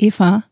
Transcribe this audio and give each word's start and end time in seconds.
Eva, 0.00 0.44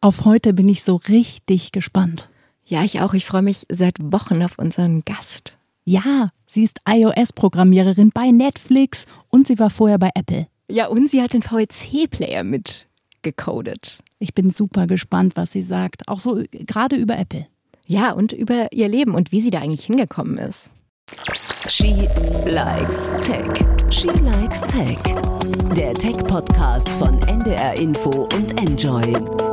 auf 0.00 0.24
heute 0.24 0.52
bin 0.52 0.68
ich 0.68 0.82
so 0.82 0.96
richtig 0.96 1.70
gespannt. 1.70 2.28
Ja, 2.64 2.82
ich 2.82 3.00
auch. 3.00 3.14
Ich 3.14 3.26
freue 3.26 3.42
mich 3.42 3.64
seit 3.70 3.94
Wochen 4.00 4.42
auf 4.42 4.58
unseren 4.58 5.04
Gast. 5.04 5.56
Ja, 5.84 6.30
sie 6.46 6.64
ist 6.64 6.80
iOS-Programmiererin 6.84 8.10
bei 8.10 8.32
Netflix 8.32 9.06
und 9.28 9.46
sie 9.46 9.60
war 9.60 9.70
vorher 9.70 9.98
bei 9.98 10.10
Apple. 10.16 10.48
Ja, 10.68 10.88
und 10.88 11.08
sie 11.08 11.22
hat 11.22 11.32
den 11.32 11.42
VLC-Player 11.42 12.42
mitgecodet. 12.42 14.02
Ich 14.18 14.34
bin 14.34 14.50
super 14.50 14.88
gespannt, 14.88 15.36
was 15.36 15.52
sie 15.52 15.62
sagt. 15.62 16.08
Auch 16.08 16.18
so 16.18 16.42
gerade 16.52 16.96
über 16.96 17.16
Apple. 17.16 17.46
Ja, 17.86 18.10
und 18.10 18.32
über 18.32 18.72
ihr 18.72 18.88
Leben 18.88 19.14
und 19.14 19.30
wie 19.30 19.40
sie 19.40 19.50
da 19.50 19.60
eigentlich 19.60 19.86
hingekommen 19.86 20.38
ist. 20.38 20.72
She 21.08 22.06
likes 22.44 23.10
Tech. 23.22 23.46
She 23.90 24.08
likes 24.08 24.60
Tech. 24.62 24.98
Der 25.74 25.94
Tech-Podcast 25.94 26.90
von 26.94 27.18
NDR 27.22 27.78
Info 27.78 28.28
und 28.34 28.60
Enjoy. 28.60 29.47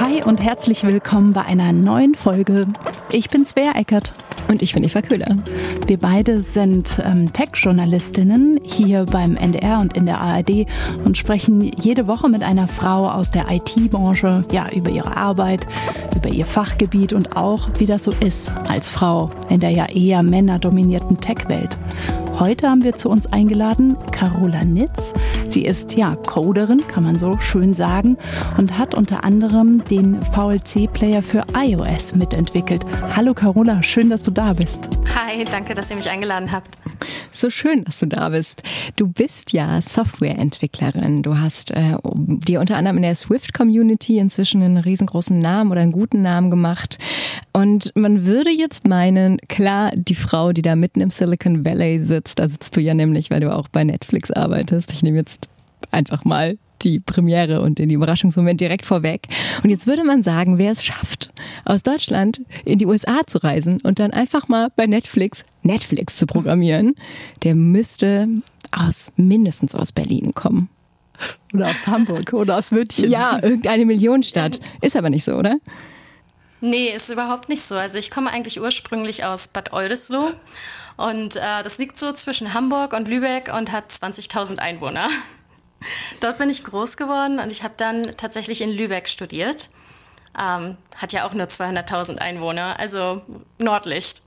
Hi 0.00 0.24
und 0.24 0.42
herzlich 0.42 0.82
willkommen 0.82 1.34
bei 1.34 1.42
einer 1.42 1.74
neuen 1.74 2.14
Folge. 2.14 2.66
Ich 3.12 3.28
bin 3.28 3.44
Svea 3.44 3.72
Eckert. 3.74 4.12
Und 4.48 4.62
ich 4.62 4.72
bin 4.72 4.82
Eva 4.82 5.02
Köhler. 5.02 5.36
Wir 5.86 5.98
beide 5.98 6.40
sind 6.40 7.00
ähm, 7.04 7.32
Tech-Journalistinnen 7.32 8.58
hier 8.64 9.04
beim 9.04 9.36
NDR 9.36 9.78
und 9.78 9.96
in 9.96 10.06
der 10.06 10.20
ARD 10.20 10.66
und 11.04 11.18
sprechen 11.18 11.60
jede 11.60 12.08
Woche 12.08 12.28
mit 12.30 12.42
einer 12.42 12.66
Frau 12.66 13.08
aus 13.08 13.30
der 13.30 13.48
IT-Branche 13.50 14.44
ja, 14.50 14.66
über 14.74 14.90
ihre 14.90 15.16
Arbeit, 15.16 15.66
über 16.16 16.30
ihr 16.30 16.46
Fachgebiet 16.46 17.12
und 17.12 17.36
auch, 17.36 17.68
wie 17.78 17.86
das 17.86 18.02
so 18.02 18.12
ist 18.20 18.52
als 18.68 18.88
Frau 18.88 19.30
in 19.50 19.60
der 19.60 19.70
ja 19.70 19.86
eher 19.86 20.22
männerdominierten 20.22 21.20
Tech-Welt. 21.20 21.78
Heute 22.40 22.70
haben 22.70 22.82
wir 22.82 22.96
zu 22.96 23.10
uns 23.10 23.30
eingeladen 23.30 23.98
Carola 24.12 24.64
Nitz. 24.64 25.12
Sie 25.48 25.62
ist 25.62 25.94
ja 25.94 26.16
Coderin, 26.16 26.86
kann 26.86 27.04
man 27.04 27.16
so 27.16 27.38
schön 27.38 27.74
sagen, 27.74 28.16
und 28.56 28.78
hat 28.78 28.94
unter 28.94 29.24
anderem 29.24 29.82
den 29.90 30.22
VLC-Player 30.22 31.20
für 31.20 31.44
iOS 31.52 32.14
mitentwickelt. 32.14 32.84
Hallo 33.16 33.34
Carola, 33.34 33.82
schön, 33.82 34.08
dass 34.08 34.22
du 34.22 34.30
da 34.30 34.52
bist. 34.52 34.88
Hi, 35.16 35.44
danke, 35.44 35.74
dass 35.74 35.90
ihr 35.90 35.96
mich 35.96 36.08
eingeladen 36.08 36.52
habt. 36.52 36.78
So 37.32 37.50
schön, 37.50 37.84
dass 37.84 37.98
du 37.98 38.06
da 38.06 38.28
bist. 38.28 38.62
Du 38.94 39.08
bist 39.08 39.52
ja 39.52 39.82
Softwareentwicklerin. 39.82 41.22
Du 41.22 41.38
hast 41.38 41.72
äh, 41.72 41.96
dir 42.04 42.60
unter 42.60 42.76
anderem 42.76 42.98
in 42.98 43.02
der 43.02 43.16
Swift-Community 43.16 44.18
inzwischen 44.18 44.62
einen 44.62 44.76
riesengroßen 44.76 45.38
Namen 45.38 45.72
oder 45.72 45.80
einen 45.80 45.92
guten 45.92 46.22
Namen 46.22 46.50
gemacht. 46.50 46.98
Und 47.52 47.90
man 47.96 48.26
würde 48.26 48.50
jetzt 48.50 48.86
meinen, 48.86 49.38
klar, 49.48 49.90
die 49.96 50.14
Frau, 50.14 50.52
die 50.52 50.62
da 50.62 50.76
mitten 50.76 51.00
im 51.00 51.10
Silicon 51.10 51.64
Valley 51.64 51.98
sitzt, 51.98 52.38
da 52.38 52.46
sitzt 52.46 52.76
du 52.76 52.80
ja 52.80 52.94
nämlich, 52.94 53.30
weil 53.30 53.40
du 53.40 53.52
auch 53.52 53.66
bei 53.68 53.82
Netflix 53.82 54.30
arbeitest. 54.30 54.92
Ich 54.92 55.02
nehme 55.02 55.18
jetzt 55.18 55.48
einfach 55.90 56.24
mal 56.24 56.58
die 56.82 57.00
Premiere 57.00 57.60
und 57.60 57.78
den 57.78 57.90
Überraschungsmoment 57.90 58.60
direkt 58.60 58.86
vorweg. 58.86 59.26
Und 59.62 59.70
jetzt 59.70 59.86
würde 59.86 60.04
man 60.04 60.22
sagen, 60.22 60.58
wer 60.58 60.72
es 60.72 60.84
schafft, 60.84 61.30
aus 61.64 61.82
Deutschland 61.82 62.42
in 62.64 62.78
die 62.78 62.86
USA 62.86 63.26
zu 63.26 63.38
reisen 63.38 63.80
und 63.82 63.98
dann 63.98 64.12
einfach 64.12 64.48
mal 64.48 64.68
bei 64.74 64.86
Netflix 64.86 65.44
Netflix 65.62 66.16
zu 66.16 66.26
programmieren, 66.26 66.94
der 67.42 67.54
müsste 67.54 68.28
aus 68.70 69.12
mindestens 69.16 69.74
aus 69.74 69.92
Berlin 69.92 70.32
kommen. 70.34 70.68
Oder 71.52 71.66
aus 71.66 71.86
Hamburg 71.86 72.32
oder 72.32 72.58
aus 72.58 72.70
München. 72.70 73.10
Ja, 73.10 73.38
irgendeine 73.42 73.84
Millionenstadt. 73.84 74.60
Ist 74.80 74.96
aber 74.96 75.10
nicht 75.10 75.24
so, 75.24 75.34
oder? 75.34 75.58
Nee, 76.62 76.88
ist 76.94 77.10
überhaupt 77.10 77.48
nicht 77.48 77.62
so. 77.62 77.74
Also 77.74 77.98
ich 77.98 78.10
komme 78.10 78.30
eigentlich 78.30 78.60
ursprünglich 78.60 79.24
aus 79.24 79.48
Bad 79.48 79.72
Oldesloe 79.72 80.34
und 80.96 81.36
äh, 81.36 81.62
das 81.62 81.78
liegt 81.78 81.98
so 81.98 82.12
zwischen 82.12 82.52
Hamburg 82.52 82.92
und 82.92 83.08
Lübeck 83.08 83.50
und 83.56 83.72
hat 83.72 83.90
20.000 83.90 84.58
Einwohner. 84.58 85.08
Dort 86.20 86.38
bin 86.38 86.50
ich 86.50 86.64
groß 86.64 86.96
geworden 86.96 87.38
und 87.38 87.50
ich 87.50 87.62
habe 87.62 87.74
dann 87.76 88.16
tatsächlich 88.16 88.60
in 88.60 88.70
Lübeck 88.70 89.08
studiert. 89.08 89.70
Ähm, 90.38 90.76
hat 90.96 91.12
ja 91.12 91.26
auch 91.26 91.32
nur 91.32 91.46
200.000 91.46 92.18
Einwohner, 92.18 92.78
also 92.78 93.22
Nordlicht. 93.58 94.22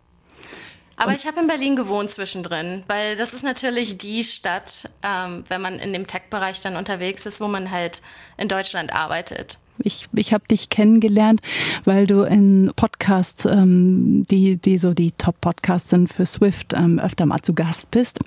Aber 0.96 1.12
und 1.12 1.16
ich 1.16 1.26
habe 1.26 1.40
in 1.40 1.48
Berlin 1.48 1.76
gewohnt 1.76 2.12
zwischendrin, 2.12 2.84
weil 2.88 3.16
das 3.16 3.34
ist 3.34 3.44
natürlich 3.44 3.98
die 3.98 4.24
Stadt, 4.24 4.90
ähm, 5.02 5.44
wenn 5.48 5.62
man 5.62 5.80
in 5.80 5.94
dem 5.94 6.08
Tech-Bereich 6.08 6.62
dann 6.62 6.76
unterwegs 6.76 7.26
ist, 7.26 7.42
wo 7.42 7.48
man 7.48 7.72
halt 7.72 8.02
in 8.38 8.48
Deutschland 8.48 8.94
arbeitet. 8.94 9.58
Ich, 9.80 10.06
ich 10.14 10.34
habe 10.34 10.48
dich 10.48 10.70
kennengelernt, 10.70 11.42
weil 11.84 12.06
du 12.08 12.22
in 12.22 12.72
Podcasts, 12.76 13.46
ähm, 13.46 14.24
die, 14.30 14.58
die 14.58 14.78
so 14.78 14.94
die 14.94 15.12
Top-Podcasts 15.12 15.90
sind 15.90 16.12
für 16.12 16.26
Swift, 16.26 16.74
ähm, 16.76 17.00
öfter 17.00 17.26
mal 17.26 17.42
zu 17.42 17.54
Gast 17.54 17.90
bist. 17.92 18.20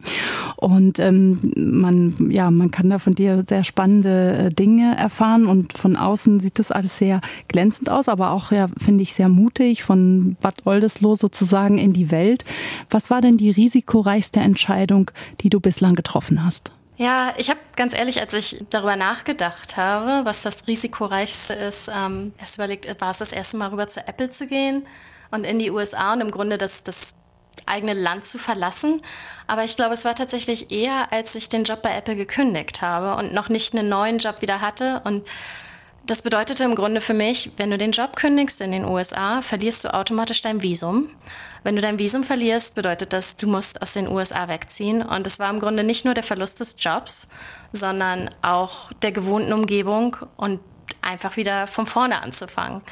Und 0.56 0.98
ähm, 0.98 1.52
man, 1.56 2.30
ja, 2.30 2.50
man 2.50 2.70
kann 2.70 2.90
da 2.90 2.98
von 2.98 3.14
dir 3.14 3.44
sehr 3.48 3.64
spannende 3.64 4.36
äh, 4.36 4.50
Dinge 4.50 4.96
erfahren 4.96 5.46
und 5.46 5.72
von 5.72 5.96
außen 5.96 6.40
sieht 6.40 6.58
das 6.58 6.70
alles 6.70 6.98
sehr 6.98 7.20
glänzend 7.48 7.88
aus, 7.88 8.08
aber 8.08 8.30
auch, 8.32 8.52
ja, 8.52 8.68
finde 8.78 9.02
ich, 9.02 9.14
sehr 9.14 9.28
mutig 9.28 9.82
von 9.82 10.36
Bad 10.40 10.66
Oldesloe 10.66 11.16
sozusagen 11.16 11.78
in 11.78 11.92
die 11.92 12.10
Welt. 12.10 12.44
Was 12.90 13.10
war 13.10 13.20
denn 13.20 13.36
die 13.36 13.50
risikoreichste 13.50 14.40
Entscheidung, 14.40 15.10
die 15.40 15.50
du 15.50 15.60
bislang 15.60 15.94
getroffen 15.94 16.44
hast? 16.44 16.72
Ja, 17.00 17.32
ich 17.38 17.48
habe 17.48 17.58
ganz 17.76 17.94
ehrlich, 17.94 18.20
als 18.20 18.34
ich 18.34 18.62
darüber 18.68 18.94
nachgedacht 18.94 19.78
habe, 19.78 20.26
was 20.26 20.42
das 20.42 20.66
risikoreichste 20.66 21.54
ist, 21.54 21.88
ähm, 21.88 22.34
erst 22.38 22.56
überlegt, 22.56 23.00
war 23.00 23.10
es 23.10 23.16
das 23.16 23.32
erste 23.32 23.56
Mal 23.56 23.70
rüber 23.70 23.88
zu 23.88 24.06
Apple 24.06 24.28
zu 24.28 24.46
gehen 24.46 24.86
und 25.30 25.44
in 25.44 25.58
die 25.58 25.70
USA 25.70 26.12
und 26.12 26.20
im 26.20 26.30
Grunde 26.30 26.58
das, 26.58 26.84
das 26.84 27.14
eigene 27.64 27.94
Land 27.94 28.26
zu 28.26 28.36
verlassen. 28.36 29.00
Aber 29.46 29.64
ich 29.64 29.76
glaube, 29.76 29.94
es 29.94 30.04
war 30.04 30.14
tatsächlich 30.14 30.70
eher, 30.70 31.10
als 31.10 31.34
ich 31.36 31.48
den 31.48 31.64
Job 31.64 31.80
bei 31.80 31.96
Apple 31.96 32.16
gekündigt 32.16 32.82
habe 32.82 33.18
und 33.18 33.32
noch 33.32 33.48
nicht 33.48 33.74
einen 33.74 33.88
neuen 33.88 34.18
Job 34.18 34.42
wieder 34.42 34.60
hatte 34.60 35.00
und 35.04 35.26
das 36.10 36.22
bedeutete 36.22 36.64
im 36.64 36.74
Grunde 36.74 37.00
für 37.00 37.14
mich, 37.14 37.52
wenn 37.56 37.70
du 37.70 37.78
den 37.78 37.92
Job 37.92 38.16
kündigst 38.16 38.60
in 38.60 38.72
den 38.72 38.84
USA, 38.84 39.42
verlierst 39.42 39.84
du 39.84 39.94
automatisch 39.94 40.42
dein 40.42 40.60
Visum. 40.60 41.08
Wenn 41.62 41.76
du 41.76 41.82
dein 41.82 42.00
Visum 42.00 42.24
verlierst, 42.24 42.74
bedeutet 42.74 43.12
das, 43.12 43.36
du 43.36 43.46
musst 43.46 43.80
aus 43.80 43.92
den 43.92 44.08
USA 44.08 44.48
wegziehen. 44.48 45.02
Und 45.02 45.24
es 45.28 45.38
war 45.38 45.48
im 45.50 45.60
Grunde 45.60 45.84
nicht 45.84 46.04
nur 46.04 46.14
der 46.14 46.24
Verlust 46.24 46.58
des 46.58 46.74
Jobs, 46.80 47.28
sondern 47.72 48.28
auch 48.42 48.92
der 49.02 49.12
gewohnten 49.12 49.52
Umgebung 49.52 50.16
und 50.36 50.58
einfach 51.00 51.36
wieder 51.36 51.68
von 51.68 51.86
vorne 51.86 52.20
anzufangen. 52.22 52.82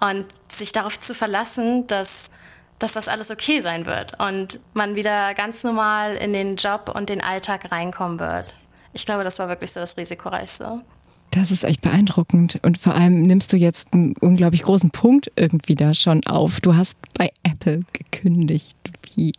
Und 0.00 0.26
sich 0.48 0.70
darauf 0.70 1.00
zu 1.00 1.14
verlassen, 1.16 1.88
dass, 1.88 2.30
dass 2.78 2.92
das 2.92 3.08
alles 3.08 3.32
okay 3.32 3.58
sein 3.58 3.86
wird 3.86 4.20
und 4.20 4.60
man 4.72 4.94
wieder 4.94 5.34
ganz 5.34 5.64
normal 5.64 6.14
in 6.14 6.32
den 6.32 6.54
Job 6.54 6.92
und 6.94 7.08
den 7.08 7.22
Alltag 7.22 7.72
reinkommen 7.72 8.20
wird. 8.20 8.54
Ich 8.92 9.04
glaube, 9.04 9.24
das 9.24 9.40
war 9.40 9.48
wirklich 9.48 9.72
so 9.72 9.80
das 9.80 9.96
Risikoreichste. 9.96 10.82
Das 11.32 11.50
ist 11.50 11.64
echt 11.64 11.80
beeindruckend. 11.80 12.60
Und 12.62 12.76
vor 12.76 12.94
allem 12.94 13.22
nimmst 13.22 13.52
du 13.52 13.56
jetzt 13.56 13.94
einen 13.94 14.14
unglaublich 14.20 14.62
großen 14.62 14.90
Punkt 14.90 15.32
irgendwie 15.34 15.74
da 15.74 15.94
schon 15.94 16.24
auf. 16.26 16.60
Du 16.60 16.76
hast 16.76 16.96
bei 17.14 17.32
Apple 17.42 17.80
gekündigt. 17.94 18.76
Wie, 19.14 19.32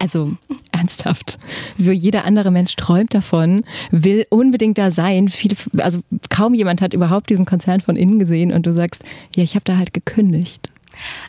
also 0.00 0.32
ernsthaft. 0.72 1.38
So 1.78 1.92
jeder 1.92 2.24
andere 2.24 2.50
Mensch 2.50 2.74
träumt 2.74 3.14
davon, 3.14 3.62
will 3.92 4.26
unbedingt 4.30 4.78
da 4.78 4.90
sein. 4.90 5.28
Viele, 5.28 5.54
also 5.78 6.00
kaum 6.28 6.54
jemand 6.54 6.82
hat 6.82 6.92
überhaupt 6.92 7.30
diesen 7.30 7.46
Konzern 7.46 7.80
von 7.80 7.94
innen 7.94 8.18
gesehen 8.18 8.52
und 8.52 8.66
du 8.66 8.72
sagst, 8.72 9.04
ja, 9.36 9.44
ich 9.44 9.54
habe 9.54 9.64
da 9.64 9.78
halt 9.78 9.94
gekündigt. 9.94 10.70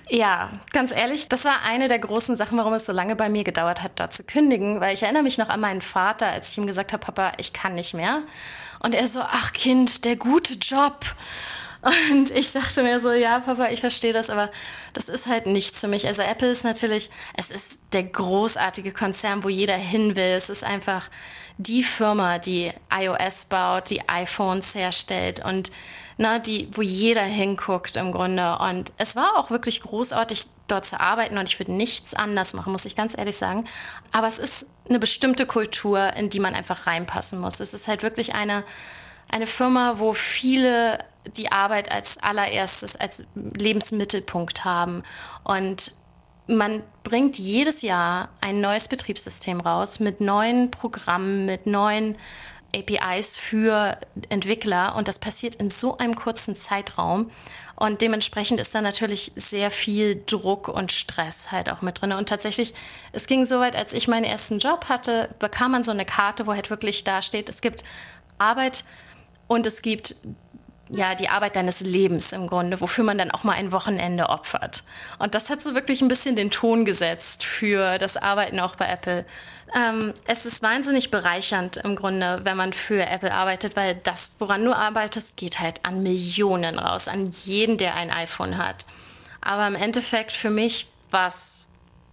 Ja, 0.10 0.50
ganz 0.72 0.92
ehrlich, 0.92 1.30
das 1.30 1.46
war 1.46 1.58
eine 1.68 1.88
der 1.88 2.00
großen 2.00 2.36
Sachen, 2.36 2.58
warum 2.58 2.74
es 2.74 2.86
so 2.86 2.94
lange 2.94 3.16
bei 3.16 3.30
mir 3.30 3.44
gedauert 3.44 3.84
hat, 3.84 3.92
da 4.00 4.10
zu 4.10 4.24
kündigen, 4.24 4.80
weil 4.80 4.96
ich 4.96 5.04
erinnere 5.04 5.24
mich 5.24 5.38
noch 5.38 5.50
an 5.50 5.60
meinen 5.60 5.82
Vater, 5.82 6.28
als 6.28 6.52
ich 6.52 6.58
ihm 6.58 6.66
gesagt 6.66 6.94
habe, 6.94 7.06
Papa, 7.06 7.34
ich 7.38 7.54
kann 7.54 7.76
nicht 7.76 7.94
mehr. 7.94 8.24
Und 8.80 8.96
er 8.96 9.08
so, 9.08 9.22
ach 9.22 9.54
Kind, 9.54 10.06
der 10.06 10.16
gute 10.16 10.56
Job. 10.56 11.06
Und 12.12 12.32
ich 12.32 12.52
dachte 12.52 12.84
mir 12.84 13.00
so, 13.00 13.12
ja, 13.12 13.40
Papa, 13.40 13.68
ich 13.70 13.80
verstehe 13.80 14.14
das, 14.14 14.30
aber 14.30 14.50
das 14.94 15.10
ist 15.10 15.28
halt 15.28 15.46
nichts 15.46 15.80
für 15.80 15.88
mich. 15.88 16.08
Also 16.08 16.22
Apple 16.22 16.50
ist 16.50 16.64
natürlich, 16.64 17.10
es 17.36 17.52
ist 17.52 17.80
der 17.94 18.04
großartige 18.04 18.92
Konzern, 18.92 19.44
wo 19.44 19.50
jeder 19.50 19.76
hin 19.76 20.16
will. 20.16 20.34
Es 20.36 20.50
ist 20.50 20.64
einfach 20.64 21.10
die 21.58 21.84
Firma, 21.84 22.40
die 22.40 22.72
iOS 22.92 23.46
baut, 23.46 23.90
die 23.90 24.08
iPhones 24.08 24.76
herstellt 24.76 25.44
und 25.44 25.72
na, 26.18 26.40
die, 26.40 26.68
wo 26.72 26.82
jeder 26.82 27.24
hinguckt 27.24 27.96
im 27.96 28.12
Grunde. 28.12 28.58
Und 28.58 28.92
es 28.98 29.16
war 29.16 29.38
auch 29.38 29.52
wirklich 29.52 29.82
großartig, 29.82 30.46
dort 30.68 30.86
zu 30.86 31.00
arbeiten 31.00 31.38
und 31.38 31.50
ich 31.50 31.60
würde 31.60 31.72
nichts 31.72 32.14
anders 32.14 32.54
machen, 32.54 32.72
muss 32.72 32.86
ich 32.86 32.96
ganz 32.96 33.18
ehrlich 33.18 33.38
sagen. 33.38 33.66
Aber 34.12 34.28
es 34.28 34.38
ist 34.38 34.68
eine 34.90 35.00
bestimmte 35.00 35.46
Kultur, 35.46 36.14
in 36.14 36.30
die 36.30 36.40
man 36.40 36.56
einfach 36.56 36.88
reinpassen 36.88 37.40
muss. 37.40 37.60
Es 37.60 37.74
ist 37.74 37.88
halt 37.88 38.04
wirklich 38.04 38.36
eine, 38.36 38.64
eine 39.30 39.48
Firma, 39.48 39.96
wo 39.98 40.14
viele 40.14 41.00
die 41.36 41.52
Arbeit 41.52 41.92
als 41.92 42.18
allererstes, 42.18 42.96
als 42.96 43.26
Lebensmittelpunkt 43.36 44.64
haben. 44.66 45.04
Und 45.44 45.94
man 46.48 46.84
bringt 47.04 47.38
jedes 47.38 47.82
Jahr 47.82 48.30
ein 48.42 48.62
neues 48.62 48.88
Betriebssystem 48.88 49.60
raus 49.60 50.00
mit 50.00 50.22
neuen 50.22 50.72
Programmen, 50.72 51.46
mit 51.46 51.66
neuen 51.66 52.18
APIs 52.76 53.38
für 53.38 53.98
Entwickler 54.30 54.96
und 54.96 55.08
das 55.08 55.20
passiert 55.20 55.56
in 55.56 55.70
so 55.70 55.98
einem 55.98 56.16
kurzen 56.16 56.56
Zeitraum. 56.56 57.32
Und 57.76 58.02
dementsprechend 58.02 58.60
ist 58.60 58.74
da 58.74 58.82
natürlich 58.82 59.32
sehr 59.36 59.70
viel 59.70 60.24
Druck 60.26 60.68
und 60.68 60.92
Stress 60.92 61.52
halt 61.52 61.70
auch 61.70 61.84
mit 61.84 62.02
drin. 62.02 62.12
Und 62.12 62.28
tatsächlich, 62.28 62.74
es 63.12 63.28
ging 63.28 63.46
so 63.46 63.60
weit, 63.60 63.76
als 63.76 63.94
ich 63.94 64.08
meinen 64.08 64.24
ersten 64.24 64.58
Job 64.58 64.86
hatte, 64.90 65.30
bekam 65.38 65.74
man 65.74 65.84
so 65.84 65.92
eine 65.92 66.06
Karte, 66.06 66.48
wo 66.48 66.54
halt 66.54 66.72
wirklich 66.72 67.04
da 67.04 67.22
steht, 67.22 67.50
es 67.50 67.62
gibt 67.62 67.84
Arbeit 68.40 68.84
und 69.48 69.68
es 69.68 69.84
gibt 69.84 70.16
ja 70.90 71.16
die 71.16 71.30
Arbeit 71.30 71.56
deines 71.56 71.82
Lebens 71.82 72.32
im 72.32 72.48
Grunde, 72.48 72.80
wofür 72.82 73.04
man 73.04 73.18
dann 73.18 73.32
auch 73.32 73.44
mal 73.44 73.54
ein 73.54 73.72
Wochenende 73.72 74.30
opfert. 74.30 74.84
Und 75.20 75.36
das 75.36 75.50
hat 75.50 75.62
so 75.62 75.76
wirklich 75.76 76.02
ein 76.02 76.08
bisschen 76.08 76.36
den 76.36 76.52
Ton 76.52 76.86
gesetzt 76.86 77.44
für 77.44 77.98
das 77.98 78.18
Arbeiten 78.18 78.60
auch 78.60 78.76
bei 78.76 78.88
Apple. 78.88 79.26
Ähm, 79.76 80.14
es 80.28 80.46
ist 80.46 80.64
wahnsinnig 80.64 81.12
bereichernd 81.12 81.78
im 81.78 81.96
Grunde, 81.96 82.40
wenn 82.44 82.58
man 82.58 82.74
für 82.74 83.06
Apple 83.06 83.34
arbeitet, 83.34 83.76
weil 83.76 83.96
das, 83.96 84.32
woran 84.40 84.64
du 84.64 84.74
arbeitest, 84.74 85.36
geht 85.38 85.60
halt 85.60 85.86
an 85.86 86.04
Millionen 86.04 86.80
raus, 86.80 87.08
an 87.08 87.34
jeden, 87.44 87.78
der 87.78 87.96
ein 87.96 88.12
iPhone 88.12 88.58
hat. 88.58 88.86
Aber 89.42 89.68
im 89.68 89.76
Endeffekt 89.76 90.32
für 90.32 90.50
mich 90.50 90.88
war 91.12 91.28
es 91.28 91.68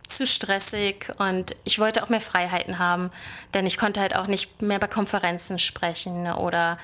zu 0.08 0.26
stressig 0.26 1.08
und 1.18 1.56
ich 1.64 1.78
wollte 1.78 2.02
auch 2.02 2.08
mehr 2.08 2.20
Freiheiten 2.20 2.78
haben, 2.78 3.10
denn 3.54 3.66
ich 3.66 3.78
konnte 3.78 4.00
halt 4.00 4.14
auch 4.14 4.26
nicht 4.26 4.60
mehr 4.62 4.78
bei 4.78 4.86
Konferenzen 4.86 5.58
sprechen 5.58 6.30
oder 6.32 6.78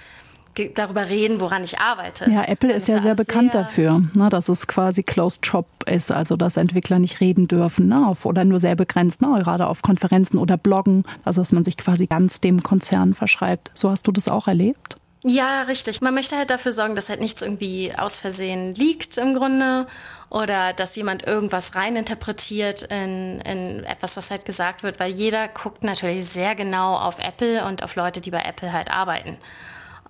darüber 0.75 1.08
reden, 1.08 1.41
woran 1.41 1.64
ich 1.64 1.79
arbeite. 1.79 2.31
Ja, 2.31 2.44
Apple 2.44 2.73
ist 2.73 2.88
ja 2.88 3.00
sehr 3.00 3.14
bekannt 3.14 3.52
sehr 3.52 3.62
dafür, 3.62 4.02
ne, 4.14 4.29
dass 4.29 4.49
es 4.49 4.67
quasi 4.67 5.02
Closed 5.02 5.47
Shop 5.47 5.67
ist, 5.87 6.11
also 6.12 6.37
dass 6.37 6.56
Entwickler 6.56 6.99
nicht 6.99 7.20
reden 7.20 7.49
dürfen 7.49 7.88
ne, 7.88 8.06
auf, 8.06 8.26
oder 8.26 8.44
nur 8.44 8.61
sehr 8.61 8.76
begrenzt, 8.76 9.23
ne, 9.23 9.41
gerade 9.43 9.67
auf 9.67 9.82
Konferenzen 9.82 10.38
oder 10.38 10.56
Bloggen, 10.56 11.05
also 11.25 11.41
dass 11.41 11.52
man 11.52 11.64
sich 11.64 11.76
quasi 11.76 12.06
ganz 12.06 12.41
dem 12.41 12.62
Konzern 12.62 13.14
verschreibt. 13.14 13.70
So 13.75 13.91
hast 13.91 14.06
du 14.06 14.12
das 14.12 14.29
auch 14.29 14.49
erlebt? 14.49 14.97
Ja, 15.23 15.62
richtig. 15.62 16.00
Man 16.00 16.14
möchte 16.14 16.37
halt 16.37 16.49
dafür 16.49 16.73
sorgen, 16.73 16.97
dass 16.97 17.11
halt 17.11 17.20
nichts 17.20 17.43
irgendwie 17.43 17.93
aus 17.94 18.19
Versehen 18.19 18.75
liegt 18.75 19.19
im 19.19 19.35
Grunde 19.35 19.87
oder 20.31 20.73
dass 20.73 20.97
jemand 20.97 21.26
irgendwas 21.26 21.75
reininterpretiert 21.75 22.85
in, 22.85 23.41
in 23.43 23.85
etwas, 23.85 24.17
was 24.17 24.31
halt 24.31 24.47
gesagt 24.47 24.82
wird, 24.82 24.99
weil 24.99 25.11
jeder 25.11 25.49
guckt 25.49 25.85
natürlich 25.85 26.25
sehr 26.25 26.55
genau 26.55 26.97
auf 26.97 27.19
Apple 27.19 27.67
und 27.67 27.82
auf 27.82 27.97
Leute, 27.97 28.23
die 28.23 28.31
bei 28.31 28.41
Apple 28.41 28.73
halt 28.73 28.91
arbeiten. 28.91 29.37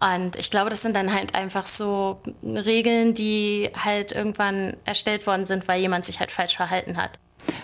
Und 0.01 0.37
ich 0.37 0.51
glaube, 0.51 0.71
das 0.71 0.83
sind 0.83 0.97
dann 0.97 1.13
halt 1.13 1.35
einfach 1.35 1.67
so 1.67 2.21
Regeln, 2.43 3.13
die 3.13 3.71
halt 3.77 4.13
irgendwann 4.13 4.75
erstellt 4.85 5.27
worden 5.27 5.45
sind, 5.45 5.69
weil 5.69 5.81
jemand 5.81 6.07
sich 6.07 6.21
halt 6.21 6.31
falsch 6.31 6.57
verhalten 6.57 6.97
hat. 6.97 7.19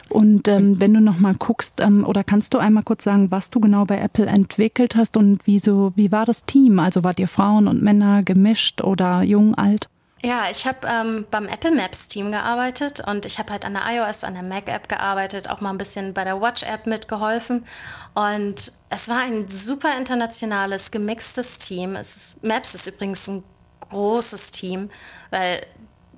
Und 0.09 0.49
ähm, 0.49 0.81
wenn 0.81 0.95
du 0.95 1.01
noch 1.01 1.19
mal 1.19 1.35
guckst, 1.35 1.81
ähm, 1.81 2.05
oder 2.07 2.25
kannst 2.25 2.55
du 2.55 2.59
einmal 2.59 2.83
kurz 2.83 3.05
sagen, 3.05 3.31
was 3.31 3.51
du 3.51 3.61
genau 3.61 3.85
bei 3.85 3.99
Apple 3.99 4.27
entwickelt 4.27 4.97
hast 4.97 5.17
und 5.17 5.47
wie 5.47 5.61
wie 5.63 6.13
war 6.13 6.25
das 6.25 6.45
Team? 6.45 6.79
Also 6.79 7.05
wart 7.05 7.19
ihr 7.21 7.29
Frauen 7.29 7.69
und 7.69 7.83
Männer 7.83 8.23
gemischt 8.23 8.83
oder 8.83 9.23
jung, 9.23 9.55
alt? 9.55 9.89
Ja, 10.27 10.51
ich 10.51 10.67
habe 10.67 10.79
ähm, 10.89 11.25
beim 11.31 11.47
Apple 11.47 11.71
Maps 11.71 12.09
Team 12.09 12.33
gearbeitet 12.33 12.99
und 12.99 13.25
ich 13.27 13.39
habe 13.39 13.53
halt 13.53 13.65
an 13.65 13.75
der 13.75 13.85
iOS, 13.87 14.25
an 14.25 14.35
der 14.35 14.43
Mac 14.43 14.69
App 14.69 14.89
gearbeitet, 14.89 15.49
auch 15.49 15.61
mal 15.61 15.71
ein 15.71 15.79
bisschen 15.79 16.15
bei 16.15 16.25
der 16.25 16.41
Watch 16.41 16.65
App 16.65 16.85
mitgeholfen. 16.85 17.65
Und 18.13 18.73
es 18.91 19.09
war 19.09 19.21
ein 19.21 19.49
super 19.49 19.97
internationales, 19.97 20.91
gemixtes 20.91 21.59
Team. 21.59 21.95
Ist, 21.95 22.43
Maps 22.43 22.75
ist 22.75 22.89
übrigens 22.89 23.29
ein 23.29 23.45
großes 23.89 24.51
Team, 24.51 24.91
weil 25.31 25.65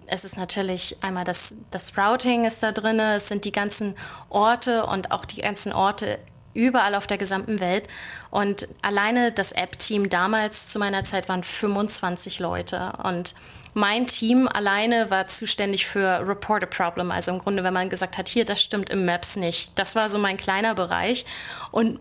es 0.06 0.25
ist 0.25 0.38
natürlich 0.38 0.96
einmal 1.02 1.25
das, 1.25 1.56
das 1.70 1.99
Routing 1.99 2.46
ist 2.46 2.62
da 2.62 2.72
drin, 2.72 2.99
es 3.00 3.28
sind 3.28 3.44
die 3.44 3.52
ganzen 3.52 3.94
Orte 4.31 4.87
und 4.87 5.10
auch 5.10 5.26
die 5.26 5.43
ganzen 5.43 5.70
Orte 5.70 6.19
überall 6.55 6.94
auf 6.94 7.06
der 7.06 7.19
gesamten 7.19 7.60
Welt. 7.60 7.87
Und 8.31 8.69
alleine 8.81 9.32
das 9.32 9.52
App-Team 9.52 10.08
damals 10.08 10.69
zu 10.69 10.78
meiner 10.78 11.05
Zeit 11.05 11.28
waren 11.28 11.44
25 11.44 12.38
Leute. 12.38 12.94
Und 13.05 13.34
mein 13.75 14.06
Team 14.06 14.49
alleine 14.49 15.11
war 15.11 15.29
zuständig 15.29 15.87
für 15.87 16.26
Report 16.26 16.62
a 16.62 16.67
Problem. 16.67 17.11
Also 17.11 17.32
im 17.32 17.38
Grunde, 17.38 17.65
wenn 17.65 17.75
man 17.75 17.88
gesagt 17.88 18.19
hat, 18.19 18.29
hier, 18.29 18.44
das 18.44 18.62
stimmt 18.62 18.91
im 18.91 19.05
Maps 19.05 19.37
nicht. 19.37 19.79
Das 19.79 19.94
war 19.94 20.11
so 20.11 20.19
mein 20.19 20.37
kleiner 20.37 20.75
Bereich. 20.75 21.25
Und 21.70 22.00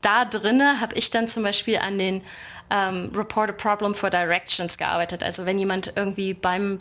da 0.00 0.24
drinne 0.24 0.80
habe 0.80 0.94
ich 0.94 1.10
dann 1.10 1.28
zum 1.28 1.42
Beispiel 1.42 1.78
an 1.78 1.98
den 1.98 2.22
ähm, 2.70 3.10
Report 3.14 3.50
a 3.50 3.52
Problem 3.52 3.94
for 3.94 4.10
Directions 4.10 4.76
gearbeitet. 4.78 5.22
Also 5.22 5.46
wenn 5.46 5.58
jemand 5.58 5.92
irgendwie 5.96 6.34
beim 6.34 6.78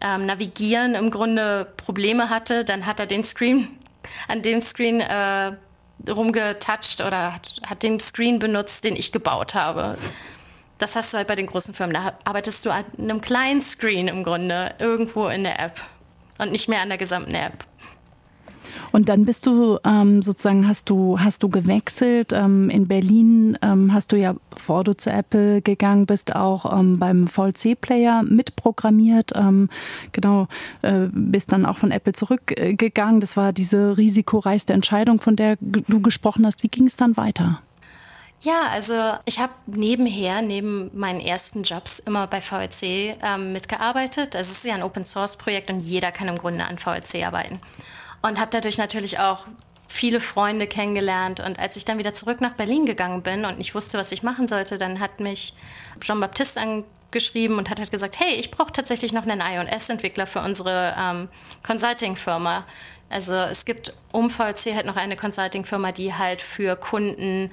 ähm, 0.00 0.26
Navigieren 0.26 0.94
im 0.94 1.10
Grunde 1.10 1.66
Probleme 1.76 2.28
hatte, 2.28 2.64
dann 2.64 2.86
hat 2.86 3.00
er 3.00 3.06
den 3.06 3.24
Screen, 3.24 3.78
an 4.28 4.42
dem 4.42 4.60
Screen 4.60 5.00
äh, 5.00 5.52
rumgetoucht 6.10 7.00
oder 7.00 7.34
hat, 7.34 7.60
hat 7.66 7.82
den 7.82 8.00
Screen 8.00 8.38
benutzt, 8.38 8.84
den 8.84 8.96
ich 8.96 9.12
gebaut 9.12 9.54
habe. 9.54 9.96
Das 10.78 10.94
hast 10.94 11.12
du 11.12 11.18
halt 11.18 11.28
bei 11.28 11.34
den 11.34 11.46
großen 11.46 11.74
Firmen. 11.74 11.94
Da 11.94 12.12
arbeitest 12.24 12.64
du 12.66 12.70
an 12.70 12.84
einem 12.98 13.20
kleinen 13.20 13.62
Screen 13.62 14.08
im 14.08 14.22
Grunde 14.24 14.74
irgendwo 14.78 15.28
in 15.28 15.44
der 15.44 15.58
App 15.58 15.80
und 16.38 16.52
nicht 16.52 16.68
mehr 16.68 16.82
an 16.82 16.88
der 16.88 16.98
gesamten 16.98 17.34
App. 17.34 17.64
Und 18.92 19.08
dann 19.08 19.24
bist 19.24 19.46
du 19.46 19.78
ähm, 19.84 20.22
sozusagen, 20.22 20.66
hast 20.66 20.88
du, 20.88 21.20
hast 21.20 21.42
du 21.42 21.48
gewechselt. 21.48 22.32
Ähm, 22.32 22.70
in 22.70 22.88
Berlin 22.88 23.58
ähm, 23.60 23.92
hast 23.92 24.12
du 24.12 24.16
ja, 24.16 24.34
bevor 24.50 24.84
du 24.84 24.96
zu 24.96 25.10
Apple 25.10 25.60
gegangen 25.60 26.06
bist, 26.06 26.34
auch 26.34 26.78
ähm, 26.78 26.98
beim 26.98 27.26
VLC-Player 27.26 28.22
mitprogrammiert. 28.22 29.32
Ähm, 29.34 29.68
genau, 30.12 30.48
äh, 30.82 31.08
bist 31.12 31.52
dann 31.52 31.66
auch 31.66 31.76
von 31.78 31.90
Apple 31.90 32.12
zurückgegangen. 32.12 33.20
Das 33.20 33.36
war 33.36 33.52
diese 33.52 33.98
risikoreichste 33.98 34.72
Entscheidung, 34.72 35.20
von 35.20 35.36
der 35.36 35.56
du 35.60 36.00
gesprochen 36.00 36.46
hast. 36.46 36.62
Wie 36.62 36.68
ging 36.68 36.86
es 36.86 36.96
dann 36.96 37.16
weiter? 37.16 37.60
Ja, 38.42 38.68
also 38.70 39.14
ich 39.24 39.38
habe 39.40 39.52
nebenher, 39.66 40.42
neben 40.42 40.96
meinen 40.96 41.20
ersten 41.20 41.62
Jobs, 41.62 41.98
immer 41.98 42.26
bei 42.26 42.40
VLC 42.40 43.16
ähm, 43.22 43.52
mitgearbeitet. 43.52 44.36
Also 44.36 44.52
es 44.52 44.58
ist 44.58 44.64
ja 44.64 44.74
ein 44.74 44.82
Open-Source-Projekt 44.82 45.70
und 45.70 45.80
jeder 45.80 46.12
kann 46.12 46.28
im 46.28 46.38
Grunde 46.38 46.64
an 46.64 46.78
VLC 46.78 47.24
arbeiten 47.26 47.58
und 48.22 48.38
habe 48.38 48.50
dadurch 48.50 48.78
natürlich 48.78 49.18
auch 49.18 49.46
viele 49.88 50.20
Freunde 50.20 50.66
kennengelernt. 50.66 51.40
Und 51.40 51.58
als 51.58 51.76
ich 51.76 51.84
dann 51.84 51.98
wieder 51.98 52.14
zurück 52.14 52.40
nach 52.40 52.52
Berlin 52.52 52.86
gegangen 52.86 53.22
bin 53.22 53.44
und 53.44 53.58
nicht 53.58 53.74
wusste, 53.74 53.98
was 53.98 54.12
ich 54.12 54.22
machen 54.22 54.48
sollte, 54.48 54.78
dann 54.78 55.00
hat 55.00 55.20
mich 55.20 55.54
Jean 56.00 56.20
Baptiste 56.20 56.60
angeschrieben 56.60 57.58
und 57.58 57.70
hat 57.70 57.78
halt 57.78 57.90
gesagt, 57.90 58.20
hey, 58.20 58.34
ich 58.34 58.50
brauche 58.50 58.72
tatsächlich 58.72 59.12
noch 59.12 59.26
einen 59.26 59.40
I&S-Entwickler 59.40 60.26
für 60.26 60.40
unsere 60.40 60.94
ähm, 60.98 61.28
Consulting-Firma. 61.66 62.64
Also 63.08 63.34
es 63.34 63.64
gibt 63.64 63.92
um 64.12 64.30
VLC 64.30 64.74
halt 64.74 64.86
noch 64.86 64.96
eine 64.96 65.16
Consulting-Firma, 65.16 65.92
die 65.92 66.12
halt 66.12 66.40
für 66.40 66.76
Kunden 66.76 67.50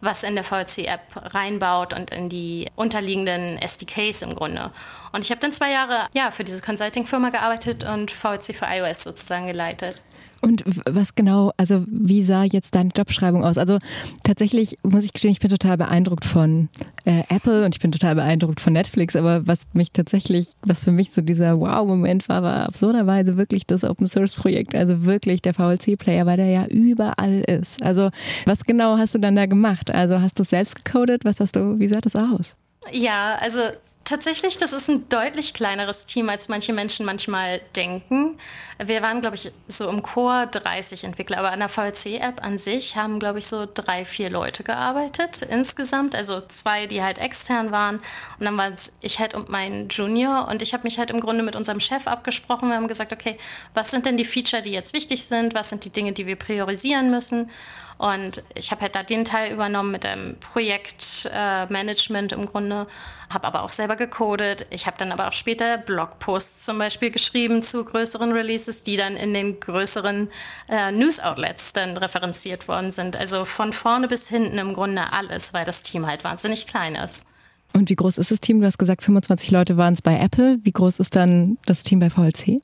was 0.00 0.22
in 0.22 0.34
der 0.34 0.44
VLC-App 0.44 1.34
reinbaut 1.34 1.92
und 1.92 2.10
in 2.10 2.28
die 2.28 2.70
unterliegenden 2.76 3.58
SDKs 3.58 4.22
im 4.22 4.34
Grunde. 4.34 4.70
Und 5.12 5.24
ich 5.24 5.30
habe 5.30 5.40
dann 5.40 5.52
zwei 5.52 5.70
Jahre 5.70 6.06
ja, 6.14 6.30
für 6.30 6.44
diese 6.44 6.62
Consulting-Firma 6.62 7.30
gearbeitet 7.30 7.84
und 7.84 8.10
VLC 8.10 8.54
für 8.54 8.66
iOS 8.66 9.04
sozusagen 9.04 9.46
geleitet. 9.46 10.02
Und 10.40 10.64
was 10.84 11.14
genau, 11.14 11.52
also 11.56 11.84
wie 11.88 12.22
sah 12.22 12.44
jetzt 12.44 12.74
deine 12.74 12.90
Jobschreibung 12.96 13.44
aus? 13.44 13.58
Also 13.58 13.78
tatsächlich 14.22 14.78
muss 14.82 15.04
ich 15.04 15.12
gestehen, 15.12 15.32
ich 15.32 15.40
bin 15.40 15.50
total 15.50 15.76
beeindruckt 15.76 16.24
von 16.24 16.68
äh, 17.04 17.22
Apple 17.28 17.64
und 17.64 17.74
ich 17.74 17.80
bin 17.80 17.92
total 17.92 18.14
beeindruckt 18.14 18.60
von 18.60 18.72
Netflix, 18.72 19.16
aber 19.16 19.46
was 19.46 19.60
mich 19.72 19.92
tatsächlich, 19.92 20.48
was 20.62 20.84
für 20.84 20.92
mich 20.92 21.10
so 21.10 21.22
dieser 21.22 21.56
Wow-Moment 21.58 22.28
war, 22.28 22.42
war 22.42 22.66
absurderweise 22.66 23.36
wirklich 23.36 23.66
das 23.66 23.84
Open-Source-Projekt, 23.84 24.74
also 24.74 25.04
wirklich 25.04 25.42
der 25.42 25.54
VLC-Player, 25.54 26.26
weil 26.26 26.36
der 26.36 26.50
ja 26.50 26.66
überall 26.66 27.40
ist. 27.40 27.82
Also 27.82 28.10
was 28.44 28.64
genau 28.64 28.98
hast 28.98 29.14
du 29.14 29.18
dann 29.18 29.36
da 29.36 29.46
gemacht? 29.46 29.90
Also 29.90 30.20
hast 30.20 30.38
du 30.38 30.44
selbst 30.44 30.84
gecodet? 30.84 31.24
Was 31.24 31.40
hast 31.40 31.56
du, 31.56 31.78
wie 31.78 31.88
sah 31.88 32.00
das 32.00 32.16
aus? 32.16 32.56
Ja, 32.92 33.36
also 33.40 33.60
Tatsächlich, 34.06 34.56
das 34.56 34.72
ist 34.72 34.88
ein 34.88 35.08
deutlich 35.08 35.52
kleineres 35.52 36.06
Team, 36.06 36.28
als 36.28 36.48
manche 36.48 36.72
Menschen 36.72 37.04
manchmal 37.04 37.60
denken. 37.74 38.38
Wir 38.78 39.02
waren, 39.02 39.20
glaube 39.20 39.34
ich, 39.34 39.50
so 39.66 39.88
im 39.88 40.04
Chor 40.04 40.46
30 40.46 41.02
Entwickler, 41.02 41.38
aber 41.38 41.50
an 41.50 41.58
der 41.58 41.68
VLC-App 41.68 42.40
an 42.40 42.56
sich 42.56 42.94
haben, 42.94 43.18
glaube 43.18 43.40
ich, 43.40 43.48
so 43.48 43.66
drei, 43.66 44.04
vier 44.04 44.30
Leute 44.30 44.62
gearbeitet 44.62 45.42
insgesamt. 45.42 46.14
Also 46.14 46.40
zwei, 46.40 46.86
die 46.86 47.02
halt 47.02 47.18
extern 47.18 47.72
waren. 47.72 47.96
Und 48.38 48.44
dann 48.44 48.56
war 48.56 48.72
es 48.72 48.92
ich 49.00 49.18
halt 49.18 49.34
und 49.34 49.48
mein 49.48 49.88
Junior. 49.88 50.46
Und 50.46 50.62
ich 50.62 50.72
habe 50.72 50.84
mich 50.84 51.00
halt 51.00 51.10
im 51.10 51.18
Grunde 51.18 51.42
mit 51.42 51.56
unserem 51.56 51.80
Chef 51.80 52.06
abgesprochen. 52.06 52.68
Wir 52.68 52.76
haben 52.76 52.86
gesagt, 52.86 53.12
okay, 53.12 53.36
was 53.74 53.90
sind 53.90 54.06
denn 54.06 54.16
die 54.16 54.24
Feature, 54.24 54.62
die 54.62 54.70
jetzt 54.70 54.94
wichtig 54.94 55.24
sind? 55.24 55.52
Was 55.54 55.70
sind 55.70 55.84
die 55.84 55.90
Dinge, 55.90 56.12
die 56.12 56.26
wir 56.26 56.36
priorisieren 56.36 57.10
müssen? 57.10 57.50
Und 57.98 58.42
ich 58.54 58.70
habe 58.70 58.82
halt 58.82 58.94
da 58.94 59.02
den 59.02 59.24
Teil 59.24 59.52
übernommen 59.52 59.90
mit 59.90 60.04
dem 60.04 60.36
Projektmanagement 60.40 62.32
äh, 62.32 62.34
im 62.34 62.46
Grunde, 62.46 62.86
habe 63.30 63.46
aber 63.46 63.62
auch 63.62 63.70
selber 63.70 63.96
gecodet. 63.96 64.66
Ich 64.70 64.86
habe 64.86 64.98
dann 64.98 65.12
aber 65.12 65.28
auch 65.28 65.32
später 65.32 65.78
Blogposts 65.78 66.64
zum 66.64 66.78
Beispiel 66.78 67.10
geschrieben 67.10 67.62
zu 67.62 67.84
größeren 67.84 68.32
Releases, 68.32 68.84
die 68.84 68.96
dann 68.96 69.16
in 69.16 69.32
den 69.32 69.60
größeren 69.60 70.28
äh, 70.68 70.92
News-Outlets 70.92 71.72
dann 71.72 71.96
referenziert 71.96 72.68
worden 72.68 72.92
sind. 72.92 73.16
Also 73.16 73.46
von 73.46 73.72
vorne 73.72 74.08
bis 74.08 74.28
hinten 74.28 74.58
im 74.58 74.74
Grunde 74.74 75.12
alles, 75.12 75.54
weil 75.54 75.64
das 75.64 75.82
Team 75.82 76.06
halt 76.06 76.22
wahnsinnig 76.22 76.66
klein 76.66 76.96
ist. 76.96 77.24
Und 77.72 77.90
wie 77.90 77.96
groß 77.96 78.18
ist 78.18 78.30
das 78.30 78.40
Team? 78.40 78.60
Du 78.60 78.66
hast 78.66 78.78
gesagt, 78.78 79.02
25 79.02 79.50
Leute 79.50 79.76
waren 79.76 79.94
es 79.94 80.02
bei 80.02 80.18
Apple. 80.18 80.58
Wie 80.62 80.72
groß 80.72 81.00
ist 81.00 81.16
dann 81.16 81.58
das 81.66 81.82
Team 81.82 81.98
bei 81.98 82.10
VLC? 82.10 82.58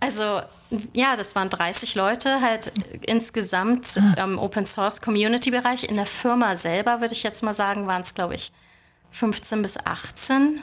Also 0.00 0.40
ja, 0.92 1.16
das 1.16 1.34
waren 1.34 1.50
30 1.50 1.94
Leute 1.94 2.40
halt 2.40 2.72
insgesamt 3.06 3.98
ah. 3.98 4.22
im 4.22 4.38
Open 4.38 4.66
Source 4.66 5.00
Community 5.00 5.50
Bereich. 5.50 5.84
In 5.84 5.96
der 5.96 6.06
Firma 6.06 6.56
selber 6.56 7.00
würde 7.00 7.14
ich 7.14 7.22
jetzt 7.22 7.42
mal 7.42 7.54
sagen, 7.54 7.86
waren 7.86 8.02
es 8.02 8.14
glaube 8.14 8.34
ich 8.34 8.52
15 9.10 9.62
bis 9.62 9.76
18. 9.84 10.62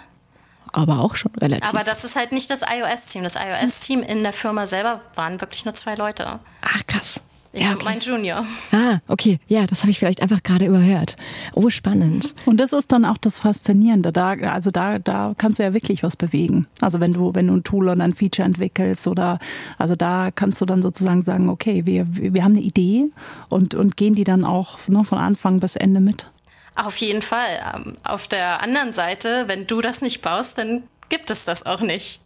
Aber 0.72 1.00
auch 1.00 1.16
schon 1.16 1.32
relativ. 1.36 1.70
Aber 1.70 1.84
das 1.84 2.04
ist 2.04 2.16
halt 2.16 2.32
nicht 2.32 2.50
das 2.50 2.62
iOS-Team. 2.62 3.24
Das 3.24 3.36
iOS-Team 3.36 4.04
in 4.04 4.24
der 4.24 4.34
Firma 4.34 4.68
selber 4.68 5.02
waren 5.16 5.40
wirklich 5.40 5.64
nur 5.64 5.74
zwei 5.74 5.96
Leute. 5.96 6.40
Ach 6.62 6.86
krass. 6.86 7.22
Ich 7.56 7.62
ja, 7.62 7.72
okay. 7.72 7.84
mein 7.86 8.00
Junior. 8.02 8.46
Ah, 8.74 9.00
okay. 9.08 9.40
Ja, 9.48 9.66
das 9.66 9.82
habe 9.82 9.90
ich 9.90 9.98
vielleicht 9.98 10.22
einfach 10.22 10.44
gerade 10.44 10.66
überhört. 10.66 11.16
Oh, 11.54 11.70
spannend. 11.70 12.34
Und 12.46 12.58
das 12.58 12.74
ist 12.74 12.92
dann 12.92 13.06
auch 13.06 13.18
das 13.18 13.40
Faszinierende. 13.40 14.12
Da, 14.12 14.32
also 14.32 14.72
da, 14.72 15.00
da 15.00 15.34
kannst 15.38 15.60
du 15.60 15.64
ja 15.64 15.74
wirklich 15.74 16.04
was 16.04 16.18
bewegen. 16.18 16.68
Also 16.82 17.00
wenn 17.00 17.14
du, 17.14 17.34
wenn 17.34 17.48
du 17.48 17.54
ein 17.54 17.64
Tool 17.64 17.88
oder 17.88 18.04
ein 18.04 18.14
Feature 18.14 18.46
entwickelst 18.46 19.08
oder, 19.08 19.40
also 19.78 19.96
da 19.96 20.32
kannst 20.36 20.60
du 20.60 20.66
dann 20.66 20.82
sozusagen 20.82 21.22
sagen, 21.22 21.48
okay, 21.48 21.86
wir, 21.86 22.06
wir 22.10 22.44
haben 22.44 22.58
eine 22.58 22.62
Idee 22.62 23.06
und, 23.50 23.74
und 23.74 23.96
gehen 23.96 24.16
die 24.16 24.26
dann 24.26 24.44
auch 24.44 24.78
ne, 24.90 25.06
von 25.06 25.18
Anfang 25.18 25.62
bis 25.62 25.78
Ende 25.78 26.02
mit. 26.02 26.30
Auf 26.76 26.98
jeden 26.98 27.22
Fall. 27.22 27.74
Ähm, 27.74 27.94
auf 28.04 28.28
der 28.28 28.64
anderen 28.64 28.92
Seite, 28.92 29.46
wenn 29.48 29.66
du 29.66 29.80
das 29.80 30.02
nicht 30.02 30.22
baust, 30.22 30.58
dann 30.58 30.84
gibt 31.08 31.32
es 31.32 31.46
das 31.46 31.66
auch 31.66 31.80
nicht. 31.80 32.20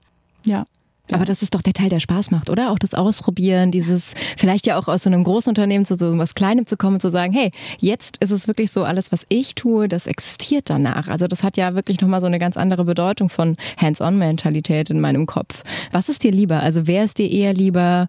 Ja. 0.44 0.66
Aber 1.12 1.26
das 1.26 1.42
ist 1.42 1.56
doch 1.56 1.62
der 1.62 1.74
Teil, 1.74 1.90
der 1.90 2.00
Spaß 2.00 2.32
macht, 2.32 2.50
oder? 2.50 2.72
Auch 2.72 2.80
das 2.80 2.94
Ausprobieren, 2.94 3.72
dieses 3.72 4.14
vielleicht 4.38 4.66
ja 4.66 4.78
auch 4.78 4.88
aus 4.88 5.04
so 5.04 5.10
einem 5.10 5.24
Großunternehmen 5.24 5.86
zu 5.86 5.98
so 5.98 6.18
was 6.18 6.36
Kleinem 6.36 6.66
zu 6.66 6.78
kommen 6.78 6.96
und 6.96 7.02
zu 7.02 7.10
sagen, 7.10 7.34
hey, 7.34 7.52
jetzt 7.80 8.18
ist 8.18 8.32
es 8.32 8.48
wirklich 8.48 8.72
so, 8.72 8.84
alles, 8.84 9.12
was 9.12 9.26
ich 9.30 9.56
tue, 9.56 9.88
das 9.88 10.08
existiert 10.08 10.70
danach. 10.70 11.08
Also 11.08 11.28
das 11.28 11.44
hat 11.44 11.58
ja 11.58 11.76
wirklich 11.76 12.02
nochmal 12.02 12.22
so 12.22 12.28
eine 12.28 12.40
ganz 12.40 12.58
andere 12.58 12.86
Bedeutung 12.86 13.30
von 13.30 13.58
Hands-on-Mentalität 13.78 14.90
in 14.90 15.00
meinem 15.00 15.26
Kopf. 15.26 15.64
Was 15.92 16.10
ist 16.10 16.24
dir 16.24 16.32
lieber? 16.32 16.62
Also 16.62 16.88
wäre 16.88 17.06
es 17.06 17.14
dir 17.14 17.30
eher 17.30 17.54
lieber, 17.54 18.08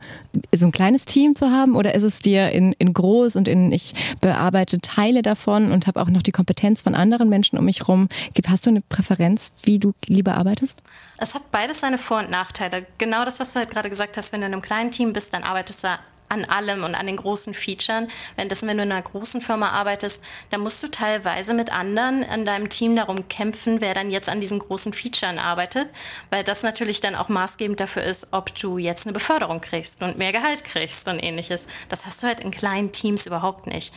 so 0.55 0.67
ein 0.67 0.73
kleines 0.73 1.05
Team 1.05 1.35
zu 1.35 1.51
haben 1.51 1.77
oder 1.77 1.95
ist 1.95 2.03
es 2.03 2.19
dir 2.19 2.51
in, 2.51 2.73
in 2.75 2.93
groß 2.93 3.37
und 3.37 3.49
in, 3.49 3.73
ich 3.73 3.95
bearbeite 4.21 4.81
Teile 4.81 5.23
davon 5.23 5.73
und 5.73 5.87
habe 5.87 6.01
auch 6.01 6.11
noch 6.11 6.23
die 6.23 6.33
Kompetenz 6.33 6.83
von 6.83 6.95
anderen 6.95 7.29
Menschen 7.29 7.59
um 7.59 7.65
mich 7.65 7.89
rum? 7.89 8.09
Hast 8.47 8.67
du 8.67 8.71
eine 8.71 8.81
Präferenz, 8.81 9.53
wie 9.63 9.79
du 9.79 9.93
lieber 10.07 10.35
arbeitest? 10.35 10.83
Es 11.19 11.35
hat 11.35 11.51
beides 11.51 11.81
seine 11.81 11.99
Vor- 11.99 12.21
und 12.21 12.31
Nachteile. 12.31 12.87
Genau 12.99 13.25
das, 13.25 13.41
was 13.41 13.53
du 13.53 13.61
halt 13.61 13.71
gerade 13.71 13.89
gesagt 13.89 14.17
hast, 14.17 14.33
wenn 14.33 14.41
du 14.41 14.47
in 14.47 14.53
einem 14.53 14.63
kleinen 14.63 14.91
Team 14.91 15.13
bist, 15.13 15.33
dann 15.33 15.43
arbeitest 15.43 15.85
du 15.85 15.89
an 16.31 16.45
allem 16.45 16.85
und 16.85 16.95
an 16.95 17.07
den 17.07 17.17
großen 17.17 17.55
Features. 17.55 18.05
Währenddessen, 18.37 18.69
wenn 18.69 18.79
du 18.79 18.85
in 18.85 18.93
einer 18.93 19.03
großen 19.03 19.43
Firma 19.43 19.71
arbeitest, 19.71 20.23
dann 20.51 20.61
musst 20.61 20.83
du 20.83 20.89
teilweise 20.89 21.53
mit 21.55 21.73
anderen 21.73 22.23
in 22.23 22.45
deinem 22.45 22.69
Team 22.69 22.97
darum 22.97 23.29
kämpfen, 23.29 23.81
wer 23.81 23.95
dann 23.95 24.11
jetzt 24.11 24.29
an 24.29 24.41
diesen 24.41 24.61
großen 24.61 24.93
Features 24.93 25.39
arbeitet, 25.39 25.89
weil 26.31 26.45
das 26.45 26.63
natürlich 26.63 27.01
dann 27.01 27.17
auch 27.17 27.29
maßgebend 27.29 27.81
dafür 27.81 28.05
ist, 28.05 28.29
ob 28.31 28.55
du 28.55 28.79
jetzt 28.79 29.07
eine 29.07 29.13
Beförderung 29.13 29.61
kriegst 29.61 30.01
und 30.03 30.19
mehr 30.19 30.33
Gehalt 30.33 30.65
kriegst 30.65 31.09
und 31.09 31.19
ähnliches. 31.19 31.67
Das 31.89 32.07
hast 32.07 32.23
du 32.23 32.29
halt 32.29 32.41
in 32.41 32.53
kleinen 32.53 32.93
Teams 32.93 33.27
überhaupt 33.27 33.67
nicht. 33.67 33.93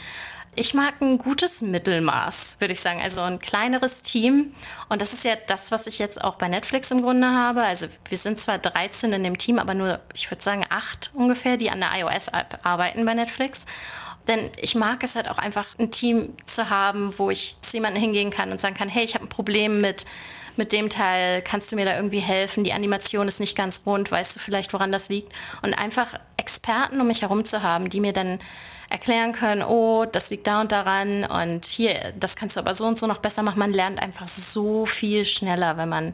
Ich 0.55 0.75
mag 0.75 1.01
ein 1.01 1.17
gutes 1.17 1.63
Mittelmaß, 1.63 2.57
würde 2.59 2.73
ich 2.73 2.81
sagen. 2.81 3.01
Also 3.01 3.21
ein 3.21 3.39
kleineres 3.39 4.03
Team. 4.03 4.53
Und 4.87 5.01
das 5.01 5.11
ist 5.11 5.23
ja 5.23 5.35
das, 5.47 5.71
was 5.71 5.87
ich 5.87 5.97
jetzt 5.97 6.23
auch 6.23 6.35
bei 6.35 6.47
Netflix 6.47 6.91
im 6.91 7.01
Grunde 7.01 7.27
habe. 7.27 7.63
Also 7.63 7.87
wir 8.07 8.17
sind 8.19 8.37
zwar 8.37 8.59
13 8.59 9.13
in 9.13 9.23
dem 9.23 9.39
Team, 9.39 9.57
aber 9.57 9.73
nur, 9.73 9.99
ich 10.13 10.29
würde 10.29 10.43
sagen, 10.43 10.63
acht 10.69 11.09
ungefähr, 11.15 11.57
die 11.57 11.71
an 11.71 11.79
der 11.79 11.89
iOS-App 11.97 12.59
arbeiten 12.61 13.03
bei 13.03 13.15
Netflix. 13.15 13.65
Denn 14.27 14.51
ich 14.57 14.75
mag 14.75 15.03
es 15.03 15.15
halt 15.15 15.27
auch 15.27 15.39
einfach, 15.39 15.65
ein 15.79 15.89
Team 15.89 16.35
zu 16.45 16.69
haben, 16.69 17.17
wo 17.17 17.31
ich 17.31 17.59
zu 17.61 17.77
jemandem 17.77 18.01
hingehen 18.03 18.29
kann 18.29 18.51
und 18.51 18.61
sagen 18.61 18.75
kann, 18.75 18.89
hey, 18.89 19.03
ich 19.03 19.15
habe 19.15 19.25
ein 19.25 19.29
Problem 19.29 19.81
mit, 19.81 20.05
mit 20.55 20.71
dem 20.71 20.89
Teil, 20.89 21.41
kannst 21.41 21.71
du 21.71 21.75
mir 21.75 21.85
da 21.85 21.95
irgendwie 21.95 22.19
helfen? 22.19 22.63
Die 22.63 22.73
Animation 22.73 23.27
ist 23.27 23.39
nicht 23.39 23.57
ganz 23.57 23.81
rund, 23.87 24.11
weißt 24.11 24.35
du 24.35 24.39
vielleicht, 24.39 24.71
woran 24.71 24.91
das 24.91 25.09
liegt? 25.09 25.33
Und 25.63 25.73
einfach 25.73 26.19
Experten 26.43 26.99
um 26.99 27.07
mich 27.07 27.21
herum 27.21 27.45
zu 27.45 27.63
haben, 27.63 27.89
die 27.89 28.01
mir 28.01 28.11
dann 28.11 28.39
erklären 28.89 29.31
können, 29.31 29.63
oh, 29.63 30.05
das 30.05 30.29
liegt 30.29 30.45
da 30.45 30.59
und 30.59 30.71
daran 30.73 31.23
und 31.23 31.65
hier, 31.65 32.13
das 32.19 32.35
kannst 32.35 32.57
du 32.57 32.59
aber 32.59 32.75
so 32.75 32.85
und 32.85 32.97
so 32.97 33.07
noch 33.07 33.19
besser 33.19 33.41
machen. 33.41 33.59
Man 33.59 33.71
lernt 33.71 33.99
einfach 33.99 34.27
so 34.27 34.85
viel 34.85 35.23
schneller, 35.23 35.77
wenn 35.77 35.87
man 35.87 36.13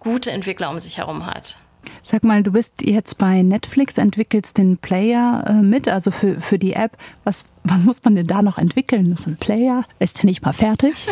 gute 0.00 0.32
Entwickler 0.32 0.68
um 0.70 0.80
sich 0.80 0.98
herum 0.98 1.26
hat. 1.26 1.56
Sag 2.02 2.24
mal, 2.24 2.42
du 2.42 2.50
bist 2.50 2.82
jetzt 2.82 3.18
bei 3.18 3.42
Netflix, 3.42 3.98
entwickelst 3.98 4.58
den 4.58 4.78
Player 4.78 5.44
äh, 5.46 5.52
mit, 5.52 5.88
also 5.88 6.10
für, 6.10 6.40
für 6.40 6.58
die 6.58 6.72
App. 6.72 6.96
Was, 7.22 7.46
was 7.62 7.82
muss 7.82 8.02
man 8.04 8.16
denn 8.16 8.26
da 8.26 8.42
noch 8.42 8.58
entwickeln? 8.58 9.10
Das 9.10 9.20
ist 9.20 9.26
ein 9.26 9.36
Player? 9.36 9.84
Ist 10.00 10.18
der 10.18 10.26
nicht 10.26 10.42
mal 10.42 10.52
fertig? 10.52 10.94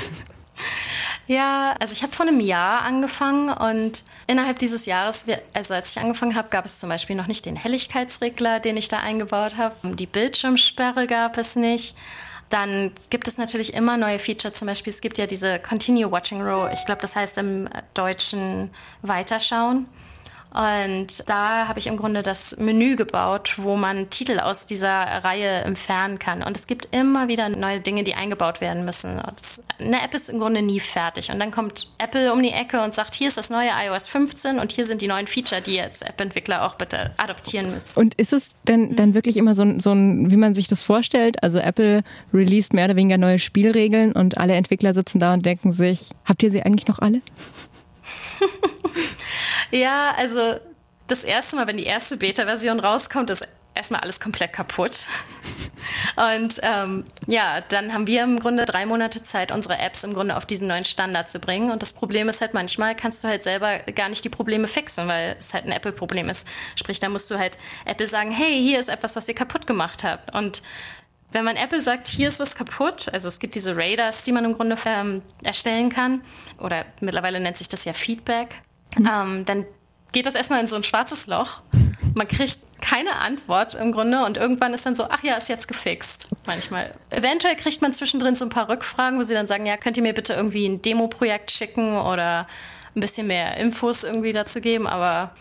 Ja, 1.26 1.76
also 1.78 1.92
ich 1.92 2.02
habe 2.02 2.12
vor 2.12 2.26
einem 2.26 2.40
Jahr 2.40 2.83
angefangen 2.83 3.50
und 3.50 4.02
innerhalb 4.27 4.59
dieses 4.59 4.87
Jahres, 4.87 5.25
also 5.53 5.75
als 5.75 5.93
ich 5.93 6.00
angefangen 6.00 6.37
habe, 6.37 6.49
gab 6.49 6.65
es 6.65 6.79
zum 6.79 6.89
Beispiel 6.89 7.17
noch 7.17 7.27
nicht 7.27 7.47
den 7.47 7.57
Helligkeitsregler, 7.57 8.61
den 8.61 8.77
ich 8.77 8.89
da 8.89 9.00
eingebaut 9.00 9.57
habe. 9.57 9.95
Die 9.97 10.07
Bildschirmsperre 10.07 11.07
gab 11.07 11.39
es 11.39 11.57
nicht. 11.57 11.97
Dann 12.49 12.93
gibt 13.11 13.29
es 13.29 13.39
natürlich 13.39 13.75
immer 13.75 13.97
neue 13.97 14.19
Feature. 14.19 14.53
Zum 14.53 14.67
Beispiel, 14.67 14.93
es 14.93 15.00
gibt 15.00 15.19
ja 15.19 15.27
diese 15.27 15.61
Continue 15.61 16.11
Watching 16.11 16.43
Row. 16.43 16.69
Ich 16.73 16.85
glaube, 16.85 17.00
das 17.00 17.15
heißt 17.15 17.39
im 17.39 17.69
Deutschen 17.95 18.71
Weiterschauen. 19.03 19.87
Und 20.52 21.28
da 21.28 21.69
habe 21.69 21.78
ich 21.78 21.87
im 21.87 21.97
Grunde 21.97 22.23
das 22.23 22.57
Menü 22.57 22.97
gebaut, 22.97 23.54
wo 23.59 23.76
man 23.76 24.11
Titel 24.11 24.40
aus 24.40 24.66
dieser 24.66 24.90
Reihe 24.90 25.49
entfernen 25.62 26.19
kann. 26.19 26.42
Und 26.42 26.57
es 26.57 26.66
gibt 26.66 26.88
immer 26.95 27.28
wieder 27.28 27.49
neue 27.49 27.80
Dinge, 27.80 28.02
die 28.02 28.14
eingebaut 28.14 28.61
werden 28.61 28.85
müssen. 28.85 29.21
Das, 29.37 29.62
eine 29.78 30.02
App 30.02 30.12
ist 30.12 30.28
im 30.28 30.40
Grunde 30.40 30.62
nie 30.62 30.80
fertig. 30.80 31.30
Und 31.30 31.38
dann 31.38 31.50
kommt 31.50 31.88
Apple 31.99 32.33
um 32.33 32.42
die 32.42 32.50
Ecke 32.50 32.83
und 32.83 32.95
sagt, 32.95 33.14
hier 33.14 33.28
ist 33.28 33.37
das 33.37 33.50
neue 33.50 33.71
iOS 33.87 34.09
15 34.09 34.59
und 34.59 34.73
hier 34.73 34.85
sind 34.85 35.02
die 35.02 35.07
neuen 35.07 35.26
Feature, 35.26 35.61
die 35.61 35.75
jetzt 35.75 36.02
App-Entwickler 36.02 36.66
auch 36.66 36.75
bitte 36.75 37.12
adoptieren 37.16 37.71
müssen. 37.73 37.99
Und 37.99 38.14
ist 38.14 38.33
es 38.33 38.57
denn 38.66 38.97
dann 38.97 39.14
wirklich 39.14 39.37
immer 39.37 39.54
so, 39.54 39.78
so 39.78 39.92
ein, 39.92 40.30
wie 40.30 40.37
man 40.37 40.54
sich 40.54 40.66
das 40.66 40.83
vorstellt? 40.83 41.42
Also 41.42 41.59
Apple 41.59 42.02
released 42.35 42.73
mehr 42.73 42.87
oder 42.87 42.97
weniger 42.97 43.19
neue 43.19 43.38
Spielregeln 43.38 44.12
und 44.12 44.38
alle 44.38 44.54
Entwickler 44.54 44.95
sitzen 44.95 45.21
da 45.21 45.33
und 45.35 45.47
denken 45.47 45.73
sich, 45.73 46.11
habt 46.25 46.42
ihr 46.42 46.50
sie 46.50 46.62
eigentlich 46.62 46.88
noch 46.88 46.99
alle? 46.99 47.21
Ja, 49.71 50.15
also 50.17 50.57
das 51.07 51.25
erste 51.25 51.57
Mal, 51.57 51.67
wenn 51.67 51.77
die 51.77 51.85
erste 51.85 52.17
Beta-Version 52.17 52.81
rauskommt, 52.81 53.31
ist 53.31 53.47
erstmal 53.75 54.00
alles 54.00 54.21
komplett 54.21 54.53
kaputt. 54.53 55.07
Und 56.35 56.61
ähm, 56.62 57.05
ja, 57.27 57.61
dann 57.69 57.93
haben 57.93 58.07
wir 58.07 58.23
im 58.23 58.39
Grunde 58.39 58.65
drei 58.65 58.85
Monate 58.85 59.23
Zeit, 59.23 59.53
unsere 59.53 59.79
Apps 59.79 60.05
im 60.05 60.15
Grunde 60.15 60.37
auf 60.37 60.45
diesen 60.45 60.69
neuen 60.69 60.85
Standard 60.85 61.31
zu 61.31 61.39
bringen. 61.39 61.71
Und 61.71 61.83
das 61.83 61.93
Problem 61.93 62.29
ist 62.29 62.41
halt, 62.41 62.55
manchmal 62.55 62.95
kannst 62.95 63.25
du 63.25 63.29
halt 63.29 63.43
selber 63.43 63.79
gar 63.95 64.09
nicht 64.09 64.25
die 64.25 64.29
Probleme 64.29 64.69
fixen, 64.69 65.09
weil 65.09 65.37
es 65.39 65.55
halt 65.55 65.65
ein 65.65 65.73
Apple-Problem 65.73 66.29
ist. 66.29 66.47
Sprich, 66.77 67.00
da 67.00 67.09
musst 67.09 67.31
du 67.31 67.39
halt 67.39 67.57
Apple 67.87 68.07
sagen, 68.07 68.31
hey, 68.31 68.61
hier 68.61 68.79
ist 68.79 68.89
etwas, 68.89 69.17
was 69.17 69.29
ihr 69.29 69.35
kaputt 69.35 69.67
gemacht 69.67 70.05
habt. 70.05 70.35
Und 70.35 70.62
wenn 71.33 71.45
man 71.45 71.57
Apple 71.57 71.81
sagt, 71.81 72.09
hier 72.09 72.29
ist 72.29 72.41
was 72.41 72.57
kaputt, 72.57 73.09
also 73.12 73.29
es 73.29 73.39
gibt 73.39 73.55
diese 73.55 73.77
Radars, 73.77 74.25
die 74.25 74.33
man 74.33 74.45
im 74.45 74.55
Grunde 74.55 74.77
ähm, 74.85 75.23
erstellen 75.45 75.89
kann, 75.91 76.23
oder 76.59 76.85
mittlerweile 77.00 77.39
nennt 77.39 77.57
sich 77.57 77.69
das 77.69 77.85
ja 77.85 77.93
Feedback, 77.93 78.62
mhm. 78.99 79.11
ähm, 79.13 79.45
dann 79.45 79.67
geht 80.13 80.27
das 80.27 80.35
erstmal 80.35 80.61
in 80.61 80.67
so 80.67 80.77
ein 80.77 80.83
schwarzes 80.83 81.27
Loch. 81.27 81.63
Man 82.15 82.27
kriegt 82.27 82.59
keine 82.81 83.21
Antwort 83.21 83.75
im 83.75 83.93
Grunde 83.93 84.25
und 84.25 84.37
irgendwann 84.37 84.75
ist 84.75 84.85
dann 84.87 84.97
so, 84.97 85.05
ach 85.09 85.23
ja, 85.23 85.37
ist 85.37 85.49
jetzt 85.49 85.69
gefixt. 85.69 86.29
Manchmal. 86.47 86.93
Eventuell 87.11 87.55
kriegt 87.55 87.83
man 87.83 87.93
zwischendrin 87.93 88.35
so 88.35 88.45
ein 88.45 88.49
paar 88.49 88.69
Rückfragen, 88.69 89.19
wo 89.19 89.23
sie 89.23 89.35
dann 89.35 89.47
sagen, 89.47 89.67
ja, 89.67 89.77
könnt 89.77 89.97
ihr 89.97 90.03
mir 90.03 90.15
bitte 90.15 90.33
irgendwie 90.33 90.67
ein 90.67 90.83
Demo-Projekt 90.83 91.53
schicken 91.53 91.99
oder 91.99 92.49
ein 92.97 93.01
bisschen 93.01 93.27
mehr 93.27 93.57
Infos 93.59 94.03
irgendwie 94.03 94.33
dazu 94.33 94.61
geben, 94.61 94.87
aber 94.87 95.33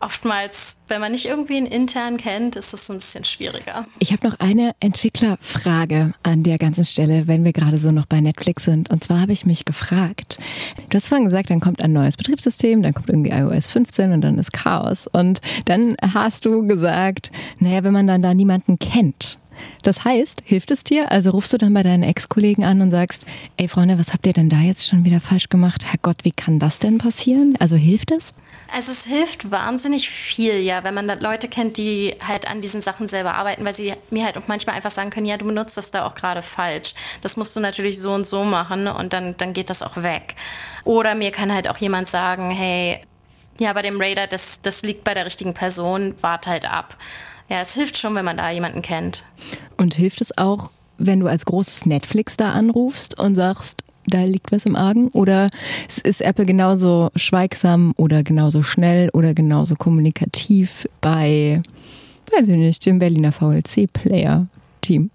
oftmals, 0.00 0.78
wenn 0.88 1.00
man 1.00 1.12
nicht 1.12 1.26
irgendwie 1.26 1.56
einen 1.56 1.66
intern 1.66 2.16
kennt, 2.16 2.56
ist 2.56 2.72
das 2.72 2.90
ein 2.90 2.96
bisschen 2.96 3.24
schwieriger. 3.24 3.86
Ich 3.98 4.12
habe 4.12 4.28
noch 4.28 4.38
eine 4.40 4.72
Entwicklerfrage 4.80 6.12
an 6.22 6.42
der 6.42 6.58
ganzen 6.58 6.84
Stelle, 6.84 7.26
wenn 7.26 7.44
wir 7.44 7.52
gerade 7.52 7.78
so 7.78 7.90
noch 7.90 8.06
bei 8.06 8.20
Netflix 8.20 8.64
sind. 8.64 8.90
Und 8.90 9.04
zwar 9.04 9.20
habe 9.20 9.32
ich 9.32 9.46
mich 9.46 9.64
gefragt, 9.64 10.38
du 10.90 10.96
hast 10.96 11.08
vorhin 11.08 11.24
gesagt, 11.24 11.50
dann 11.50 11.60
kommt 11.60 11.82
ein 11.82 11.92
neues 11.92 12.16
Betriebssystem, 12.16 12.82
dann 12.82 12.94
kommt 12.94 13.08
irgendwie 13.08 13.30
iOS 13.30 13.68
15 13.68 14.12
und 14.12 14.20
dann 14.20 14.38
ist 14.38 14.52
Chaos. 14.52 15.06
Und 15.06 15.40
dann 15.64 15.96
hast 16.02 16.44
du 16.44 16.66
gesagt, 16.66 17.30
naja, 17.58 17.82
wenn 17.84 17.92
man 17.92 18.06
dann 18.06 18.22
da 18.22 18.34
niemanden 18.34 18.78
kennt, 18.78 19.38
das 19.82 20.04
heißt, 20.04 20.42
hilft 20.44 20.70
es 20.70 20.84
dir? 20.84 21.10
Also 21.10 21.30
rufst 21.30 21.52
du 21.52 21.58
dann 21.58 21.74
bei 21.74 21.82
deinen 21.82 22.02
Ex-Kollegen 22.02 22.64
an 22.64 22.80
und 22.80 22.90
sagst, 22.90 23.26
ey 23.56 23.68
Freunde, 23.68 23.98
was 23.98 24.12
habt 24.12 24.26
ihr 24.26 24.32
denn 24.32 24.48
da 24.48 24.60
jetzt 24.60 24.86
schon 24.86 25.04
wieder 25.04 25.20
falsch 25.20 25.48
gemacht? 25.48 25.86
Herrgott, 25.86 26.24
wie 26.24 26.32
kann 26.32 26.58
das 26.58 26.78
denn 26.78 26.98
passieren? 26.98 27.56
Also 27.58 27.76
hilft 27.76 28.10
es? 28.10 28.34
Also 28.72 28.90
es 28.90 29.04
hilft 29.04 29.50
wahnsinnig 29.50 30.10
viel, 30.10 30.60
ja, 30.60 30.82
wenn 30.82 30.94
man 30.94 31.06
Leute 31.20 31.48
kennt, 31.48 31.76
die 31.76 32.16
halt 32.26 32.48
an 32.50 32.60
diesen 32.60 32.80
Sachen 32.80 33.08
selber 33.08 33.34
arbeiten, 33.34 33.64
weil 33.64 33.74
sie 33.74 33.92
mir 34.10 34.24
halt 34.24 34.36
auch 34.36 34.48
manchmal 34.48 34.74
einfach 34.74 34.90
sagen 34.90 35.10
können, 35.10 35.26
ja, 35.26 35.36
du 35.36 35.44
benutzt 35.44 35.76
das 35.76 35.92
da 35.92 36.04
auch 36.04 36.14
gerade 36.14 36.42
falsch. 36.42 36.94
Das 37.22 37.36
musst 37.36 37.54
du 37.54 37.60
natürlich 37.60 38.00
so 38.00 38.12
und 38.12 38.26
so 38.26 38.44
machen 38.44 38.88
und 38.88 39.12
dann, 39.12 39.36
dann 39.36 39.52
geht 39.52 39.70
das 39.70 39.82
auch 39.82 39.96
weg. 39.96 40.34
Oder 40.84 41.14
mir 41.14 41.30
kann 41.30 41.52
halt 41.52 41.68
auch 41.68 41.78
jemand 41.78 42.08
sagen, 42.08 42.50
hey, 42.50 43.00
ja, 43.58 43.72
bei 43.72 43.82
dem 43.82 44.00
Raider, 44.00 44.26
das, 44.26 44.60
das 44.62 44.82
liegt 44.82 45.04
bei 45.04 45.14
der 45.14 45.26
richtigen 45.26 45.54
Person, 45.54 46.14
warte 46.20 46.50
halt 46.50 46.70
ab. 46.70 46.96
Ja, 47.48 47.60
es 47.60 47.74
hilft 47.74 47.98
schon, 47.98 48.14
wenn 48.14 48.24
man 48.24 48.36
da 48.36 48.50
jemanden 48.50 48.82
kennt. 48.82 49.24
Und 49.76 49.94
hilft 49.94 50.20
es 50.20 50.36
auch, 50.36 50.70
wenn 50.98 51.20
du 51.20 51.26
als 51.26 51.44
großes 51.44 51.86
Netflix 51.86 52.36
da 52.36 52.52
anrufst 52.52 53.18
und 53.18 53.34
sagst, 53.34 53.82
da 54.06 54.24
liegt 54.24 54.52
was 54.52 54.66
im 54.66 54.76
Argen? 54.76 55.08
Oder 55.08 55.48
ist 56.02 56.20
Apple 56.20 56.46
genauso 56.46 57.10
schweigsam 57.16 57.92
oder 57.96 58.22
genauso 58.22 58.62
schnell 58.62 59.10
oder 59.12 59.34
genauso 59.34 59.74
kommunikativ 59.74 60.86
bei, 61.00 61.62
weiß 62.32 62.48
ich 62.48 62.56
nicht, 62.56 62.86
dem 62.86 62.98
Berliner 62.98 63.32
VLC-Player-Team? 63.32 65.10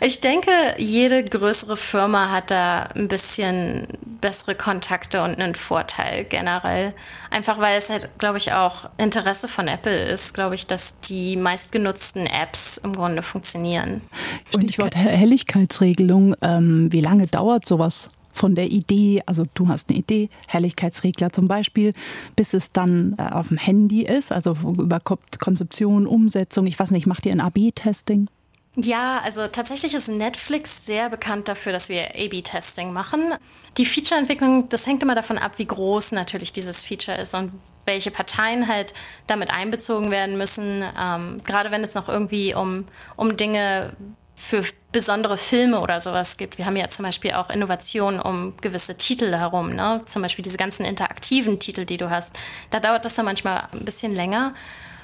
Ich 0.00 0.20
denke, 0.20 0.50
jede 0.78 1.24
größere 1.24 1.76
Firma 1.76 2.30
hat 2.30 2.50
da 2.50 2.88
ein 2.94 3.08
bisschen 3.08 3.86
bessere 4.20 4.54
Kontakte 4.54 5.22
und 5.22 5.40
einen 5.40 5.54
Vorteil 5.54 6.24
generell. 6.24 6.94
Einfach 7.30 7.58
weil 7.58 7.78
es 7.78 7.90
halt, 7.90 8.08
glaube 8.18 8.38
ich, 8.38 8.52
auch 8.52 8.88
Interesse 8.98 9.48
von 9.48 9.68
Apple 9.68 10.04
ist, 10.04 10.34
glaube 10.34 10.54
ich, 10.54 10.66
dass 10.66 11.00
die 11.00 11.36
meistgenutzten 11.36 12.26
Apps 12.26 12.76
im 12.78 12.94
Grunde 12.94 13.22
funktionieren. 13.22 14.02
Stichwort 14.48 14.96
Helligkeitsregelung. 14.96 16.34
Ähm, 16.42 16.92
wie 16.92 17.00
lange 17.00 17.26
dauert 17.26 17.66
sowas? 17.66 18.10
von 18.34 18.54
der 18.54 18.70
Idee, 18.70 19.22
also 19.26 19.44
du 19.54 19.68
hast 19.68 19.90
eine 19.90 19.98
Idee, 19.98 20.30
Helligkeitsregler 20.48 21.32
zum 21.32 21.48
Beispiel, 21.48 21.92
bis 22.34 22.54
es 22.54 22.72
dann 22.72 23.14
äh, 23.18 23.30
auf 23.30 23.48
dem 23.48 23.58
Handy 23.58 24.02
ist, 24.02 24.32
also 24.32 24.56
über 24.78 25.00
Konzeption, 25.00 26.06
Umsetzung, 26.06 26.66
ich 26.66 26.78
weiß 26.78 26.90
nicht, 26.92 27.06
macht 27.06 27.26
ihr 27.26 27.32
ein 27.32 27.40
AB-Testing? 27.40 28.28
Ja, 28.74 29.20
also 29.22 29.48
tatsächlich 29.48 29.92
ist 29.92 30.08
Netflix 30.08 30.86
sehr 30.86 31.10
bekannt 31.10 31.46
dafür, 31.46 31.72
dass 31.72 31.90
wir 31.90 32.14
A-B-Testing 32.14 32.90
machen. 32.90 33.34
Die 33.76 33.84
Feature-Entwicklung, 33.84 34.68
das 34.70 34.86
hängt 34.86 35.02
immer 35.02 35.14
davon 35.14 35.36
ab, 35.36 35.58
wie 35.58 35.66
groß 35.66 36.12
natürlich 36.12 36.52
dieses 36.52 36.82
Feature 36.82 37.18
ist 37.18 37.34
und 37.34 37.52
welche 37.84 38.10
Parteien 38.10 38.68
halt 38.68 38.94
damit 39.26 39.50
einbezogen 39.50 40.10
werden 40.10 40.38
müssen. 40.38 40.82
Ähm, 40.98 41.36
gerade 41.44 41.70
wenn 41.70 41.84
es 41.84 41.94
noch 41.94 42.08
irgendwie 42.08 42.54
um, 42.54 42.86
um 43.16 43.36
Dinge 43.36 43.92
für 44.34 44.64
besondere 44.90 45.36
Filme 45.36 45.80
oder 45.80 46.00
sowas 46.00 46.38
gibt. 46.38 46.56
Wir 46.56 46.64
haben 46.64 46.76
ja 46.76 46.88
zum 46.88 47.04
Beispiel 47.04 47.32
auch 47.32 47.50
Innovationen 47.50 48.20
um 48.20 48.56
gewisse 48.60 48.96
Titel 48.96 49.34
herum, 49.34 49.74
ne? 49.74 50.02
zum 50.06 50.22
Beispiel 50.22 50.42
diese 50.42 50.56
ganzen 50.56 50.84
interaktiven 50.84 51.60
Titel, 51.60 51.84
die 51.84 51.98
du 51.98 52.10
hast. 52.10 52.36
Da 52.70 52.80
dauert 52.80 53.04
das 53.04 53.14
dann 53.14 53.26
manchmal 53.26 53.68
ein 53.72 53.84
bisschen 53.84 54.14
länger. 54.14 54.54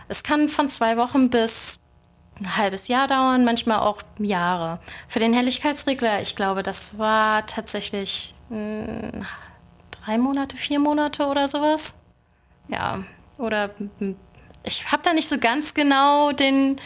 Es 0.08 0.22
kann 0.22 0.48
von 0.48 0.68
zwei 0.68 0.96
Wochen 0.96 1.30
bis 1.30 1.80
ein 2.40 2.56
halbes 2.56 2.88
Jahr 2.88 3.06
dauern, 3.06 3.44
manchmal 3.44 3.80
auch 3.80 4.02
Jahre. 4.18 4.78
Für 5.08 5.18
den 5.18 5.32
Helligkeitsregler, 5.32 6.20
ich 6.20 6.36
glaube, 6.36 6.62
das 6.62 6.98
war 6.98 7.46
tatsächlich 7.46 8.34
mh, 8.48 8.56
hm, 8.56 9.26
drei 10.04 10.18
Monate, 10.18 10.56
vier 10.56 10.78
Monate 10.78 11.26
oder 11.26 11.48
sowas. 11.48 11.98
Ja, 12.68 13.02
oder 13.38 13.70
hm, 13.98 14.16
ich 14.62 14.90
habe 14.92 15.02
da 15.02 15.12
nicht 15.12 15.28
so 15.28 15.38
ganz 15.38 15.74
genau 15.74 16.32
den, 16.32 16.80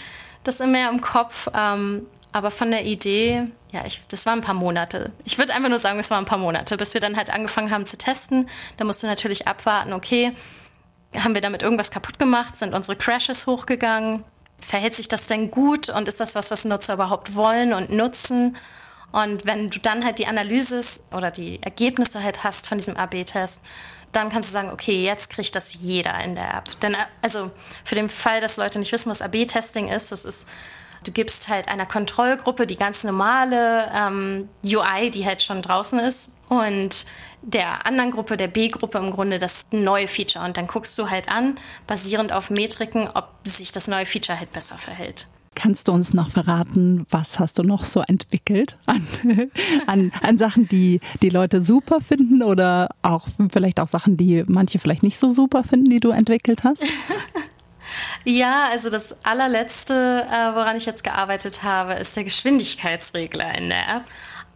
das 0.45 0.61
immer 0.61 0.89
im 0.91 1.01
Kopf, 1.01 1.49
ähm, 1.55 2.07
aber 2.33 2.51
von 2.51 2.71
der 2.71 2.85
Idee, 2.85 3.49
ja, 3.73 3.85
ich, 3.85 4.01
das 4.09 4.25
waren 4.25 4.39
ein 4.39 4.45
paar 4.45 4.55
Monate. 4.55 5.13
Ich 5.25 5.37
würde 5.39 5.55
einfach 5.55 5.69
nur 5.69 5.79
sagen, 5.79 5.99
es 5.99 6.11
waren 6.11 6.25
ein 6.25 6.27
paar 6.27 6.39
Monate, 6.39 6.77
bis 6.77 6.95
wir 6.95 7.01
dann 7.01 7.17
halt 7.17 7.33
angefangen 7.33 7.71
haben 7.71 7.85
zu 7.85 7.99
testen. 7.99 8.49
Da 8.79 8.85
musst 8.85 9.03
du 9.03 9.07
natürlich 9.07 9.47
abwarten, 9.47 9.93
okay, 9.93 10.33
haben 11.15 11.35
wir 11.35 11.43
damit 11.43 11.63
irgendwas 11.63 11.91
kaputt 11.91 12.19
gemacht? 12.19 12.57
Sind 12.57 12.75
unsere 12.75 12.97
Crashes 12.97 13.47
hochgegangen? 13.47 14.25
Verhält 14.65 14.95
sich 14.95 15.09
das 15.09 15.27
denn 15.27 15.51
gut 15.51 15.89
und 15.89 16.09
ist 16.09 16.21
das 16.21 16.35
was, 16.35 16.51
was 16.51 16.65
Nutzer 16.65 16.95
überhaupt 16.95 17.35
wollen 17.35 17.73
und 17.73 17.91
nutzen? 17.91 18.57
Und 19.13 19.45
wenn 19.45 19.69
du 19.69 19.79
dann 19.79 20.05
halt 20.05 20.19
die 20.19 20.27
Analyse 20.27 20.81
oder 21.15 21.31
die 21.31 21.63
Ergebnisse 21.63 22.23
halt 22.23 22.45
hast 22.45 22.67
von 22.67 22.79
diesem 22.79 22.97
AB-Test, 22.97 23.63
dann 24.13 24.31
kannst 24.31 24.51
du 24.51 24.53
sagen, 24.53 24.71
okay, 24.71 25.05
jetzt 25.05 25.31
kriegt 25.31 25.55
das 25.55 25.75
jeder 25.75 26.19
in 26.23 26.35
der 26.35 26.55
App. 26.55 26.81
Denn 26.81 26.97
also 27.21 27.51
für 27.85 27.95
den 27.95 28.09
Fall, 28.09 28.41
dass 28.41 28.57
Leute 28.57 28.79
nicht 28.79 28.93
wissen, 28.93 29.11
was 29.11 29.23
AB-Testing 29.23 29.89
ist, 29.89 30.13
das 30.13 30.25
ist 30.25 30.47
Du 31.05 31.11
gibst 31.11 31.49
halt 31.49 31.69
einer 31.69 31.87
Kontrollgruppe 31.87 32.67
die 32.67 32.77
ganz 32.77 33.03
normale 33.03 33.91
ähm, 33.93 34.49
UI, 34.65 35.11
die 35.11 35.27
halt 35.27 35.43
schon 35.43 35.61
draußen 35.61 35.99
ist, 35.99 36.31
und 36.49 37.07
der 37.43 37.87
anderen 37.87 38.13
Gruppe, 38.13 38.37
der 38.37 38.49
B-Gruppe 38.49 38.99
im 38.99 39.11
Grunde 39.11 39.39
das 39.39 39.67
neue 39.73 40.09
Feature. 40.09 40.45
Und 40.45 40.57
dann 40.57 40.67
guckst 40.67 40.99
du 40.99 41.11
halt 41.11 41.29
an, 41.29 41.57
basierend 41.87 42.33
auf 42.33 42.51
Metriken, 42.51 43.09
ob 43.15 43.29
sich 43.45 43.73
das 43.73 43.89
neue 43.89 44.07
Feature 44.07 44.39
halt 44.39 44.53
besser 44.53 44.79
verhält. 44.79 45.29
Kannst 45.55 45.89
du 45.89 45.93
uns 45.93 46.15
noch 46.15 46.31
verraten, 46.31 47.05
was 47.11 47.39
hast 47.39 47.59
du 47.59 47.63
noch 47.63 47.85
so 47.85 48.01
entwickelt 48.01 48.79
an, 48.87 49.07
an, 49.87 50.11
an 50.23 50.39
Sachen, 50.39 50.67
die 50.67 51.01
die 51.21 51.29
Leute 51.29 51.61
super 51.61 52.01
finden 52.01 52.43
oder 52.43 52.89
auch 53.03 53.29
vielleicht 53.51 53.79
auch 53.79 53.89
Sachen, 53.89 54.17
die 54.17 54.45
manche 54.47 54.79
vielleicht 54.79 55.03
nicht 55.03 55.19
so 55.19 55.31
super 55.31 55.63
finden, 55.63 55.91
die 55.91 56.01
du 56.01 56.11
entwickelt 56.11 56.65
hast? 56.65 56.85
Ja, 58.25 58.69
also 58.71 58.89
das 58.89 59.17
allerletzte, 59.25 60.27
äh, 60.31 60.55
woran 60.55 60.77
ich 60.77 60.87
jetzt 60.87 61.05
gearbeitet 61.05 61.63
habe, 61.63 61.95
ist 61.95 62.17
der 62.17 62.25
Geschwindigkeitsregler 62.25 63.59
in 63.59 63.69
der 63.69 63.97
App. 63.97 64.05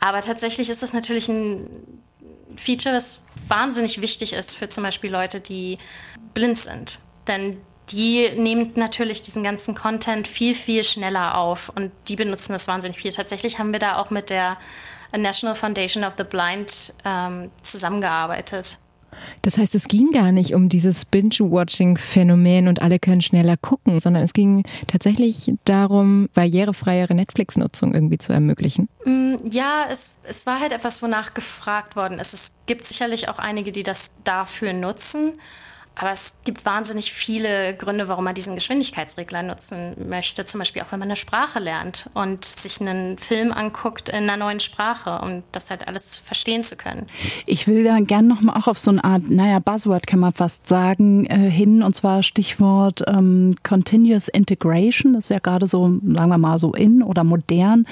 Aber 0.01 0.21
tatsächlich 0.21 0.71
ist 0.71 0.83
das 0.83 0.93
natürlich 0.93 1.29
ein 1.29 1.67
Feature, 2.57 2.95
das 2.95 3.25
wahnsinnig 3.49 4.01
wichtig 4.01 4.33
ist 4.33 4.57
für 4.57 4.69
zum 4.69 4.85
Beispiel 4.85 5.11
Leute, 5.11 5.41
die 5.41 5.79
blind 6.35 6.59
sind. 6.59 6.99
Denn 7.27 7.59
die 7.91 8.31
nehmen 8.37 8.73
natürlich 8.75 9.23
diesen 9.23 9.43
ganzen 9.43 9.75
Content 9.75 10.27
viel, 10.27 10.55
viel 10.55 10.83
schneller 10.83 11.39
auf 11.39 11.71
und 11.75 11.93
die 12.09 12.17
benutzen 12.17 12.53
das 12.53 12.67
wahnsinnig 12.67 12.99
viel. 12.99 13.13
Tatsächlich 13.13 13.59
haben 13.59 13.73
wir 13.73 13.79
da 13.79 13.99
auch 13.99 14.11
mit 14.11 14.31
der 14.31 14.57
National 15.17 15.55
Foundation 15.55 16.05
of 16.05 16.15
the 16.19 16.25
Blind 16.25 16.93
ähm, 17.05 17.51
zusammengearbeitet. 17.63 18.79
Das 19.43 19.59
heißt, 19.59 19.75
es 19.75 19.89
ging 19.89 20.11
gar 20.13 20.33
nicht 20.33 20.55
um 20.55 20.69
dieses 20.69 21.05
Binge-Watching-Phänomen 21.05 22.69
und 22.69 22.83
alle 22.83 22.99
können 22.99 23.21
schneller 23.21 23.57
gucken, 23.57 24.01
sondern 24.01 24.23
es 24.23 24.33
ging 24.33 24.65
tatsächlich 24.87 25.53
darum, 25.65 26.29
barrierefreiere 26.35 27.15
Netflix-Nutzung 27.15 27.95
irgendwie 27.95 28.19
zu 28.19 28.33
ermöglichen. 28.33 28.89
Mm, 29.05 29.37
ja, 29.49 29.87
es, 29.91 30.13
es 30.25 30.47
war 30.47 30.61
halt 30.61 30.73
etwas, 30.73 31.03
wonach 31.03 31.35
gefragt 31.35 31.97
worden 31.97 32.19
ist. 32.19 32.35
Es 32.35 32.53
gibt 32.67 32.85
sicherlich 32.85 33.29
auch 33.29 33.39
einige, 33.39 33.73
die 33.73 33.83
das 33.83 34.17
dafür 34.25 34.73
nutzen. 34.73 35.35
Aber 35.99 36.13
es 36.13 36.35
gibt 36.45 36.67
wahnsinnig 36.67 37.11
viele 37.11 37.75
Gründe, 37.75 38.07
warum 38.07 38.25
man 38.25 38.35
diesen 38.35 38.55
Geschwindigkeitsregler 38.55 39.43
nutzen 39.43 39.97
möchte. 40.07 40.45
Zum 40.45 40.59
Beispiel 40.59 40.83
auch, 40.83 40.93
wenn 40.93 40.99
man 40.99 41.09
eine 41.09 41.17
Sprache 41.17 41.59
lernt 41.59 42.11
und 42.13 42.45
sich 42.45 42.83
einen 42.83 43.17
Film 43.17 43.51
anguckt 43.51 44.11
in 44.11 44.29
einer 44.29 44.37
neuen 44.37 44.61
Sprache, 44.61 45.21
um 45.23 45.43
das 45.53 45.71
halt 45.71 45.89
alles 45.89 46.19
verstehen 46.19 46.63
zu 46.63 46.77
können. 46.77 47.07
Ich 47.47 47.67
will 47.67 47.83
da 47.83 47.99
gerne 48.01 48.29
nochmal 48.29 48.59
auch 48.59 48.67
auf 48.67 48.79
so 48.79 48.91
eine 48.91 49.03
Art, 49.05 49.31
naja, 49.31 49.59
Buzzword 49.59 50.07
kann 50.07 50.21
man 50.21 50.35
fast 50.35 50.69
sagen, 50.69 51.25
äh, 51.27 51.51
hin. 51.51 51.83
Und 51.83 51.97
zwar 51.97 52.23
Stichwort 52.23 53.03
ähm, 53.07 53.55
Continuous 53.63 54.29
Integration. 54.29 55.15
Das 55.15 55.25
ist 55.25 55.31
ja 55.31 55.39
gerade 55.39 55.67
so, 55.67 55.85
sagen 55.85 56.29
wir 56.29 56.37
mal, 56.37 56.59
so 56.59 56.75
in 56.75 57.03
oder 57.03 57.25
modern. 57.25 57.87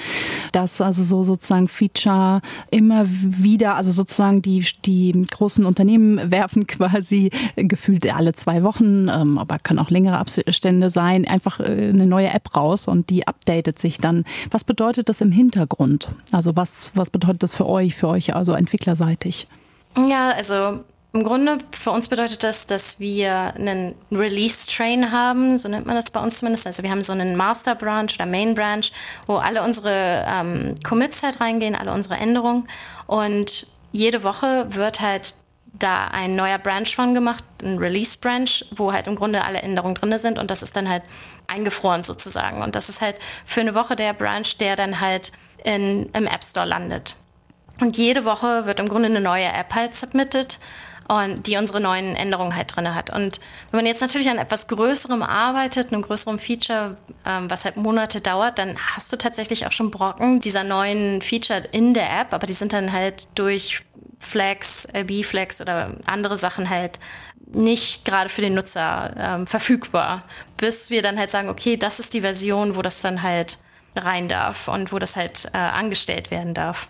Dass 0.51 0.79
also 0.79 1.01
so 1.01 1.23
sozusagen 1.23 1.67
Feature 1.67 2.43
immer 2.69 3.05
wieder, 3.07 3.75
also 3.75 3.89
sozusagen 3.89 4.43
die, 4.43 4.63
die 4.85 5.25
großen 5.31 5.65
Unternehmen 5.65 6.29
werfen 6.35 6.67
quasi 6.67 7.31
Gefühle 7.55 7.94
alle 8.11 8.33
zwei 8.33 8.63
Wochen, 8.63 9.07
ähm, 9.09 9.37
aber 9.37 9.59
kann 9.59 9.79
auch 9.79 9.89
längere 9.89 10.17
Abstände 10.17 10.89
sein, 10.89 11.27
einfach 11.27 11.59
äh, 11.59 11.63
eine 11.63 12.05
neue 12.05 12.29
App 12.29 12.55
raus 12.55 12.87
und 12.87 13.09
die 13.09 13.27
updatet 13.27 13.79
sich 13.79 13.97
dann. 13.97 14.25
Was 14.51 14.63
bedeutet 14.63 15.09
das 15.09 15.21
im 15.21 15.31
Hintergrund? 15.31 16.09
Also 16.31 16.55
was, 16.55 16.91
was 16.95 17.09
bedeutet 17.09 17.43
das 17.43 17.55
für 17.55 17.67
euch, 17.67 17.95
für 17.95 18.07
euch 18.07 18.35
also 18.35 18.53
entwicklerseitig? 18.53 19.47
Ja, 20.09 20.31
also 20.31 20.79
im 21.15 21.23
Grunde 21.23 21.59
für 21.71 21.91
uns 21.91 22.09
bedeutet 22.09 22.43
das, 22.43 22.67
dass 22.67 22.99
wir 22.99 23.53
einen 23.55 23.95
Release-Train 24.11 25.13
haben, 25.13 25.57
so 25.57 25.69
nennt 25.69 25.85
man 25.85 25.95
das 25.95 26.11
bei 26.11 26.19
uns 26.19 26.39
zumindest. 26.39 26.67
Also 26.67 26.83
wir 26.83 26.91
haben 26.91 27.03
so 27.03 27.13
einen 27.13 27.37
Master-Branch 27.37 28.13
oder 28.13 28.25
Main-Branch, 28.25 28.83
wo 29.25 29.35
alle 29.35 29.63
unsere 29.63 30.25
ähm, 30.27 30.75
Commits 30.83 31.23
halt 31.23 31.39
reingehen, 31.39 31.73
alle 31.73 31.93
unsere 31.93 32.15
Änderungen. 32.15 32.67
Und 33.07 33.67
jede 33.93 34.23
Woche 34.23 34.67
wird 34.71 34.99
halt 34.99 35.35
da 35.79 36.07
ein 36.07 36.35
neuer 36.35 36.57
Branch 36.57 36.87
von 36.87 37.13
gemacht, 37.13 37.43
ein 37.63 37.77
Release 37.77 38.17
Branch, 38.17 38.49
wo 38.71 38.93
halt 38.93 39.07
im 39.07 39.15
Grunde 39.15 39.43
alle 39.43 39.61
Änderungen 39.61 39.95
drin 39.95 40.17
sind 40.17 40.39
und 40.39 40.51
das 40.51 40.63
ist 40.63 40.75
dann 40.75 40.89
halt 40.89 41.03
eingefroren 41.47 42.03
sozusagen. 42.03 42.61
Und 42.61 42.75
das 42.75 42.89
ist 42.89 43.01
halt 43.01 43.17
für 43.45 43.61
eine 43.61 43.75
Woche 43.75 43.95
der 43.95 44.13
Branch, 44.13 44.47
der 44.59 44.75
dann 44.75 45.01
halt 45.01 45.31
in, 45.63 46.09
im 46.13 46.27
App 46.27 46.43
Store 46.43 46.65
landet. 46.65 47.17
Und 47.81 47.97
jede 47.97 48.23
Woche 48.23 48.65
wird 48.65 48.79
im 48.79 48.87
Grunde 48.87 49.07
eine 49.07 49.19
neue 49.19 49.47
App 49.47 49.73
halt 49.73 49.95
submitted 49.95 50.59
und 51.07 51.47
die 51.47 51.57
unsere 51.57 51.79
neuen 51.79 52.15
Änderungen 52.15 52.55
halt 52.55 52.75
drin 52.75 52.93
hat. 52.95 53.09
Und 53.09 53.39
wenn 53.71 53.79
man 53.79 53.85
jetzt 53.85 54.01
natürlich 54.01 54.29
an 54.29 54.37
etwas 54.37 54.67
Größerem 54.67 55.21
arbeitet, 55.21 55.91
einem 55.91 56.01
größeren 56.01 56.39
Feature, 56.39 56.97
ähm, 57.25 57.49
was 57.49 57.65
halt 57.65 57.77
Monate 57.77 58.21
dauert, 58.21 58.57
dann 58.57 58.77
hast 58.95 59.11
du 59.13 59.17
tatsächlich 59.17 59.67
auch 59.67 59.71
schon 59.71 59.91
Brocken 59.91 60.41
dieser 60.41 60.63
neuen 60.63 61.21
Feature 61.21 61.63
in 61.71 61.93
der 61.93 62.09
App, 62.19 62.33
aber 62.33 62.47
die 62.47 62.53
sind 62.53 62.73
dann 62.73 62.91
halt 62.91 63.27
durch 63.35 63.81
Flags, 64.19 64.87
LB-Flags 64.93 65.61
oder 65.61 65.91
andere 66.05 66.37
Sachen 66.37 66.69
halt 66.69 66.99
nicht 67.47 68.05
gerade 68.05 68.29
für 68.29 68.41
den 68.41 68.55
Nutzer 68.55 69.13
ähm, 69.17 69.47
verfügbar, 69.47 70.23
bis 70.57 70.89
wir 70.89 71.01
dann 71.01 71.17
halt 71.17 71.29
sagen, 71.29 71.49
okay, 71.49 71.77
das 71.77 71.99
ist 71.99 72.13
die 72.13 72.21
Version, 72.21 72.75
wo 72.75 72.81
das 72.81 73.01
dann 73.01 73.21
halt 73.21 73.59
rein 73.95 74.27
darf 74.27 74.67
und 74.67 74.91
wo 74.91 74.99
das 74.99 75.15
halt 75.15 75.45
äh, 75.53 75.57
angestellt 75.57 76.31
werden 76.31 76.53
darf. 76.53 76.87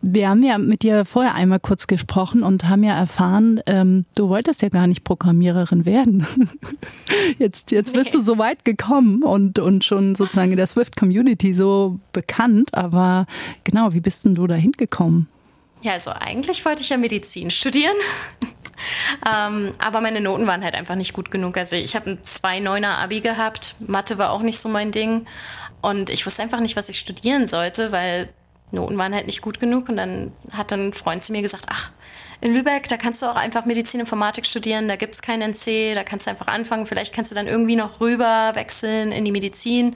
Wir 0.00 0.28
haben 0.28 0.42
ja 0.42 0.58
mit 0.58 0.82
dir 0.82 1.04
vorher 1.04 1.34
einmal 1.34 1.60
kurz 1.60 1.86
gesprochen 1.86 2.42
und 2.42 2.68
haben 2.68 2.82
ja 2.82 2.94
erfahren, 2.94 3.60
ähm, 3.66 4.04
du 4.14 4.28
wolltest 4.28 4.62
ja 4.62 4.68
gar 4.68 4.86
nicht 4.86 5.04
Programmiererin 5.04 5.84
werden. 5.84 6.26
Jetzt, 7.38 7.70
jetzt 7.70 7.92
bist 7.92 8.06
nee. 8.06 8.12
du 8.12 8.22
so 8.22 8.38
weit 8.38 8.64
gekommen 8.64 9.22
und, 9.22 9.58
und 9.58 9.84
schon 9.84 10.14
sozusagen 10.14 10.50
in 10.50 10.56
der 10.56 10.66
Swift-Community 10.66 11.54
so 11.54 11.98
bekannt, 12.12 12.74
aber 12.74 13.26
genau, 13.64 13.92
wie 13.92 14.00
bist 14.00 14.24
denn 14.24 14.34
du 14.34 14.46
da 14.46 14.54
hingekommen? 14.54 15.28
Ja, 15.82 15.92
also 15.92 16.12
eigentlich 16.12 16.64
wollte 16.64 16.82
ich 16.82 16.88
ja 16.88 16.96
Medizin 16.96 17.50
studieren. 17.50 17.96
ähm, 19.26 19.70
aber 19.78 20.00
meine 20.00 20.20
Noten 20.20 20.46
waren 20.46 20.62
halt 20.62 20.74
einfach 20.74 20.94
nicht 20.94 21.12
gut 21.12 21.30
genug. 21.30 21.56
Also 21.56 21.76
ich 21.76 21.94
habe 21.96 22.10
ein 22.10 22.18
2,9er 22.18 22.98
Abi 22.98 23.20
gehabt. 23.20 23.74
Mathe 23.80 24.18
war 24.18 24.30
auch 24.30 24.42
nicht 24.42 24.58
so 24.58 24.68
mein 24.68 24.92
Ding. 24.92 25.26
Und 25.80 26.10
ich 26.10 26.24
wusste 26.24 26.42
einfach 26.42 26.60
nicht, 26.60 26.76
was 26.76 26.88
ich 26.88 26.98
studieren 26.98 27.48
sollte, 27.48 27.90
weil 27.90 28.28
Noten 28.72 28.98
waren 28.98 29.14
halt 29.14 29.26
nicht 29.26 29.42
gut 29.42 29.60
genug. 29.60 29.88
Und 29.88 29.96
dann 29.96 30.32
hat 30.52 30.72
dann 30.72 30.88
ein 30.88 30.92
Freund 30.92 31.22
zu 31.22 31.32
mir 31.32 31.42
gesagt, 31.42 31.66
ach, 31.68 31.90
in 32.40 32.54
Lübeck, 32.54 32.88
da 32.88 32.96
kannst 32.96 33.22
du 33.22 33.26
auch 33.26 33.36
einfach 33.36 33.64
Medizininformatik 33.66 34.44
studieren, 34.46 34.88
da 34.88 34.96
gibt 34.96 35.14
es 35.14 35.22
kein 35.22 35.40
NC, 35.40 35.94
da 35.94 36.02
kannst 36.02 36.26
du 36.26 36.30
einfach 36.30 36.48
anfangen, 36.48 36.86
vielleicht 36.86 37.14
kannst 37.14 37.30
du 37.30 37.36
dann 37.36 37.46
irgendwie 37.46 37.76
noch 37.76 38.00
rüber 38.00 38.50
wechseln 38.54 39.12
in 39.12 39.24
die 39.24 39.30
Medizin. 39.30 39.94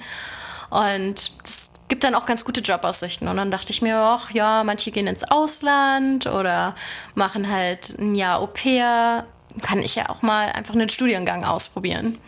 Und 0.70 1.32
es 1.42 1.72
gibt 1.88 2.04
dann 2.04 2.14
auch 2.14 2.26
ganz 2.26 2.44
gute 2.44 2.60
Jobaussichten. 2.60 3.28
Und 3.28 3.36
dann 3.36 3.50
dachte 3.50 3.72
ich 3.72 3.82
mir, 3.82 3.96
ach 3.98 4.30
ja, 4.30 4.62
manche 4.64 4.90
gehen 4.90 5.06
ins 5.06 5.24
Ausland 5.24 6.26
oder 6.26 6.74
machen 7.14 7.50
halt 7.50 7.98
ein 7.98 8.14
Jahr 8.14 8.40
Au 8.40 8.46
pair. 8.46 9.26
Kann 9.62 9.80
ich 9.80 9.94
ja 9.94 10.08
auch 10.10 10.22
mal 10.22 10.52
einfach 10.52 10.74
einen 10.74 10.88
Studiengang 10.88 11.44
ausprobieren. 11.44 12.18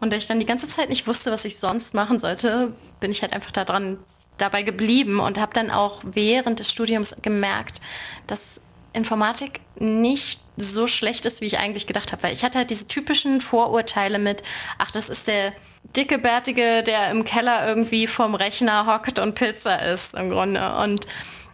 Und 0.00 0.12
da 0.12 0.16
ich 0.16 0.26
dann 0.26 0.40
die 0.40 0.46
ganze 0.46 0.68
Zeit 0.68 0.88
nicht 0.88 1.06
wusste, 1.06 1.32
was 1.32 1.44
ich 1.44 1.58
sonst 1.58 1.94
machen 1.94 2.18
sollte, 2.18 2.72
bin 3.00 3.10
ich 3.10 3.22
halt 3.22 3.32
einfach 3.32 3.52
daran 3.52 3.98
dabei 4.38 4.62
geblieben 4.62 5.20
und 5.20 5.38
habe 5.38 5.52
dann 5.54 5.70
auch 5.70 6.02
während 6.04 6.60
des 6.60 6.70
Studiums 6.70 7.16
gemerkt, 7.22 7.80
dass 8.26 8.62
Informatik 8.92 9.60
nicht 9.78 10.40
so 10.56 10.86
schlecht 10.86 11.26
ist, 11.26 11.40
wie 11.40 11.46
ich 11.46 11.58
eigentlich 11.58 11.86
gedacht 11.86 12.12
habe. 12.12 12.22
Weil 12.22 12.32
ich 12.32 12.44
hatte 12.44 12.58
halt 12.58 12.70
diese 12.70 12.88
typischen 12.88 13.40
Vorurteile 13.40 14.18
mit, 14.18 14.42
ach, 14.78 14.90
das 14.90 15.08
ist 15.08 15.28
der 15.28 15.52
dicke, 15.94 16.18
bärtige, 16.18 16.82
der 16.82 17.10
im 17.10 17.24
Keller 17.24 17.68
irgendwie 17.68 18.06
vorm 18.06 18.34
Rechner 18.34 18.86
hockt 18.86 19.18
und 19.18 19.34
Pizza 19.34 19.80
isst 19.82 20.14
im 20.14 20.30
Grunde. 20.30 20.76
Und 20.78 21.06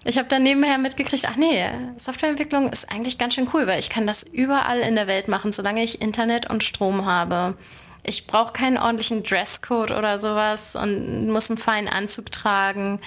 ich 0.04 0.18
habe 0.18 0.28
dann 0.28 0.42
nebenher 0.42 0.78
mitgekriegt, 0.78 1.26
ach 1.28 1.36
nee, 1.36 1.64
Softwareentwicklung 1.96 2.70
ist 2.70 2.90
eigentlich 2.90 3.18
ganz 3.18 3.34
schön 3.34 3.48
cool, 3.52 3.66
weil 3.66 3.78
ich 3.78 3.90
kann 3.90 4.06
das 4.06 4.22
überall 4.22 4.80
in 4.80 4.96
der 4.96 5.06
Welt 5.06 5.28
machen, 5.28 5.52
solange 5.52 5.82
ich 5.82 6.00
Internet 6.00 6.48
und 6.50 6.64
Strom 6.64 7.06
habe. 7.06 7.56
Ich 8.04 8.26
brauche 8.26 8.52
keinen 8.52 8.78
ordentlichen 8.78 9.22
Dresscode 9.22 9.92
oder 9.92 10.18
sowas 10.18 10.74
und 10.74 11.28
muss 11.28 11.50
einen 11.50 11.58
feinen 11.58 11.88
Anzug 11.88 12.32
tragen. 12.32 13.00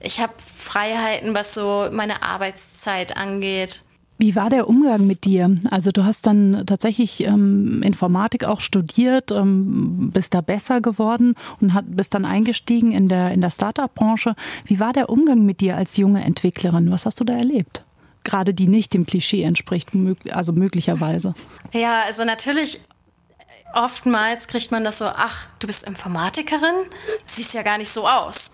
Ich 0.00 0.20
habe 0.20 0.34
Freiheiten, 0.38 1.34
was 1.34 1.54
so 1.54 1.88
meine 1.90 2.22
Arbeitszeit 2.22 3.16
angeht. 3.16 3.82
Wie 4.18 4.36
war 4.36 4.50
der 4.50 4.68
Umgang 4.68 5.06
mit 5.06 5.24
dir? 5.24 5.56
Also 5.70 5.90
du 5.90 6.04
hast 6.04 6.28
dann 6.28 6.62
tatsächlich 6.66 7.24
ähm, 7.24 7.82
Informatik 7.82 8.44
auch 8.44 8.60
studiert, 8.60 9.32
ähm, 9.32 10.10
bist 10.12 10.34
da 10.34 10.42
besser 10.42 10.80
geworden 10.80 11.34
und 11.60 11.74
hat, 11.74 11.86
bist 11.88 12.14
dann 12.14 12.24
eingestiegen 12.24 12.92
in 12.92 13.08
der, 13.08 13.32
in 13.32 13.40
der 13.40 13.50
Startup-Branche. 13.50 14.36
Wie 14.64 14.78
war 14.78 14.92
der 14.92 15.08
Umgang 15.08 15.44
mit 15.44 15.60
dir 15.60 15.76
als 15.76 15.96
junge 15.96 16.22
Entwicklerin? 16.22 16.92
Was 16.92 17.04
hast 17.04 17.18
du 17.18 17.24
da 17.24 17.32
erlebt? 17.32 17.82
Gerade 18.22 18.54
die 18.54 18.68
nicht 18.68 18.94
dem 18.94 19.06
Klischee 19.06 19.42
entspricht, 19.42 19.88
also 20.30 20.52
möglicherweise. 20.52 21.34
Ja, 21.72 22.02
also 22.06 22.24
natürlich 22.24 22.78
oftmals 23.74 24.48
kriegt 24.48 24.70
man 24.70 24.84
das 24.84 24.98
so, 24.98 25.06
ach, 25.06 25.46
du 25.58 25.66
bist 25.66 25.84
Informatikerin? 25.84 26.74
Siehst 27.26 27.54
ja 27.54 27.62
gar 27.62 27.78
nicht 27.78 27.90
so 27.90 28.08
aus. 28.08 28.52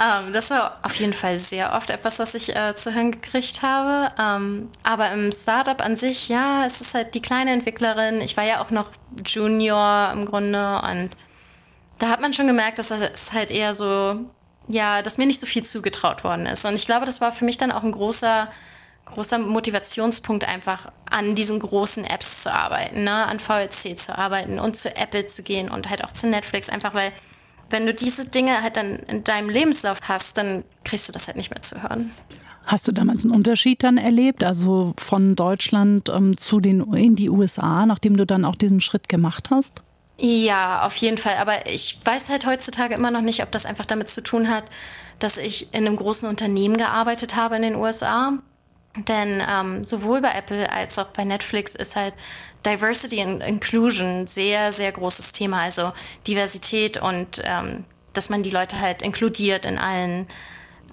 Ähm, 0.00 0.32
das 0.32 0.50
war 0.50 0.78
auf 0.82 0.94
jeden 0.94 1.12
Fall 1.12 1.38
sehr 1.38 1.72
oft 1.72 1.90
etwas, 1.90 2.18
was 2.18 2.34
ich 2.34 2.54
äh, 2.54 2.76
zu 2.76 2.94
hören 2.94 3.10
gekriegt 3.12 3.62
habe. 3.62 4.12
Ähm, 4.20 4.70
aber 4.82 5.10
im 5.10 5.32
Startup 5.32 5.80
an 5.80 5.96
sich, 5.96 6.28
ja, 6.28 6.64
es 6.66 6.80
ist 6.80 6.94
halt 6.94 7.14
die 7.14 7.22
kleine 7.22 7.52
Entwicklerin. 7.52 8.20
Ich 8.20 8.36
war 8.36 8.44
ja 8.44 8.60
auch 8.60 8.70
noch 8.70 8.92
Junior 9.26 10.10
im 10.12 10.26
Grunde 10.26 10.80
und 10.82 11.10
da 11.98 12.10
hat 12.10 12.20
man 12.20 12.32
schon 12.32 12.46
gemerkt, 12.46 12.78
dass 12.78 12.92
es 12.92 13.32
halt 13.32 13.50
eher 13.50 13.74
so, 13.74 14.20
ja, 14.68 15.02
dass 15.02 15.18
mir 15.18 15.26
nicht 15.26 15.40
so 15.40 15.46
viel 15.46 15.64
zugetraut 15.64 16.22
worden 16.22 16.46
ist. 16.46 16.64
Und 16.64 16.74
ich 16.74 16.86
glaube, 16.86 17.06
das 17.06 17.20
war 17.20 17.32
für 17.32 17.44
mich 17.44 17.58
dann 17.58 17.72
auch 17.72 17.82
ein 17.82 17.90
großer 17.90 18.48
großer 19.08 19.38
Motivationspunkt 19.38 20.46
einfach 20.46 20.92
an 21.10 21.34
diesen 21.34 21.58
großen 21.58 22.04
Apps 22.04 22.42
zu 22.42 22.52
arbeiten, 22.52 23.04
ne? 23.04 23.26
an 23.26 23.40
VLC 23.40 23.98
zu 23.98 24.16
arbeiten 24.16 24.58
und 24.58 24.76
zu 24.76 24.94
Apple 24.94 25.26
zu 25.26 25.42
gehen 25.42 25.70
und 25.70 25.88
halt 25.90 26.04
auch 26.04 26.12
zu 26.12 26.26
Netflix, 26.26 26.68
einfach 26.68 26.94
weil 26.94 27.12
wenn 27.70 27.86
du 27.86 27.92
diese 27.92 28.26
Dinge 28.26 28.62
halt 28.62 28.76
dann 28.76 28.96
in 29.00 29.24
deinem 29.24 29.50
Lebenslauf 29.50 30.00
hast, 30.02 30.38
dann 30.38 30.64
kriegst 30.84 31.08
du 31.08 31.12
das 31.12 31.26
halt 31.26 31.36
nicht 31.36 31.50
mehr 31.50 31.62
zu 31.62 31.82
hören. 31.82 32.12
Hast 32.64 32.86
du 32.86 32.92
damals 32.92 33.24
einen 33.24 33.34
Unterschied 33.34 33.82
dann 33.82 33.96
erlebt, 33.96 34.44
also 34.44 34.92
von 34.98 35.36
Deutschland 35.36 36.10
ähm, 36.10 36.36
zu 36.36 36.60
den 36.60 36.92
in 36.92 37.16
die 37.16 37.30
USA, 37.30 37.86
nachdem 37.86 38.16
du 38.16 38.26
dann 38.26 38.44
auch 38.44 38.56
diesen 38.56 38.80
Schritt 38.80 39.08
gemacht 39.08 39.48
hast? 39.50 39.82
Ja, 40.18 40.82
auf 40.84 40.96
jeden 40.96 41.16
Fall. 41.16 41.36
Aber 41.40 41.66
ich 41.66 41.98
weiß 42.04 42.28
halt 42.28 42.44
heutzutage 42.44 42.94
immer 42.94 43.10
noch 43.10 43.22
nicht, 43.22 43.42
ob 43.42 43.50
das 43.52 43.64
einfach 43.64 43.86
damit 43.86 44.10
zu 44.10 44.22
tun 44.22 44.50
hat, 44.50 44.64
dass 45.18 45.38
ich 45.38 45.72
in 45.72 45.86
einem 45.86 45.96
großen 45.96 46.28
Unternehmen 46.28 46.76
gearbeitet 46.76 47.36
habe 47.36 47.56
in 47.56 47.62
den 47.62 47.74
USA 47.76 48.34
denn 49.06 49.42
ähm, 49.48 49.84
sowohl 49.84 50.20
bei 50.20 50.32
Apple 50.32 50.70
als 50.72 50.98
auch 50.98 51.08
bei 51.08 51.24
Netflix 51.24 51.74
ist 51.74 51.96
halt 51.96 52.14
Diversity 52.64 53.22
and 53.22 53.42
Inclusion 53.42 54.26
sehr, 54.26 54.72
sehr 54.72 54.92
großes 54.92 55.32
Thema. 55.32 55.62
Also 55.62 55.92
Diversität 56.26 57.00
und 57.00 57.40
ähm, 57.44 57.84
dass 58.12 58.30
man 58.30 58.42
die 58.42 58.50
Leute 58.50 58.80
halt 58.80 59.02
inkludiert 59.02 59.64
in 59.64 59.78
allen, 59.78 60.26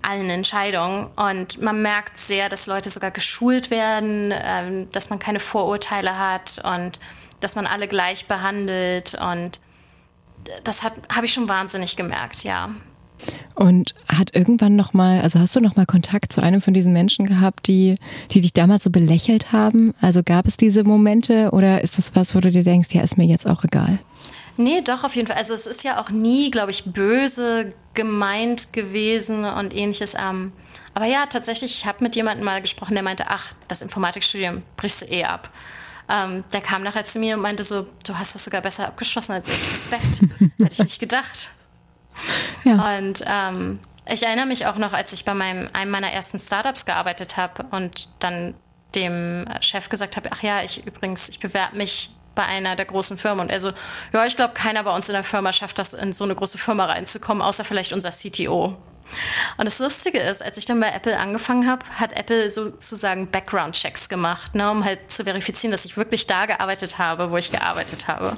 allen 0.02 0.30
Entscheidungen. 0.30 1.08
Und 1.16 1.62
man 1.62 1.82
merkt 1.82 2.18
sehr, 2.18 2.50
dass 2.50 2.68
Leute 2.68 2.90
sogar 2.90 3.12
geschult 3.12 3.72
werden, 3.72 4.34
ähm, 4.36 4.92
dass 4.92 5.10
man 5.10 5.20
keine 5.20 5.40
Vorurteile 5.40 6.18
hat 6.18 6.62
und 6.64 7.00
dass 7.40 7.56
man 7.56 7.66
alle 7.66 7.88
gleich 7.88 8.28
behandelt. 8.28 9.16
Und 9.16 9.60
das 10.64 10.84
habe 10.84 11.26
ich 11.26 11.34
schon 11.34 11.50
wahnsinnig 11.50 11.96
gemerkt, 11.96 12.44
ja. 12.44 12.70
Und 13.56 13.96
hat 14.08 14.36
irgendwann 14.36 14.76
noch 14.76 14.94
mal, 14.94 15.22
also 15.22 15.40
hast 15.40 15.56
du 15.56 15.62
noch 15.62 15.76
mal 15.76 15.86
Kontakt 15.86 16.32
zu 16.32 16.42
einem 16.42 16.62
von 16.62 16.74
diesen 16.74 16.94
Menschen 16.94 17.26
gehabt, 17.26 17.68
die, 17.68 17.96
die 18.32 18.42
dich 18.42 18.54
damals 18.54 18.84
so 18.84 18.90
belächelt 18.90 19.52
haben? 19.52 19.94
Also 20.02 20.24
gab 20.24 20.48
es 20.48 20.58
diese 20.58 20.84
Momente 20.84 21.50
oder 21.52 21.82
ist 21.82 21.98
das 21.98 22.16
was, 22.16 22.36
wo 22.36 22.40
du 22.40 22.52
dir 22.52 22.64
denkst, 22.64 22.90
ja, 22.92 23.02
ist 23.02 23.18
mir 23.18 23.26
jetzt 23.26 23.50
auch 23.50 23.64
egal? 23.64 24.00
Nee, 24.58 24.82
doch, 24.82 25.04
auf 25.04 25.16
jeden 25.16 25.28
Fall. 25.28 25.38
Also 25.38 25.54
es 25.54 25.68
ist 25.68 25.84
ja 25.84 26.00
auch 26.00 26.10
nie, 26.10 26.50
glaube 26.50 26.72
ich, 26.72 26.86
böse 26.86 27.74
gemeint 27.94 28.74
gewesen 28.74 29.44
und 29.46 29.76
ähnliches. 29.76 30.14
Ähm, 30.16 30.52
aber 30.94 31.06
ja, 31.06 31.26
tatsächlich, 31.26 31.76
ich 31.80 31.86
habe 31.86 32.04
mit 32.04 32.16
jemandem 32.16 32.46
mal 32.46 32.62
gesprochen, 32.62 32.94
der 32.94 33.04
meinte, 33.04 33.26
ach, 33.28 33.54
das 33.68 33.82
Informatikstudium 33.82 34.64
brichst 34.78 35.02
du 35.02 35.06
eh 35.08 35.26
ab. 35.26 35.52
Ähm, 36.08 36.44
der 36.54 36.62
kam 36.62 36.84
nachher 36.84 37.04
zu 37.04 37.20
mir 37.20 37.36
und 37.36 37.42
meinte 37.42 37.64
so, 37.64 37.88
du 38.06 38.18
hast 38.18 38.36
das 38.36 38.46
sogar 38.46 38.62
besser 38.62 38.88
abgeschlossen 38.88 39.34
als 39.34 39.50
ich. 39.50 39.72
Respekt. 39.72 40.22
Hätte 40.58 40.72
ich 40.72 40.80
nicht 40.80 41.00
gedacht. 41.00 41.50
Ja. 42.64 42.98
Und 42.98 43.24
ähm, 43.28 43.80
ich 44.08 44.24
erinnere 44.24 44.46
mich 44.46 44.66
auch 44.66 44.78
noch, 44.78 44.94
als 44.94 45.14
ich 45.14 45.26
bei 45.26 45.34
meinem, 45.34 45.70
einem 45.74 45.92
meiner 45.92 46.12
ersten 46.12 46.40
Startups 46.40 46.86
gearbeitet 46.86 47.38
habe 47.38 47.66
und 47.72 48.10
dann 48.20 48.56
dem 48.94 49.46
Chef 49.62 49.90
gesagt 49.90 50.16
habe, 50.16 50.30
ach 50.32 50.42
ja, 50.42 50.62
ich 50.62 50.86
übrigens, 50.86 51.30
ich 51.30 51.40
bewerbe 51.40 51.76
mich 51.76 52.12
bei 52.36 52.44
einer 52.44 52.76
der 52.76 52.86
großen 52.86 53.18
Firmen. 53.18 53.42
Und 53.42 53.50
er 53.52 53.60
so, 53.60 53.72
ja, 54.14 54.26
ich 54.26 54.36
glaube, 54.36 54.54
keiner 54.54 54.84
bei 54.84 54.94
uns 54.94 55.10
in 55.10 55.14
der 55.14 55.24
Firma 55.24 55.54
schafft 55.54 55.80
das, 55.80 55.94
in 55.94 56.14
so 56.14 56.24
eine 56.24 56.36
große 56.36 56.58
Firma 56.58 56.86
reinzukommen, 56.86 57.42
außer 57.42 57.64
vielleicht 57.66 57.94
unser 57.94 58.12
CTO. 58.12 58.78
Und 59.58 59.66
das 59.66 59.80
Lustige 59.80 60.20
ist, 60.20 60.44
als 60.44 60.58
ich 60.58 60.66
dann 60.66 60.80
bei 60.80 60.90
Apple 60.90 61.18
angefangen 61.18 61.70
habe, 61.70 61.86
hat 62.00 62.14
Apple 62.14 62.50
sozusagen 62.50 63.30
Background-Checks 63.30 64.10
gemacht, 64.10 64.56
ne, 64.56 64.70
um 64.70 64.84
halt 64.84 65.12
zu 65.12 65.24
verifizieren, 65.24 65.72
dass 65.72 65.86
ich 65.86 65.96
wirklich 65.96 66.28
da 66.28 66.46
gearbeitet 66.46 66.98
habe, 66.98 67.32
wo 67.32 67.38
ich 67.38 67.52
gearbeitet 67.52 68.08
habe. 68.08 68.38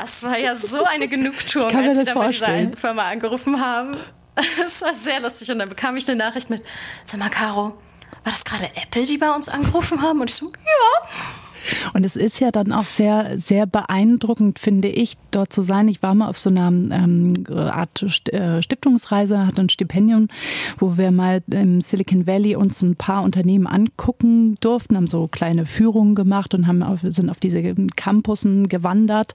Das 0.00 0.22
war 0.22 0.38
ja 0.38 0.56
so 0.56 0.84
eine 0.84 1.08
Genugtuung, 1.08 1.76
als 1.76 1.98
sie 1.98 2.04
dann 2.04 2.14
bei 2.14 2.28
dieser 2.28 2.76
Firma 2.76 3.08
angerufen 3.08 3.60
haben. 3.60 3.96
Es 4.64 4.80
war 4.80 4.94
sehr 4.94 5.20
lustig 5.20 5.50
und 5.50 5.58
dann 5.58 5.68
bekam 5.68 5.96
ich 5.98 6.08
eine 6.08 6.16
Nachricht 6.16 6.48
mit, 6.48 6.62
sag 7.04 7.20
mal, 7.20 7.28
Caro, 7.28 7.62
war 7.64 7.74
das 8.24 8.42
gerade 8.44 8.64
Apple, 8.64 9.04
die 9.04 9.18
bei 9.18 9.30
uns 9.30 9.50
angerufen 9.50 10.00
haben? 10.00 10.20
Und 10.20 10.30
ich 10.30 10.36
so, 10.36 10.46
ja. 10.46 11.08
Und 11.94 12.04
es 12.04 12.16
ist 12.16 12.40
ja 12.40 12.50
dann 12.50 12.72
auch 12.72 12.84
sehr, 12.84 13.38
sehr 13.38 13.66
beeindruckend, 13.66 14.58
finde 14.58 14.88
ich, 14.88 15.16
dort 15.30 15.52
zu 15.52 15.62
sein. 15.62 15.88
Ich 15.88 16.02
war 16.02 16.14
mal 16.14 16.28
auf 16.28 16.38
so 16.38 16.50
einer 16.50 16.68
ähm, 16.68 17.34
Art 17.48 18.02
äh, 18.28 18.62
Stiftungsreise, 18.62 19.46
hatte 19.46 19.62
ein 19.62 19.68
Stipendium, 19.68 20.28
wo 20.78 20.96
wir 20.96 21.10
mal 21.10 21.42
im 21.50 21.80
Silicon 21.80 22.26
Valley 22.26 22.56
uns 22.56 22.82
ein 22.82 22.96
paar 22.96 23.22
Unternehmen 23.22 23.66
angucken 23.66 24.56
durften, 24.60 24.96
haben 24.96 25.06
so 25.06 25.28
kleine 25.28 25.66
Führungen 25.66 26.14
gemacht 26.14 26.54
und 26.54 26.66
haben 26.66 26.82
auf, 26.82 27.00
sind 27.02 27.30
auf 27.30 27.38
diese 27.38 27.74
Campussen 27.96 28.68
gewandert. 28.68 29.34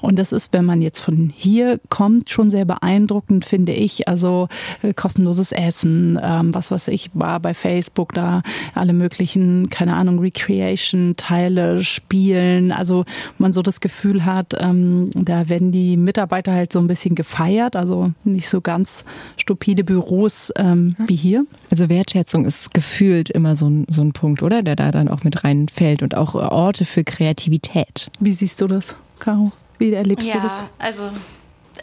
Und 0.00 0.18
das 0.18 0.32
ist, 0.32 0.52
wenn 0.52 0.64
man 0.64 0.82
jetzt 0.82 1.00
von 1.00 1.32
hier 1.34 1.80
kommt, 1.88 2.30
schon 2.30 2.50
sehr 2.50 2.64
beeindruckend, 2.64 3.44
finde 3.44 3.72
ich. 3.72 4.08
Also 4.08 4.48
äh, 4.82 4.94
kostenloses 4.94 5.52
Essen, 5.52 6.18
ähm, 6.22 6.54
was 6.54 6.70
weiß 6.70 6.88
ich, 6.88 7.10
war 7.14 7.40
bei 7.40 7.54
Facebook 7.54 8.12
da 8.12 8.42
alle 8.74 8.92
möglichen, 8.92 9.70
keine 9.70 9.94
Ahnung, 9.94 10.18
Recreation-Teile 10.18 11.73
spielen. 11.82 12.72
Also 12.72 13.04
man 13.38 13.52
so 13.52 13.62
das 13.62 13.80
Gefühl 13.80 14.24
hat, 14.24 14.54
ähm, 14.58 15.10
da 15.14 15.48
werden 15.48 15.72
die 15.72 15.96
Mitarbeiter 15.96 16.52
halt 16.52 16.72
so 16.72 16.78
ein 16.78 16.86
bisschen 16.86 17.14
gefeiert, 17.14 17.76
also 17.76 18.12
nicht 18.24 18.48
so 18.48 18.60
ganz 18.60 19.04
stupide 19.36 19.84
Büros 19.84 20.52
ähm, 20.56 20.96
wie 21.06 21.16
hier. 21.16 21.46
Also 21.70 21.88
Wertschätzung 21.88 22.44
ist 22.44 22.72
gefühlt 22.74 23.30
immer 23.30 23.56
so 23.56 23.68
ein, 23.68 23.86
so 23.88 24.02
ein 24.02 24.12
Punkt, 24.12 24.42
oder? 24.42 24.62
Der 24.62 24.76
da 24.76 24.90
dann 24.90 25.08
auch 25.08 25.24
mit 25.24 25.44
reinfällt 25.44 26.02
und 26.02 26.16
auch 26.16 26.34
Orte 26.34 26.84
für 26.84 27.04
Kreativität. 27.04 28.10
Wie 28.20 28.32
siehst 28.32 28.60
du 28.60 28.66
das, 28.66 28.94
Caro? 29.18 29.52
Wie 29.78 29.92
erlebst 29.92 30.28
ja, 30.28 30.40
du 30.40 30.42
das? 30.42 30.62
Also 30.78 31.10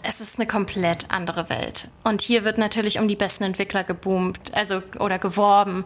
es 0.04 0.22
ist 0.22 0.40
eine 0.40 0.48
komplett 0.48 1.06
andere 1.10 1.50
Welt. 1.50 1.90
Und 2.04 2.22
hier 2.22 2.44
wird 2.44 2.58
natürlich 2.58 3.00
um 3.00 3.08
die 3.08 3.16
besten 3.16 3.44
Entwickler 3.44 3.84
geboomt, 3.84 4.54
also 4.54 4.82
oder 5.00 5.20
geworben. 5.20 5.86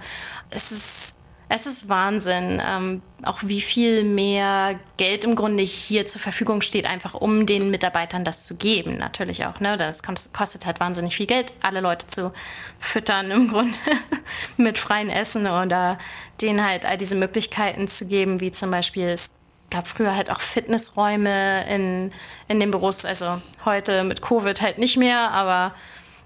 Es 0.50 0.72
ist 0.72 1.05
Es 1.48 1.68
ist 1.68 1.90
Wahnsinn, 1.90 2.62
ähm, 2.66 3.02
auch 3.24 3.40
wie 3.44 3.62
viel 3.62 4.04
mehr 4.04 4.80
Geld 4.98 5.24
im 5.26 5.36
Grunde 5.36 5.64
hier 5.64 6.08
zur 6.08 6.22
Verfügung 6.22 6.62
steht, 6.62 6.86
einfach 6.86 7.14
um 7.14 7.46
den 7.46 7.70
Mitarbeitern 7.70 8.24
das 8.24 8.46
zu 8.46 8.56
geben. 8.56 8.98
Natürlich 8.98 9.46
auch, 9.46 9.60
ne? 9.60 9.78
Das 9.78 10.02
kostet 10.04 10.66
halt 10.66 10.80
wahnsinnig 10.80 11.16
viel 11.16 11.28
Geld, 11.28 11.54
alle 11.62 11.82
Leute 11.82 12.08
zu 12.08 12.34
füttern 12.80 13.32
im 13.32 13.50
Grunde 13.50 13.78
mit 14.58 14.78
freien 14.78 15.10
Essen 15.10 15.48
oder 15.48 16.00
denen 16.42 16.66
halt 16.66 16.86
all 16.86 16.98
diese 16.98 17.16
Möglichkeiten 17.16 17.88
zu 17.88 18.08
geben, 18.08 18.42
wie 18.42 18.52
zum 18.52 18.72
Beispiel 18.72 19.10
es 19.10 19.32
gab 19.70 19.88
früher 19.88 20.16
halt 20.16 20.32
auch 20.32 20.40
Fitnessräume 20.40 21.68
in, 21.68 22.12
in 22.48 22.60
den 22.60 22.72
Büros. 22.72 23.06
Also 23.06 23.42
heute 23.66 24.04
mit 24.04 24.22
Covid 24.22 24.62
halt 24.62 24.78
nicht 24.78 24.98
mehr, 24.98 25.32
aber 25.32 25.74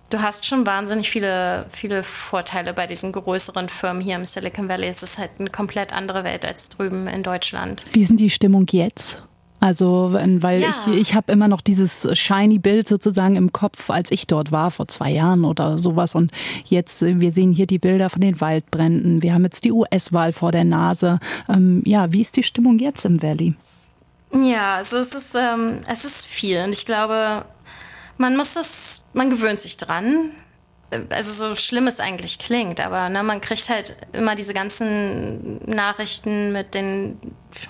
du 0.09 0.21
hast 0.21 0.45
schon 0.45 0.65
wahnsinnig 0.65 1.09
viele, 1.09 1.61
viele 1.71 2.03
Vorteile 2.03 2.73
bei 2.73 2.87
diesen 2.87 3.11
größeren 3.11 3.69
Firmen 3.69 4.01
hier 4.01 4.15
im 4.15 4.25
Silicon 4.25 4.69
Valley. 4.69 4.87
Es 4.87 5.03
ist 5.03 5.17
halt 5.17 5.31
eine 5.39 5.49
komplett 5.49 5.93
andere 5.93 6.23
Welt 6.23 6.45
als 6.45 6.69
drüben 6.69 7.07
in 7.07 7.23
Deutschland. 7.23 7.85
Wie 7.93 8.01
ist 8.01 8.09
denn 8.09 8.17
die 8.17 8.29
Stimmung 8.29 8.65
jetzt? 8.71 9.21
Also, 9.61 10.11
weil 10.13 10.61
ja. 10.61 10.69
ich, 10.69 10.93
ich 10.93 11.13
habe 11.15 11.33
immer 11.33 11.49
noch 11.49 11.59
dieses 11.59 12.07
shiny 12.17 12.59
Bild 12.59 12.87
sozusagen 12.87 13.35
im 13.35 13.51
Kopf, 13.51 13.89
als 13.89 14.09
ich 14.09 14.25
dort 14.25 14.53
war, 14.53 14.71
vor 14.71 14.87
zwei 14.87 15.11
Jahren 15.11 15.43
oder 15.43 15.77
sowas. 15.77 16.15
Und 16.15 16.31
jetzt, 16.63 17.01
wir 17.01 17.31
sehen 17.33 17.51
hier 17.51 17.67
die 17.67 17.79
Bilder 17.79 18.09
von 18.09 18.21
den 18.21 18.39
Waldbränden. 18.39 19.21
Wir 19.21 19.33
haben 19.33 19.43
jetzt 19.43 19.65
die 19.65 19.73
US-Wahl 19.73 20.31
vor 20.31 20.51
der 20.51 20.63
Nase. 20.63 21.19
Ähm, 21.49 21.83
ja, 21.85 22.13
wie 22.13 22.21
ist 22.21 22.37
die 22.37 22.43
Stimmung 22.43 22.79
jetzt 22.79 23.03
im 23.03 23.21
Valley? 23.21 23.55
Ja, 24.31 24.75
also 24.75 24.97
es 24.97 25.13
ist, 25.13 25.35
ähm, 25.35 25.79
es 25.91 26.05
ist 26.05 26.25
viel. 26.25 26.63
Und 26.63 26.69
ich 26.69 26.85
glaube, 26.85 27.43
man 28.19 28.35
muss 28.35 28.53
das, 28.53 29.05
man 29.13 29.29
gewöhnt 29.29 29.59
sich 29.59 29.77
dran. 29.77 30.31
Also 31.09 31.31
so 31.31 31.55
schlimm 31.55 31.87
es 31.87 31.99
eigentlich 31.99 32.37
klingt, 32.37 32.79
aber 32.79 33.09
ne, 33.09 33.23
man 33.23 33.41
kriegt 33.41 33.69
halt 33.69 33.95
immer 34.11 34.35
diese 34.35 34.53
ganzen 34.53 35.63
Nachrichten 35.65 36.51
mit 36.51 36.73
den 36.73 37.17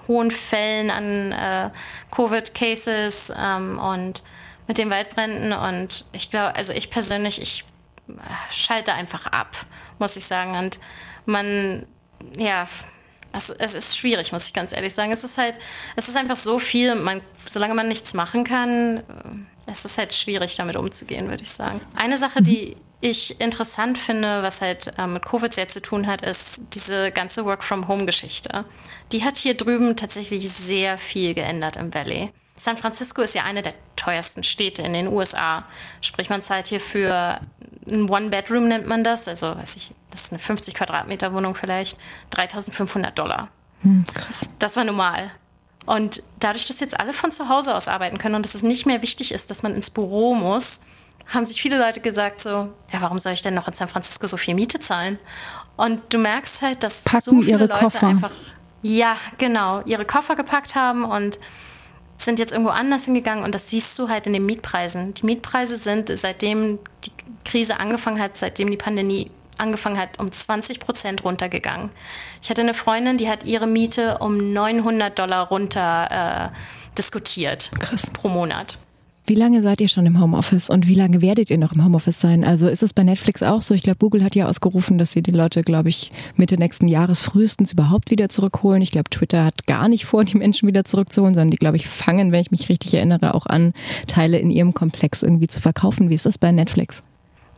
hohen 0.08 0.32
Fällen 0.32 0.90
an 0.90 1.32
äh, 1.34 1.70
Covid-Cases 2.12 3.32
ähm, 3.38 3.78
und 3.78 4.24
mit 4.68 4.78
den 4.78 4.90
Waldbränden. 4.90 5.54
Und 5.54 6.06
ich 6.14 6.32
glaube, 6.32 6.56
also 6.56 6.74
ich 6.74 6.90
persönlich, 6.90 7.42
ich 7.42 7.66
äh, 8.08 8.14
schalte 8.52 8.94
einfach 8.94 9.28
ab, 9.28 9.56
muss 10.00 10.16
ich 10.16 10.26
sagen. 10.26 10.56
Und 10.58 10.80
man, 11.26 11.86
ja, 12.38 12.66
es, 13.34 13.50
es, 13.50 13.74
ist 13.76 13.98
schwierig, 13.98 14.32
muss 14.32 14.48
ich 14.48 14.54
ganz 14.54 14.72
ehrlich 14.72 14.96
sagen. 14.96 15.12
Es 15.12 15.24
ist 15.24 15.38
halt, 15.38 15.56
es 15.96 16.08
ist 16.08 16.18
einfach 16.18 16.38
so 16.38 16.58
viel. 16.58 16.96
Man, 16.96 17.22
solange 17.46 17.76
man 17.76 17.88
nichts 17.88 18.14
machen 18.14 18.46
kann, 18.46 19.04
es 19.72 19.86
ist 19.86 19.98
halt 19.98 20.14
schwierig, 20.14 20.56
damit 20.56 20.76
umzugehen, 20.76 21.28
würde 21.30 21.44
ich 21.44 21.52
sagen. 21.52 21.82
Eine 21.96 22.18
Sache, 22.18 22.42
die 22.42 22.76
ich 23.02 23.40
interessant 23.40 23.98
finde, 23.98 24.44
was 24.44 24.62
halt 24.62 24.94
äh, 24.98 25.08
mit 25.08 25.26
Covid 25.26 25.54
sehr 25.54 25.68
zu 25.68 25.82
tun 25.82 26.08
hat, 26.08 26.22
ist 26.22 26.62
diese 26.74 27.12
ganze 27.12 27.46
Work-from-Home-Geschichte. 27.46 28.66
Die 29.12 29.24
hat 29.24 29.38
hier 29.38 29.56
drüben 29.56 29.96
tatsächlich 29.96 30.50
sehr 30.50 30.98
viel 30.98 31.34
geändert 31.34 31.78
im 31.78 31.94
Valley. 31.94 32.32
San 32.56 32.76
Francisco 32.76 33.22
ist 33.22 33.36
ja 33.36 33.44
eine 33.44 33.62
der 33.62 33.74
teuersten 33.96 34.44
Städte 34.44 34.82
in 34.82 34.92
den 34.92 35.08
USA. 35.08 35.66
Sprich, 36.02 36.30
man 36.30 36.42
zahlt 36.42 36.68
hier 36.68 36.82
für 36.82 37.40
ein 37.90 38.10
One-Bedroom 38.10 38.68
nennt 38.68 38.86
man 38.86 39.04
das, 39.04 39.28
also 39.28 39.56
weiß 39.56 39.76
ich, 39.78 39.94
das 40.12 40.24
ist 40.24 40.32
eine 40.32 40.40
50 40.40 40.74
Quadratmeter 40.76 41.34
Wohnung 41.34 41.56
vielleicht, 41.56 41.98
3500 42.32 43.18
Dollar. 43.18 43.50
Hm, 43.82 44.04
krass. 44.14 44.42
Das 44.60 44.76
war 44.76 44.84
normal. 44.84 45.32
Und 45.90 46.22
dadurch, 46.40 46.68
dass 46.68 46.80
jetzt 46.82 47.00
alle 47.00 47.14
von 47.14 47.32
zu 47.32 47.50
Hause 47.50 47.74
aus 47.74 47.88
arbeiten 47.88 48.20
können 48.20 48.36
und 48.36 48.46
dass 48.46 48.54
es 48.54 48.62
nicht 48.62 48.86
mehr 48.86 49.02
wichtig 49.02 49.32
ist, 49.32 49.50
dass 49.50 49.64
man 49.64 49.74
ins 49.74 49.90
Büro 49.90 50.36
muss, 50.36 50.82
haben 51.26 51.46
sich 51.46 51.60
viele 51.60 51.80
Leute 51.80 52.00
gesagt 52.00 52.42
so, 52.42 52.50
ja, 52.94 53.02
warum 53.02 53.18
soll 53.18 53.34
ich 53.34 53.42
denn 53.42 53.56
noch 53.56 53.68
in 53.68 53.74
San 53.74 53.88
Francisco 53.88 54.28
so 54.28 54.38
viel 54.38 54.54
Miete 54.54 54.80
zahlen? 54.80 55.18
Und 55.78 56.02
du 56.14 56.20
merkst 56.20 56.62
halt, 56.62 56.84
dass 56.84 57.06
Packen 57.06 57.22
so 57.22 57.32
viele 57.42 57.50
ihre 57.50 57.66
Leute 57.66 57.80
Koffer. 57.80 58.06
einfach, 58.08 58.32
ja, 58.84 59.18
genau, 59.40 59.82
ihre 59.86 60.06
Koffer 60.06 60.36
gepackt 60.36 60.76
haben 60.76 61.04
und 61.04 61.40
sind 62.18 62.38
jetzt 62.38 62.52
irgendwo 62.52 62.70
anders 62.70 63.06
hingegangen 63.06 63.44
und 63.44 63.56
das 63.56 63.72
siehst 63.72 63.98
du 63.98 64.10
halt 64.10 64.28
in 64.28 64.34
den 64.34 64.46
Mietpreisen. 64.46 65.16
Die 65.16 65.26
Mietpreise 65.26 65.76
sind, 65.76 66.16
seitdem 66.16 66.78
die 67.04 67.12
Krise 67.46 67.80
angefangen 67.80 68.22
hat, 68.22 68.38
seitdem 68.38 68.70
die 68.70 68.78
Pandemie 68.78 69.32
angefangen 69.60 69.98
hat, 69.98 70.20
um 70.20 70.32
20 70.32 70.80
Prozent 70.80 71.24
runtergegangen. 71.24 71.90
Ich 72.42 72.50
hatte 72.50 72.62
eine 72.62 72.74
Freundin, 72.74 73.18
die 73.18 73.30
hat 73.30 73.46
ihre 73.46 73.68
Miete 73.68 74.20
um 74.20 74.54
900 74.54 75.18
Dollar 75.18 75.48
runter 75.48 76.52
äh, 76.52 76.98
diskutiert 76.98 77.72
Krass. 77.80 78.10
pro 78.12 78.30
Monat. 78.30 78.80
Wie 79.30 79.36
lange 79.36 79.62
seid 79.62 79.80
ihr 79.80 79.90
schon 79.90 80.08
im 80.08 80.20
Homeoffice 80.20 80.72
und 80.72 80.88
wie 80.88 80.96
lange 80.96 81.22
werdet 81.22 81.52
ihr 81.52 81.60
noch 81.60 81.74
im 81.74 81.86
Homeoffice 81.86 82.20
sein? 82.20 82.44
Also 82.44 82.68
ist 82.68 82.82
es 82.82 82.94
bei 82.94 83.04
Netflix 83.04 83.44
auch 83.44 83.62
so? 83.62 83.76
Ich 83.76 83.84
glaube, 83.84 84.00
Google 84.00 84.24
hat 84.24 84.36
ja 84.36 84.48
ausgerufen, 84.48 84.98
dass 84.98 85.12
sie 85.12 85.22
die 85.22 85.30
Leute, 85.30 85.62
glaube 85.62 85.90
ich, 85.90 86.12
Mitte 86.36 86.58
nächsten 86.58 86.88
Jahres 86.88 87.22
frühestens 87.22 87.74
überhaupt 87.74 88.10
wieder 88.10 88.30
zurückholen. 88.30 88.82
Ich 88.82 88.90
glaube, 88.90 89.12
Twitter 89.12 89.46
hat 89.46 89.68
gar 89.68 89.88
nicht 89.88 90.06
vor, 90.06 90.26
die 90.26 90.36
Menschen 90.36 90.68
wieder 90.68 90.84
zurückzuholen, 90.84 91.36
sondern 91.36 91.52
die, 91.52 91.58
glaube 91.58 91.78
ich, 91.78 91.88
fangen, 91.88 92.32
wenn 92.32 92.42
ich 92.42 92.50
mich 92.50 92.70
richtig 92.70 92.96
erinnere, 92.96 93.36
auch 93.36 93.46
an, 93.46 93.74
Teile 94.08 94.40
in 94.40 94.50
ihrem 94.50 94.74
Komplex 94.74 95.22
irgendwie 95.22 95.48
zu 95.48 95.62
verkaufen. 95.62 96.10
Wie 96.10 96.16
ist 96.16 96.26
das 96.26 96.40
bei 96.40 96.52
Netflix? 96.52 97.04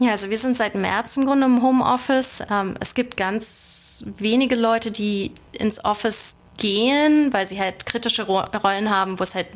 Ja, 0.01 0.13
also 0.13 0.31
wir 0.31 0.37
sind 0.39 0.57
seit 0.57 0.73
März 0.73 1.15
im 1.15 1.25
Grunde 1.25 1.45
im 1.45 1.61
Homeoffice. 1.61 2.43
Ähm, 2.49 2.75
es 2.79 2.95
gibt 2.95 3.17
ganz 3.17 4.03
wenige 4.17 4.55
Leute, 4.55 4.89
die 4.89 5.31
ins 5.51 5.85
Office 5.85 6.37
gehen, 6.57 7.31
weil 7.31 7.45
sie 7.45 7.59
halt 7.59 7.85
kritische 7.85 8.23
Rollen 8.23 8.89
haben, 8.89 9.19
wo 9.19 9.23
es 9.23 9.35
halt 9.35 9.49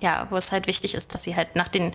ja, 0.00 0.26
wo 0.28 0.36
es 0.36 0.52
halt 0.52 0.66
wichtig 0.66 0.94
ist, 0.94 1.14
dass 1.14 1.22
sie 1.22 1.34
halt 1.34 1.56
nach 1.56 1.66
den 1.66 1.92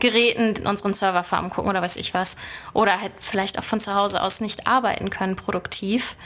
Geräten 0.00 0.56
in 0.56 0.66
unseren 0.66 0.94
Serverfarmen 0.94 1.50
gucken 1.50 1.68
oder 1.68 1.82
weiß 1.82 1.96
ich 1.96 2.14
was. 2.14 2.36
Oder 2.72 2.98
halt 3.02 3.12
vielleicht 3.18 3.58
auch 3.58 3.64
von 3.64 3.80
zu 3.80 3.94
Hause 3.94 4.22
aus 4.22 4.40
nicht 4.40 4.66
arbeiten 4.66 5.10
können, 5.10 5.36
produktiv. 5.36 6.16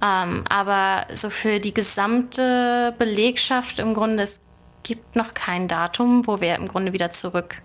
Ähm, 0.00 0.44
aber 0.48 1.04
so 1.12 1.30
für 1.30 1.58
die 1.58 1.74
gesamte 1.74 2.94
Belegschaft 2.96 3.80
im 3.80 3.92
Grunde, 3.92 4.22
es 4.22 4.42
gibt 4.84 5.16
noch 5.16 5.34
kein 5.34 5.66
Datum, 5.66 6.28
wo 6.28 6.40
wir 6.40 6.54
im 6.54 6.68
Grunde 6.68 6.92
wieder 6.92 7.10
zurück 7.10 7.60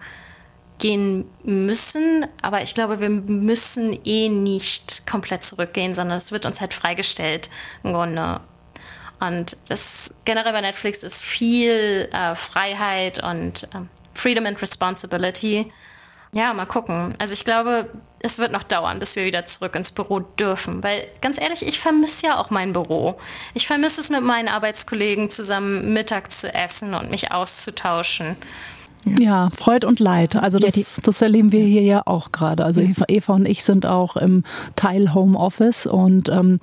gehen 0.84 1.24
müssen, 1.44 2.28
aber 2.42 2.62
ich 2.62 2.74
glaube, 2.74 3.00
wir 3.00 3.10
müssen 3.10 3.98
eh 4.04 4.28
nicht 4.28 5.08
komplett 5.10 5.46
zurückgehen, 5.46 5.96
sondern 5.96 6.18
es 6.18 6.34
wird 6.34 6.46
uns 6.46 6.60
halt 6.60 6.74
freigestellt 6.74 7.50
im 7.84 7.94
Grunde. 7.94 8.42
Und 9.22 9.56
das 9.70 10.14
generell 10.26 10.52
bei 10.52 10.60
Netflix 10.60 11.04
ist 11.04 11.24
viel 11.24 12.10
äh, 12.12 12.36
Freiheit 12.36 13.24
und 13.24 13.64
äh, 13.64 13.80
Freedom 14.14 14.46
and 14.46 14.62
Responsibility. 14.62 15.72
Ja, 16.34 16.54
mal 16.54 16.66
gucken. 16.66 17.16
Also 17.18 17.32
ich 17.32 17.46
glaube, 17.46 17.90
es 18.22 18.38
wird 18.40 18.52
noch 18.52 18.64
dauern, 18.64 19.00
bis 19.00 19.16
wir 19.16 19.24
wieder 19.24 19.46
zurück 19.46 19.76
ins 19.76 19.92
Büro 19.92 20.20
dürfen. 20.20 20.84
Weil 20.84 21.08
ganz 21.22 21.40
ehrlich, 21.40 21.66
ich 21.66 21.80
vermisse 21.80 22.28
ja 22.28 22.38
auch 22.38 22.50
mein 22.50 22.74
Büro. 22.74 23.18
Ich 23.54 23.68
vermisse 23.68 24.02
es 24.02 24.10
mit 24.10 24.24
meinen 24.24 24.50
Arbeitskollegen 24.50 25.30
zusammen 25.30 25.94
Mittag 25.94 26.34
zu 26.34 26.54
essen 26.54 26.94
und 26.94 27.10
mich 27.10 27.32
auszutauschen. 27.32 28.36
Ja, 29.06 29.50
Freud 29.58 29.86
und 29.86 30.00
Leid. 30.00 30.36
Also 30.36 30.60
das, 30.60 30.76
ja, 30.76 30.84
das 31.04 31.22
erleben 31.22 31.52
wir 31.52 31.64
hier 31.64 31.82
ja 31.82 32.02
auch 32.06 32.32
gerade. 32.32 32.64
Also 32.64 32.82
Eva, 32.82 33.06
Eva, 33.08 33.34
und 33.34 33.48
ich 33.48 33.64
sind 33.64 33.86
auch 33.86 34.16
im 34.16 34.44
Teil 34.76 35.14
Homeoffice 35.14 35.86
und 35.86 36.30
ähm, 36.30 36.60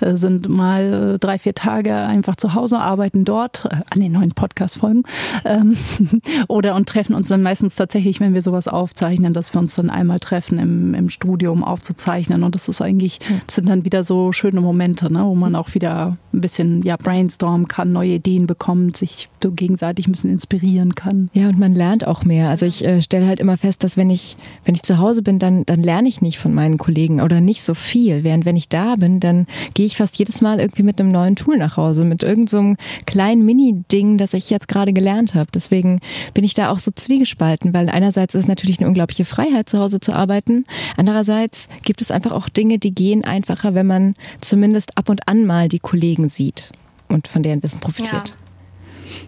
äh, 0.00 0.16
sind 0.16 0.48
mal 0.48 1.14
äh, 1.14 1.18
drei, 1.18 1.38
vier 1.38 1.54
Tage 1.54 1.94
einfach 1.94 2.36
zu 2.36 2.54
Hause, 2.54 2.78
arbeiten 2.78 3.24
dort 3.24 3.64
äh, 3.64 3.76
an 3.90 4.00
den 4.00 4.12
neuen 4.12 4.32
Podcast-Folgen 4.32 5.04
ähm, 5.44 5.76
oder 6.48 6.74
und 6.74 6.88
treffen 6.88 7.14
uns 7.14 7.28
dann 7.28 7.42
meistens 7.42 7.74
tatsächlich, 7.74 8.20
wenn 8.20 8.34
wir 8.34 8.42
sowas 8.42 8.68
aufzeichnen, 8.68 9.32
dass 9.32 9.54
wir 9.54 9.60
uns 9.60 9.74
dann 9.74 9.90
einmal 9.90 10.20
treffen 10.20 10.58
im, 10.58 10.94
im 10.94 11.08
Studio, 11.08 11.52
um 11.52 11.64
aufzuzeichnen. 11.64 12.42
Und 12.42 12.54
das 12.54 12.68
ist 12.68 12.82
eigentlich, 12.82 13.20
das 13.46 13.56
sind 13.56 13.68
dann 13.68 13.84
wieder 13.84 14.04
so 14.04 14.32
schöne 14.32 14.60
Momente, 14.60 15.10
ne, 15.12 15.24
wo 15.24 15.34
man 15.34 15.54
auch 15.54 15.74
wieder 15.74 16.16
ein 16.32 16.40
bisschen 16.40 16.82
ja 16.82 16.96
brainstormen 16.96 17.68
kann, 17.68 17.92
neue 17.92 18.14
Ideen 18.14 18.46
bekommt, 18.46 18.96
sich 18.96 19.30
so 19.42 19.52
gegenseitig 19.52 20.06
ein 20.06 20.12
bisschen 20.12 20.30
inspirieren 20.30 20.94
kann. 20.94 21.30
Ja, 21.32 21.48
und 21.48 21.58
man 21.58 21.74
lernt 21.78 22.06
auch 22.06 22.24
mehr. 22.24 22.50
Also 22.50 22.66
ich 22.66 22.84
äh, 22.84 23.00
stelle 23.02 23.26
halt 23.26 23.40
immer 23.40 23.56
fest, 23.56 23.82
dass 23.82 23.96
wenn 23.96 24.10
ich, 24.10 24.36
wenn 24.64 24.74
ich 24.74 24.82
zu 24.82 24.98
Hause 24.98 25.22
bin, 25.22 25.38
dann, 25.38 25.64
dann 25.64 25.82
lerne 25.82 26.08
ich 26.08 26.20
nicht 26.20 26.38
von 26.38 26.52
meinen 26.52 26.76
Kollegen 26.76 27.22
oder 27.22 27.40
nicht 27.40 27.62
so 27.62 27.72
viel. 27.72 28.24
Während 28.24 28.44
wenn 28.44 28.56
ich 28.56 28.68
da 28.68 28.96
bin, 28.96 29.20
dann 29.20 29.46
gehe 29.74 29.86
ich 29.86 29.96
fast 29.96 30.18
jedes 30.18 30.40
Mal 30.40 30.60
irgendwie 30.60 30.82
mit 30.82 31.00
einem 31.00 31.12
neuen 31.12 31.36
Tool 31.36 31.56
nach 31.56 31.76
Hause, 31.76 32.04
mit 32.04 32.22
irgendeinem 32.22 32.76
so 32.76 33.04
kleinen 33.06 33.44
Mini-Ding, 33.44 34.18
das 34.18 34.34
ich 34.34 34.50
jetzt 34.50 34.68
gerade 34.68 34.92
gelernt 34.92 35.34
habe. 35.34 35.50
Deswegen 35.54 36.00
bin 36.34 36.44
ich 36.44 36.54
da 36.54 36.70
auch 36.70 36.78
so 36.78 36.90
zwiegespalten, 36.90 37.72
weil 37.72 37.88
einerseits 37.88 38.34
ist 38.34 38.42
es 38.42 38.48
natürlich 38.48 38.80
eine 38.80 38.88
unglaubliche 38.88 39.24
Freiheit, 39.24 39.68
zu 39.68 39.78
Hause 39.78 40.00
zu 40.00 40.12
arbeiten. 40.12 40.64
Andererseits 40.96 41.68
gibt 41.84 42.02
es 42.02 42.10
einfach 42.10 42.32
auch 42.32 42.48
Dinge, 42.48 42.78
die 42.78 42.94
gehen 42.94 43.24
einfacher, 43.24 43.74
wenn 43.74 43.86
man 43.86 44.14
zumindest 44.40 44.98
ab 44.98 45.08
und 45.08 45.28
an 45.28 45.46
mal 45.46 45.68
die 45.68 45.78
Kollegen 45.78 46.28
sieht 46.28 46.72
und 47.08 47.28
von 47.28 47.42
deren 47.42 47.62
Wissen 47.62 47.80
profitiert. 47.80 48.30
Ja. 48.30 48.47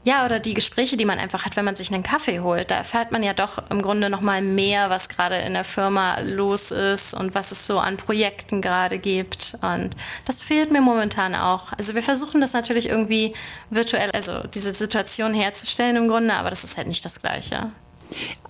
Ja, 0.05 0.25
oder 0.25 0.41
die 0.41 0.55
Gespräche, 0.55 0.97
die 0.97 1.05
man 1.05 1.19
einfach 1.19 1.45
hat, 1.45 1.57
wenn 1.57 1.65
man 1.65 1.77
sich 1.77 1.93
einen 1.93 2.03
Kaffee 2.03 2.41
holt. 2.41 2.71
Da 2.71 2.77
erfährt 2.77 3.13
man 3.13 3.23
ja 3.23 3.33
doch 3.33 3.63
im 3.71 3.83
Grunde 3.83 4.11
noch 4.11 4.21
mal 4.21 4.43
mehr, 4.43 4.91
was 4.91 5.09
gerade 5.09 5.37
in 5.37 5.55
der 5.55 5.65
Firma 5.65 6.21
los 6.21 6.71
ist 6.71 7.15
und 7.15 7.35
was 7.35 7.53
es 7.53 7.67
so 7.67 7.79
an 7.79 7.97
Projekten 7.97 8.63
gerade 8.63 8.99
gibt. 8.99 9.57
Und 9.63 9.95
das 10.25 10.43
fehlt 10.43 10.73
mir 10.73 10.81
momentan 10.81 11.35
auch. 11.35 11.73
Also 11.77 11.95
wir 11.95 12.03
versuchen 12.03 12.41
das 12.41 12.53
natürlich 12.53 12.89
irgendwie 12.89 13.35
virtuell, 13.71 14.11
also 14.13 14.43
diese 14.47 14.75
Situation 14.75 15.35
herzustellen 15.35 15.97
im 15.97 16.09
Grunde, 16.09 16.35
aber 16.35 16.51
das 16.51 16.65
ist 16.65 16.77
halt 16.77 16.89
nicht 16.89 17.05
das 17.05 17.21
Gleiche. 17.21 17.71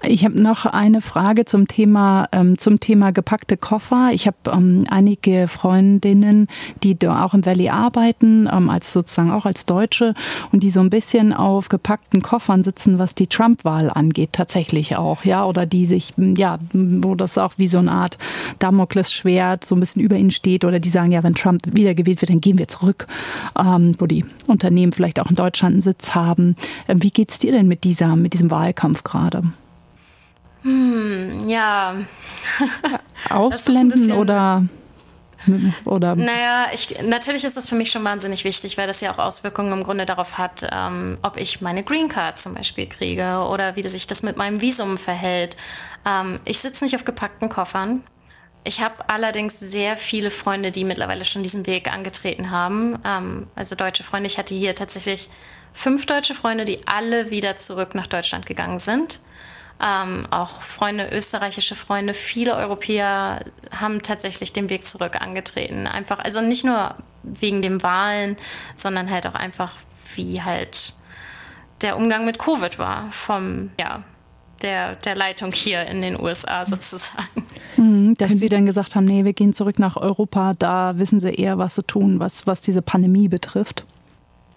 Ich 0.03 0.25
habe 0.25 0.41
noch 0.41 0.65
eine 0.65 1.03
Frage 1.03 1.45
zum 1.45 1.69
Thema 1.69 2.27
ähm, 2.33 2.57
zum 2.57 2.81
Thema 2.81 3.13
gepackte 3.13 3.59
Koffer. 3.59 4.11
Ich 4.13 4.27
habe 4.27 4.37
ähm, 4.51 4.87
einige 4.89 5.47
Freundinnen, 5.47 6.49
die 6.83 6.99
da 6.99 7.23
auch 7.23 7.35
im 7.35 7.45
Valley 7.45 7.69
arbeiten, 7.69 8.49
ähm, 8.51 8.71
als 8.71 8.93
sozusagen 8.93 9.31
auch 9.31 9.45
als 9.45 9.67
Deutsche 9.67 10.15
und 10.53 10.63
die 10.63 10.71
so 10.71 10.81
ein 10.81 10.89
bisschen 10.89 11.35
auf 11.35 11.69
gepackten 11.69 12.23
Koffern 12.23 12.65
sitzen, 12.65 12.99
was 12.99 13.15
die 13.15 13.27
Trump-Wahl 13.27 13.91
angeht, 13.91 14.31
tatsächlich 14.33 14.97
auch, 14.97 15.25
ja, 15.25 15.45
oder 15.45 15.67
die 15.67 15.85
sich 15.85 16.15
ja, 16.17 16.59
wo 16.73 17.15
das 17.15 17.37
auch 17.37 17.53
wie 17.59 17.69
so 17.69 17.79
eine 17.79 17.93
Art 17.93 18.17
Damoklesschwert 18.59 19.67
so 19.67 19.77
ein 19.77 19.81
bisschen 19.81 20.01
über 20.01 20.17
ihnen 20.17 20.31
steht 20.31 20.65
oder 20.65 20.81
die 20.81 20.89
sagen, 20.89 21.13
ja, 21.13 21.23
wenn 21.23 21.35
Trump 21.35 21.63
wiedergewählt 21.71 22.23
wird, 22.23 22.31
dann 22.31 22.41
gehen 22.41 22.57
wir 22.57 22.69
zurück, 22.69 23.07
ähm, 23.59 23.95
wo 23.99 24.07
die 24.07 24.25
Unternehmen 24.47 24.93
vielleicht 24.93 25.21
auch 25.21 25.29
in 25.29 25.37
Deutschland 25.37 25.75
einen 25.75 25.83
Sitz 25.83 26.15
haben. 26.15 26.57
Ähm, 26.89 27.03
wie 27.03 27.11
geht's 27.11 27.39
dir 27.39 27.53
denn 27.53 27.69
mit 27.69 27.85
dieser 27.85 28.17
mit 28.17 28.33
diesem 28.33 28.51
Wahlkampf 28.51 29.05
gerade? 29.05 29.50
Hm, 30.63 31.49
ja. 31.49 31.95
Ausblenden 33.31 34.13
oder 34.13 34.65
oder? 35.85 36.15
Naja, 36.15 36.67
ich, 36.73 37.03
natürlich 37.03 37.45
ist 37.45 37.57
das 37.57 37.69
für 37.69 37.75
mich 37.75 37.91
schon 37.91 38.05
wahnsinnig 38.05 38.45
wichtig, 38.45 38.77
weil 38.77 38.87
das 38.87 39.01
ja 39.01 39.13
auch 39.13 39.19
Auswirkungen 39.19 39.73
im 39.73 39.85
Grunde 39.85 40.07
darauf 40.07 40.39
hat, 40.39 40.69
ähm, 40.71 41.19
ob 41.23 41.39
ich 41.39 41.61
meine 41.61 41.83
Green 41.83 42.09
Card 42.09 42.39
zum 42.39 42.55
Beispiel 42.55 42.87
kriege 42.87 43.47
oder 43.51 43.77
wie 43.77 43.89
sich 43.89 44.07
das 44.07 44.23
mit 44.23 44.37
meinem 44.37 44.61
Visum 44.61 44.99
verhält. 44.99 45.57
Ähm, 46.07 46.39
ich 46.45 46.59
sitze 46.59 46.85
nicht 46.85 46.95
auf 46.95 47.05
gepackten 47.05 47.49
Koffern. 47.49 48.03
Ich 48.65 48.83
habe 48.83 49.09
allerdings 49.09 49.59
sehr 49.59 49.97
viele 49.97 50.31
Freunde, 50.31 50.71
die 50.71 50.85
mittlerweile 50.85 51.25
schon 51.25 51.43
diesen 51.43 51.67
Weg 51.67 51.91
angetreten 51.91 52.51
haben. 52.51 52.99
Ähm, 53.07 53.47
also 53.55 53.75
deutsche 53.77 54.05
Freunde. 54.05 54.27
Ich 54.27 54.37
hatte 54.37 54.55
hier 54.55 54.75
tatsächlich 54.75 55.31
fünf 55.73 56.05
deutsche 56.05 56.35
Freunde, 56.35 56.67
die 56.67 56.87
alle 56.87 57.31
wieder 57.31 57.57
zurück 57.57 57.95
nach 57.95 58.07
Deutschland 58.07 58.45
gegangen 58.45 58.79
sind. 58.79 59.21
Ähm, 59.83 60.23
auch 60.31 60.63
Freunde, 60.63 61.09
österreichische 61.11 61.75
Freunde, 61.75 62.13
viele 62.13 62.55
Europäer 62.55 63.41
haben 63.75 64.03
tatsächlich 64.03 64.53
den 64.53 64.69
Weg 64.69 64.87
zurück 64.87 65.21
angetreten. 65.21 65.87
Einfach, 65.87 66.19
also 66.19 66.43
nicht 66.43 66.65
nur 66.65 66.95
wegen 67.23 67.63
den 67.63 67.83
Wahlen, 67.83 68.37
sondern 68.77 69.11
halt 69.11 69.27
auch 69.27 69.35
einfach, 69.35 69.73
wie 70.15 70.43
halt 70.43 70.95
der 71.81 71.97
Umgang 71.97 72.27
mit 72.27 72.39
Covid 72.39 72.79
war 72.79 73.11
vom, 73.11 73.71
ja, 73.81 74.03
der, 74.63 74.97
der 74.97 75.17
Leitung 75.17 75.53
hier 75.53 75.87
in 75.87 76.03
den 76.03 76.21
USA 76.21 76.67
sozusagen. 76.67 77.47
Mhm, 77.77 78.15
dass 78.19 78.35
sie 78.35 78.49
dann 78.49 78.67
gesagt 78.67 78.95
haben, 78.95 79.07
nee, 79.07 79.25
wir 79.25 79.33
gehen 79.33 79.55
zurück 79.55 79.79
nach 79.79 79.97
Europa, 79.97 80.55
da 80.59 80.99
wissen 80.99 81.21
sie 81.21 81.31
eher, 81.31 81.57
was 81.57 81.77
sie 81.77 81.83
tun, 81.83 82.21
was, 82.21 82.47
was 82.47 82.61
diese 82.61 82.83
Pandemie 82.83 83.29
betrifft. 83.29 83.87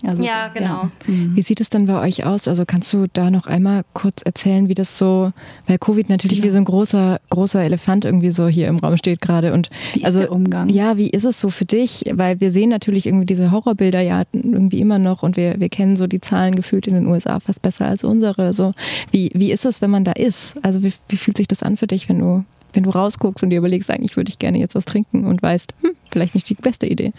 Also, 0.05 0.21
ja, 0.21 0.49
genau. 0.53 0.65
Ja. 0.67 0.91
Mhm. 1.07 1.35
Wie 1.35 1.41
sieht 1.41 1.61
es 1.61 1.69
denn 1.69 1.85
bei 1.85 2.01
euch 2.01 2.25
aus? 2.25 2.47
Also 2.47 2.65
kannst 2.65 2.91
du 2.91 3.07
da 3.11 3.31
noch 3.31 3.47
einmal 3.47 3.83
kurz 3.93 4.21
erzählen, 4.21 4.67
wie 4.67 4.73
das 4.73 4.97
so, 4.97 5.31
weil 5.65 5.77
Covid 5.77 6.09
natürlich 6.09 6.37
genau. 6.37 6.47
wie 6.47 6.51
so 6.51 6.57
ein 6.57 6.65
großer, 6.65 7.21
großer 7.29 7.63
Elefant 7.63 8.03
irgendwie 8.03 8.31
so 8.31 8.47
hier 8.47 8.67
im 8.67 8.79
Raum 8.79 8.97
steht 8.97 9.21
gerade. 9.21 9.53
Und 9.53 9.69
wie 9.93 10.03
also, 10.03 10.19
ist 10.19 10.25
der 10.25 10.31
Umgang? 10.33 10.69
Ja, 10.69 10.97
wie 10.97 11.09
ist 11.09 11.23
es 11.23 11.39
so 11.39 11.49
für 11.49 11.65
dich? 11.65 12.03
Weil 12.11 12.41
wir 12.41 12.51
sehen 12.51 12.69
natürlich 12.69 13.05
irgendwie 13.05 13.25
diese 13.25 13.51
Horrorbilder 13.51 14.01
ja 14.01 14.23
irgendwie 14.33 14.81
immer 14.81 14.99
noch 14.99 15.23
und 15.23 15.37
wir, 15.37 15.59
wir 15.59 15.69
kennen 15.69 15.95
so 15.95 16.05
die 16.05 16.19
Zahlen 16.19 16.55
gefühlt 16.55 16.87
in 16.87 16.95
den 16.95 17.07
USA 17.07 17.39
fast 17.39 17.61
besser 17.61 17.85
als 17.85 18.03
unsere. 18.03 18.53
So, 18.53 18.73
wie, 19.11 19.31
wie 19.33 19.51
ist 19.51 19.65
es, 19.65 19.81
wenn 19.81 19.91
man 19.91 20.03
da 20.03 20.11
ist? 20.11 20.57
Also 20.63 20.83
wie, 20.83 20.91
wie 21.07 21.17
fühlt 21.17 21.37
sich 21.37 21.47
das 21.47 21.63
an 21.63 21.77
für 21.77 21.87
dich, 21.87 22.09
wenn 22.09 22.19
du, 22.19 22.43
wenn 22.73 22.83
du 22.83 22.89
rausguckst 22.89 23.41
und 23.43 23.51
dir 23.51 23.57
überlegst, 23.57 23.89
eigentlich 23.89 24.17
würde 24.17 24.29
ich 24.29 24.39
gerne 24.39 24.59
jetzt 24.59 24.75
was 24.75 24.85
trinken 24.85 25.25
und 25.25 25.41
weißt, 25.41 25.73
hm, 25.81 25.91
vielleicht 26.11 26.35
nicht 26.35 26.49
die 26.49 26.55
beste 26.55 26.87
Idee? 26.87 27.13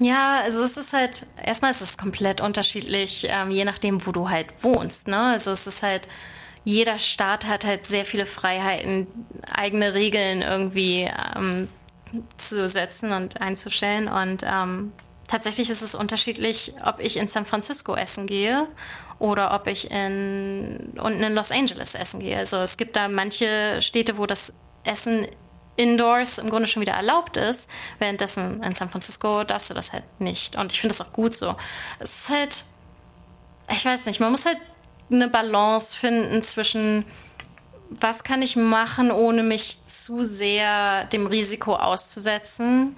Ja, 0.00 0.40
also 0.42 0.62
es 0.62 0.76
ist 0.76 0.92
halt, 0.92 1.26
erstmal 1.44 1.72
ist 1.72 1.80
es 1.80 1.98
komplett 1.98 2.40
unterschiedlich, 2.40 3.26
ähm, 3.28 3.50
je 3.50 3.64
nachdem, 3.64 4.06
wo 4.06 4.12
du 4.12 4.30
halt 4.30 4.46
wohnst. 4.62 5.08
Ne? 5.08 5.18
Also 5.18 5.50
es 5.50 5.66
ist 5.66 5.82
halt, 5.82 6.08
jeder 6.64 6.98
Staat 6.98 7.46
hat 7.46 7.64
halt 7.64 7.86
sehr 7.86 8.04
viele 8.04 8.26
Freiheiten, 8.26 9.08
eigene 9.50 9.94
Regeln 9.94 10.42
irgendwie 10.42 11.10
ähm, 11.36 11.68
zu 12.36 12.68
setzen 12.68 13.12
und 13.12 13.40
einzustellen. 13.40 14.06
Und 14.06 14.44
ähm, 14.44 14.92
tatsächlich 15.26 15.68
ist 15.68 15.82
es 15.82 15.96
unterschiedlich, 15.96 16.74
ob 16.84 17.00
ich 17.00 17.16
in 17.16 17.26
San 17.26 17.46
Francisco 17.46 17.96
essen 17.96 18.26
gehe 18.26 18.68
oder 19.18 19.52
ob 19.52 19.66
ich 19.66 19.90
in, 19.90 20.92
unten 21.02 21.22
in 21.22 21.34
Los 21.34 21.50
Angeles 21.50 21.96
essen 21.96 22.20
gehe. 22.20 22.38
Also 22.38 22.58
es 22.58 22.76
gibt 22.76 22.94
da 22.94 23.08
manche 23.08 23.82
Städte, 23.82 24.16
wo 24.16 24.26
das 24.26 24.52
Essen 24.84 25.26
indoors 25.78 26.38
im 26.38 26.50
Grunde 26.50 26.66
schon 26.66 26.82
wieder 26.82 26.94
erlaubt 26.94 27.36
ist. 27.36 27.70
Währenddessen 27.98 28.62
in 28.62 28.74
San 28.74 28.90
Francisco 28.90 29.44
darfst 29.44 29.70
du 29.70 29.74
das 29.74 29.92
halt 29.92 30.04
nicht. 30.18 30.56
Und 30.56 30.72
ich 30.72 30.80
finde 30.80 30.94
das 30.94 31.06
auch 31.06 31.12
gut 31.12 31.34
so. 31.34 31.56
Es 32.00 32.22
ist 32.22 32.30
halt, 32.30 32.64
ich 33.72 33.84
weiß 33.84 34.06
nicht, 34.06 34.20
man 34.20 34.32
muss 34.32 34.44
halt 34.44 34.58
eine 35.10 35.28
Balance 35.28 35.96
finden 35.96 36.42
zwischen, 36.42 37.04
was 37.90 38.24
kann 38.24 38.42
ich 38.42 38.56
machen, 38.56 39.10
ohne 39.10 39.42
mich 39.42 39.86
zu 39.86 40.24
sehr 40.24 41.04
dem 41.04 41.26
Risiko 41.26 41.76
auszusetzen, 41.76 42.96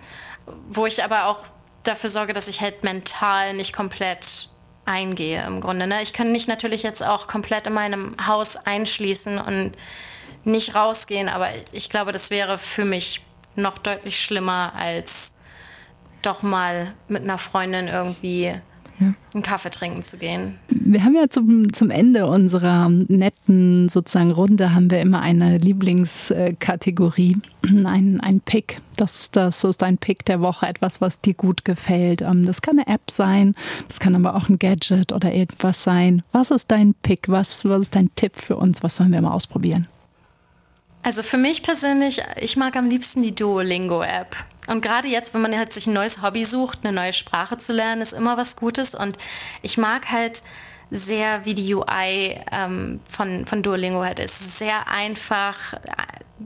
wo 0.68 0.86
ich 0.86 1.04
aber 1.04 1.26
auch 1.26 1.46
dafür 1.82 2.10
sorge, 2.10 2.32
dass 2.32 2.48
ich 2.48 2.62
halt 2.62 2.82
mental 2.82 3.54
nicht 3.54 3.74
komplett 3.74 4.48
eingehe 4.86 5.44
im 5.46 5.60
Grunde. 5.60 5.86
Ne? 5.86 6.02
Ich 6.02 6.14
kann 6.14 6.32
mich 6.32 6.48
natürlich 6.48 6.82
jetzt 6.82 7.02
auch 7.02 7.26
komplett 7.26 7.66
in 7.66 7.74
meinem 7.74 8.16
Haus 8.26 8.56
einschließen 8.56 9.38
und 9.38 9.72
nicht 10.44 10.74
rausgehen, 10.74 11.28
aber 11.28 11.48
ich 11.72 11.90
glaube, 11.90 12.12
das 12.12 12.30
wäre 12.30 12.58
für 12.58 12.84
mich 12.84 13.22
noch 13.56 13.78
deutlich 13.78 14.18
schlimmer, 14.20 14.72
als 14.76 15.34
doch 16.22 16.42
mal 16.42 16.92
mit 17.08 17.22
einer 17.22 17.38
Freundin 17.38 17.88
irgendwie 17.88 18.54
ja. 19.00 19.14
einen 19.34 19.42
Kaffee 19.42 19.70
trinken 19.70 20.02
zu 20.02 20.18
gehen. 20.18 20.58
Wir 20.68 21.04
haben 21.04 21.14
ja 21.14 21.28
zum, 21.28 21.72
zum 21.72 21.90
Ende 21.90 22.26
unserer 22.26 22.88
netten 22.88 23.88
sozusagen 23.88 24.30
Runde 24.30 24.74
haben 24.74 24.90
wir 24.90 25.00
immer 25.00 25.20
eine 25.20 25.58
Lieblingskategorie, 25.58 27.38
ein, 27.64 28.20
ein 28.20 28.40
Pick. 28.40 28.80
Das, 28.96 29.30
das 29.30 29.64
ist 29.64 29.82
ein 29.82 29.98
Pick 29.98 30.24
der 30.26 30.42
Woche, 30.42 30.66
etwas, 30.66 31.00
was 31.00 31.20
dir 31.20 31.34
gut 31.34 31.64
gefällt. 31.64 32.22
Ähm, 32.22 32.44
das 32.44 32.60
kann 32.60 32.78
eine 32.78 32.86
App 32.86 33.10
sein, 33.10 33.54
das 33.88 33.98
kann 33.98 34.14
aber 34.14 34.36
auch 34.36 34.48
ein 34.48 34.58
Gadget 34.58 35.12
oder 35.12 35.32
irgendwas 35.32 35.82
sein. 35.82 36.22
Was 36.32 36.50
ist 36.50 36.70
dein 36.70 36.94
Pick? 36.94 37.28
Was, 37.28 37.64
was 37.64 37.82
ist 37.82 37.94
dein 37.94 38.14
Tipp 38.14 38.36
für 38.36 38.56
uns? 38.56 38.82
Was 38.82 38.96
sollen 38.96 39.12
wir 39.12 39.22
mal 39.22 39.32
ausprobieren? 39.32 39.88
Also 41.02 41.22
für 41.22 41.38
mich 41.38 41.62
persönlich, 41.62 42.22
ich 42.40 42.56
mag 42.56 42.76
am 42.76 42.88
liebsten 42.88 43.22
die 43.22 43.34
Duolingo-App. 43.34 44.36
Und 44.66 44.82
gerade 44.82 45.08
jetzt, 45.08 45.32
wenn 45.34 45.40
man 45.40 45.56
halt 45.56 45.72
sich 45.72 45.86
ein 45.86 45.94
neues 45.94 46.22
Hobby 46.22 46.44
sucht, 46.44 46.80
eine 46.82 46.92
neue 46.92 47.12
Sprache 47.12 47.58
zu 47.58 47.72
lernen, 47.72 48.02
ist 48.02 48.12
immer 48.12 48.36
was 48.36 48.56
Gutes. 48.56 48.94
Und 48.94 49.16
ich 49.62 49.78
mag 49.78 50.12
halt 50.12 50.42
sehr, 50.90 51.44
wie 51.44 51.54
die 51.54 51.74
UI 51.74 52.36
ähm, 52.52 53.00
von, 53.08 53.46
von 53.46 53.62
Duolingo 53.62 54.02
halt 54.02 54.18
ist. 54.18 54.40
Es 54.40 54.46
ist 54.46 54.58
sehr 54.58 54.88
einfach, 54.88 55.74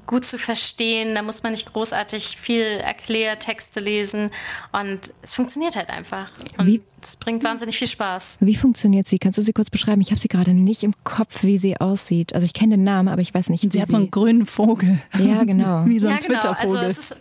gut 0.07 0.25
zu 0.25 0.39
verstehen. 0.39 1.15
Da 1.15 1.23
muss 1.23 1.43
man 1.43 1.53
nicht 1.53 1.73
großartig 1.73 2.37
viel 2.37 2.63
Erklärtexte 2.63 3.81
lesen. 3.81 4.31
Und 4.73 5.13
es 5.23 5.35
funktioniert 5.35 5.77
halt 5.77 5.89
einfach. 5.91 6.31
Und 6.59 6.67
wie, 6.67 6.83
es 7.01 7.17
bringt 7.17 7.45
wahnsinnig 7.45 7.79
viel 7.79 7.89
Spaß. 7.89 8.39
Wie 8.41 8.57
funktioniert 8.57 9.09
sie? 9.09 9.19
Kannst 9.19 9.39
du 9.39 9.43
sie 9.43 9.53
kurz 9.53 9.71
beschreiben? 9.71 10.01
Ich 10.01 10.11
habe 10.11 10.21
sie 10.21 10.29
gerade 10.29 10.53
nicht 10.53 10.83
im 10.83 10.95
Kopf, 11.05 11.43
wie 11.43 11.59
sie 11.59 11.81
aussieht. 11.81 12.35
Also 12.35 12.45
ich 12.45 12.55
kenne 12.55 12.77
den 12.77 12.85
Namen, 12.85 13.09
aber 13.09 13.23
ich 13.23 13.33
weiß 13.33 13.49
nicht, 13.51 13.63
sie 13.63 13.69
wie 13.69 13.73
sie 13.73 13.83
hat 13.83 13.91
so 13.91 13.97
einen 13.97 14.11
grünen 14.11 14.47
Vogel. 14.47 15.01
Ja, 15.19 15.45
genau. 15.45 15.85
wie 15.87 15.99
so 15.99 16.09
ein 16.09 16.19
ja, 16.21 16.27
genau. 16.27 16.51
Also 16.51 16.77
es 16.77 16.99
ist, 16.99 17.17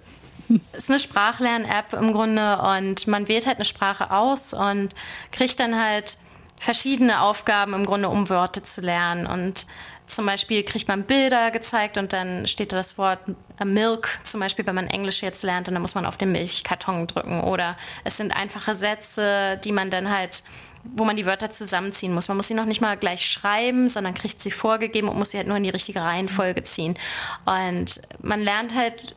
es 0.73 0.79
ist 0.79 0.89
eine 0.89 0.99
Sprachlern-App 0.99 1.93
im 1.93 2.11
Grunde 2.11 2.59
und 2.59 3.07
man 3.07 3.27
wählt 3.27 3.47
halt 3.47 3.57
eine 3.57 3.65
Sprache 3.65 4.11
aus 4.11 4.53
und 4.53 4.89
kriegt 5.31 5.59
dann 5.59 5.81
halt 5.81 6.17
verschiedene 6.63 7.21
Aufgaben 7.21 7.73
im 7.73 7.85
Grunde, 7.85 8.09
um 8.09 8.29
Wörter 8.29 8.63
zu 8.63 8.81
lernen. 8.81 9.27
Und 9.27 9.65
zum 10.05 10.25
Beispiel 10.25 10.63
kriegt 10.63 10.87
man 10.87 11.03
Bilder 11.03 11.51
gezeigt 11.51 11.97
und 11.97 12.13
dann 12.13 12.47
steht 12.47 12.71
da 12.71 12.77
das 12.77 12.97
Wort 12.97 13.19
Milk, 13.63 14.19
zum 14.23 14.39
Beispiel, 14.39 14.65
wenn 14.65 14.75
man 14.75 14.87
Englisch 14.87 15.21
jetzt 15.21 15.43
lernt 15.43 15.67
und 15.67 15.73
dann 15.73 15.81
muss 15.81 15.95
man 15.95 16.05
auf 16.05 16.17
den 16.17 16.31
Milchkarton 16.31 17.07
drücken. 17.07 17.41
Oder 17.41 17.77
es 18.03 18.17
sind 18.17 18.31
einfache 18.31 18.75
Sätze, 18.75 19.59
die 19.63 19.71
man 19.71 19.89
dann 19.89 20.09
halt 20.09 20.43
wo 20.85 21.05
man 21.05 21.15
die 21.15 21.25
Wörter 21.25 21.49
zusammenziehen 21.49 22.13
muss. 22.13 22.27
Man 22.27 22.35
muss 22.35 22.49
sie 22.49 22.53
noch 22.53 22.65
nicht 22.65 22.81
mal 22.81 22.97
gleich 22.97 23.25
schreiben, 23.25 23.87
sondern 23.87 24.13
kriegt 24.13 24.41
sie 24.41 24.51
vorgegeben 24.51 25.07
und 25.07 25.17
muss 25.17 25.31
sie 25.31 25.37
halt 25.37 25.47
nur 25.47 25.55
in 25.55 25.63
die 25.63 25.69
richtige 25.69 26.01
Reihenfolge 26.01 26.61
ziehen. 26.63 26.97
Und 27.45 28.01
man 28.21 28.41
lernt 28.41 28.75
halt 28.75 29.15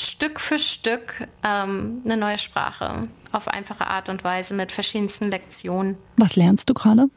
Stück 0.00 0.40
für 0.40 0.58
Stück 0.58 1.28
ähm, 1.44 2.02
eine 2.04 2.16
neue 2.16 2.38
Sprache 2.38 3.02
auf 3.32 3.48
einfache 3.48 3.86
Art 3.86 4.08
und 4.08 4.24
Weise 4.24 4.54
mit 4.54 4.72
verschiedensten 4.72 5.30
Lektionen. 5.30 5.96
Was 6.16 6.36
lernst 6.36 6.68
du 6.68 6.74
gerade? 6.74 7.08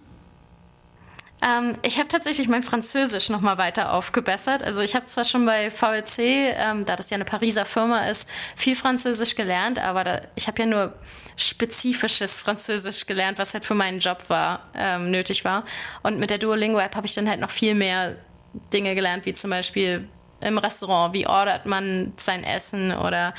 Ähm, 1.44 1.74
ich 1.82 1.98
habe 1.98 2.08
tatsächlich 2.08 2.48
mein 2.48 2.64
Französisch 2.64 3.30
noch 3.30 3.42
mal 3.42 3.58
weiter 3.58 3.94
aufgebessert. 3.94 4.64
Also 4.64 4.82
ich 4.82 4.96
habe 4.96 5.06
zwar 5.06 5.26
schon 5.26 5.46
bei 5.46 5.72
VLC, 5.72 6.20
ähm, 6.20 6.86
da 6.86 6.96
das 6.96 7.10
ja 7.10 7.16
eine 7.16 7.26
Pariser 7.26 7.66
Firma 7.66 8.06
ist, 8.06 8.30
viel 8.56 8.76
Französisch 8.76 9.36
gelernt, 9.36 9.80
aber 9.80 10.04
da, 10.04 10.22
ich 10.36 10.48
habe 10.48 10.62
ja 10.62 10.66
nur 10.68 10.94
spezifisches 11.36 12.40
Französisch 12.40 13.06
gelernt, 13.06 13.40
was 13.40 13.54
halt 13.54 13.66
für 13.66 13.76
meinen 13.76 14.00
Job 14.00 14.30
war, 14.30 14.70
ähm, 14.76 15.12
nötig 15.12 15.44
war. 15.44 15.66
Und 16.04 16.20
mit 16.20 16.30
der 16.30 16.38
Duolingo-App 16.38 16.96
habe 16.96 17.08
ich 17.08 17.14
dann 17.14 17.28
halt 17.28 17.40
noch 17.40 17.50
viel 17.50 17.76
mehr 17.76 18.16
Dinge 18.72 18.96
gelernt, 18.96 19.26
wie 19.26 19.34
zum 19.34 19.50
Beispiel 19.50 20.08
im 20.44 20.58
Restaurant, 20.58 21.14
wie 21.14 21.28
ordert 21.28 21.66
man 21.66 22.14
sein 22.18 22.44
Essen 22.44 22.92
oder 22.94 23.34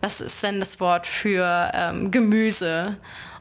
was 0.00 0.20
ist 0.20 0.42
denn 0.42 0.60
das 0.60 0.80
Wort 0.80 1.06
für 1.06 1.70
ähm, 1.74 2.10
Gemüse? 2.10 2.96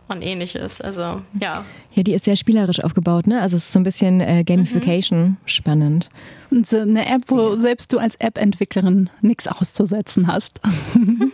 und 0.08 0.24
ähnliches. 0.24 0.82
Also 0.82 1.22
ja. 1.40 1.66
Ja, 1.94 2.04
die 2.04 2.14
ist 2.14 2.26
sehr 2.26 2.36
spielerisch 2.36 2.84
aufgebaut, 2.84 3.28
ne? 3.28 3.42
Also 3.42 3.58
es 3.58 3.66
ist 3.66 3.74
so 3.74 3.80
ein 3.80 3.84
bisschen 3.84 4.22
äh, 4.22 4.44
Gamification. 4.44 5.22
Mhm. 5.22 5.38
Spannend. 5.46 6.10
Und 6.52 6.68
so 6.68 6.80
eine 6.80 7.06
App, 7.08 7.24
wo 7.28 7.56
selbst 7.58 7.92
du 7.92 8.00
als 8.00 8.16
App-Entwicklerin 8.16 9.10
nichts 9.22 9.48
auszusetzen 9.48 10.28
hast. 10.28 10.60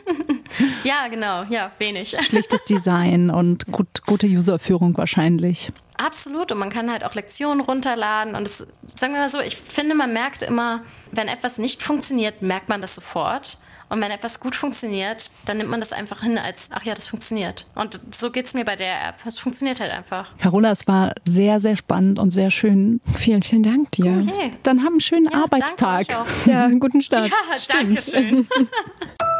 ja, 0.84 1.08
genau, 1.10 1.42
ja, 1.50 1.70
wenig. 1.80 2.16
Schlichtes 2.22 2.64
Design 2.66 3.30
und 3.30 3.68
gut, 3.68 4.04
gute 4.06 4.28
Userführung 4.28 4.98
wahrscheinlich. 4.98 5.72
Absolut. 6.06 6.52
Und 6.52 6.58
man 6.58 6.70
kann 6.70 6.92
halt 6.92 7.04
auch 7.04 7.14
Lektionen 7.14 7.62
runterladen. 7.62 8.36
Und 8.36 8.48
das, 8.48 8.68
sagen 8.96 9.14
wir 9.14 9.22
mal 9.22 9.30
so, 9.30 9.40
ich 9.40 9.58
finde, 9.58 9.96
man 9.96 10.14
merkt 10.14 10.42
immer, 10.42 10.82
wenn 11.12 11.28
etwas 11.28 11.58
nicht 11.58 11.84
funktioniert, 11.84 12.42
merkt 12.42 12.70
man 12.70 12.82
das 12.82 12.96
sofort. 12.96 13.58
Und 13.90 14.00
wenn 14.00 14.10
etwas 14.10 14.40
gut 14.40 14.56
funktioniert, 14.56 15.32
dann 15.46 15.58
nimmt 15.58 15.70
man 15.70 15.82
das 15.82 15.92
einfach 15.92 16.22
hin 16.22 16.38
als, 16.38 16.70
ach 16.72 16.84
ja, 16.84 16.94
das 16.94 17.10
funktioniert. 17.10 17.68
Und 17.76 18.00
so 18.12 18.32
geht 18.32 18.46
es 18.46 18.54
mir 18.54 18.64
bei 18.64 18.78
der 18.78 19.10
App. 19.10 19.16
Es 19.26 19.38
funktioniert 19.38 19.82
halt 19.82 19.92
einfach. 19.92 20.38
Carola, 20.38 20.72
es 20.72 20.88
war 20.88 21.14
sehr, 21.26 21.60
sehr 21.60 21.76
spannend 21.76 22.18
und 22.18 22.32
sehr 22.32 22.52
schön. 22.52 23.02
Vielen, 23.18 23.44
vielen 23.44 23.64
Dank 23.64 23.92
dir. 23.92 24.26
Okay. 24.26 24.52
Dann 24.64 24.80
haben 24.80 24.94
einen 24.94 25.02
schönen 25.02 25.30
ja, 25.30 25.44
Arbeitstag. 25.44 26.06
Ja, 26.46 26.64
einen 26.64 26.80
guten 26.80 27.02
Start. 27.02 27.30
Ja, 27.30 27.58
danke 27.68 28.02
schön. 28.02 28.48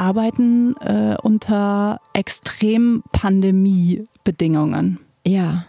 Arbeiten 0.00 0.76
äh, 0.78 1.16
unter 1.22 2.00
extrem 2.14 3.02
Pandemie-Bedingungen. 3.12 4.98
Ja, 5.26 5.66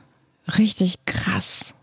richtig 0.58 1.06
krass. 1.06 1.76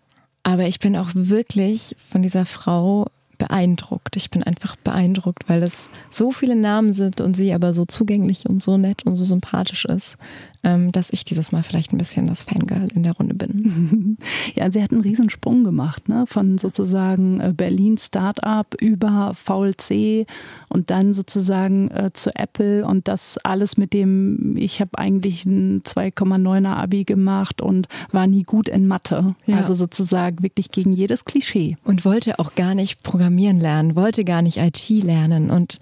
Aber 0.42 0.66
ich 0.66 0.80
bin 0.80 0.96
auch 0.96 1.10
wirklich 1.12 1.94
von 2.10 2.22
dieser 2.22 2.46
Frau 2.46 3.08
beeindruckt. 3.36 4.16
Ich 4.16 4.30
bin 4.30 4.42
einfach 4.42 4.76
beeindruckt, 4.76 5.48
weil 5.48 5.62
es 5.62 5.90
so 6.10 6.32
viele 6.32 6.56
Namen 6.56 6.94
sind 6.94 7.20
und 7.20 7.34
sie 7.34 7.52
aber 7.52 7.74
so 7.74 7.84
zugänglich 7.84 8.48
und 8.48 8.62
so 8.62 8.78
nett 8.78 9.04
und 9.04 9.16
so 9.16 9.24
sympathisch 9.24 9.84
ist, 9.84 10.16
dass 10.62 11.10
ich 11.12 11.24
dieses 11.24 11.52
Mal 11.52 11.62
vielleicht 11.62 11.92
ein 11.92 11.98
bisschen 11.98 12.26
das 12.26 12.42
Fangirl 12.42 12.88
in 12.94 13.02
der 13.02 13.12
Runde 13.12 13.34
bin. 13.34 14.18
Ja, 14.54 14.70
sie 14.70 14.82
hat 14.82 14.90
einen 14.90 15.02
Riesensprung 15.02 15.62
gemacht, 15.62 16.08
ne? 16.08 16.24
von 16.26 16.58
sozusagen 16.58 17.40
äh, 17.40 17.52
Berlin 17.56 17.96
Startup 17.98 18.66
über 18.80 19.32
VLC 19.34 20.26
und 20.68 20.90
dann 20.90 21.12
sozusagen 21.12 21.88
äh, 21.90 22.10
zu 22.12 22.34
Apple 22.34 22.84
und 22.84 23.08
das 23.08 23.38
alles 23.38 23.76
mit 23.76 23.92
dem, 23.92 24.56
ich 24.56 24.80
habe 24.80 24.98
eigentlich 24.98 25.44
ein 25.44 25.82
2,9er 25.82 26.74
Abi 26.74 27.04
gemacht 27.04 27.60
und 27.60 27.88
war 28.10 28.26
nie 28.26 28.42
gut 28.42 28.68
in 28.68 28.88
Mathe. 28.88 29.34
Ja. 29.46 29.58
Also 29.58 29.74
sozusagen 29.74 30.42
wirklich 30.42 30.70
gegen 30.70 30.92
jedes 30.92 31.24
Klischee. 31.24 31.76
Und 31.84 32.04
wollte 32.04 32.38
auch 32.38 32.54
gar 32.54 32.74
nicht 32.74 33.02
programmieren 33.02 33.60
lernen, 33.60 33.96
wollte 33.96 34.24
gar 34.24 34.42
nicht 34.42 34.56
IT 34.56 34.88
lernen 34.88 35.50
und 35.50 35.78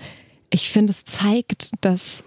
ich 0.51 0.71
finde, 0.71 0.93
es 0.93 1.05
zeigt, 1.05 1.73
dass 1.81 2.25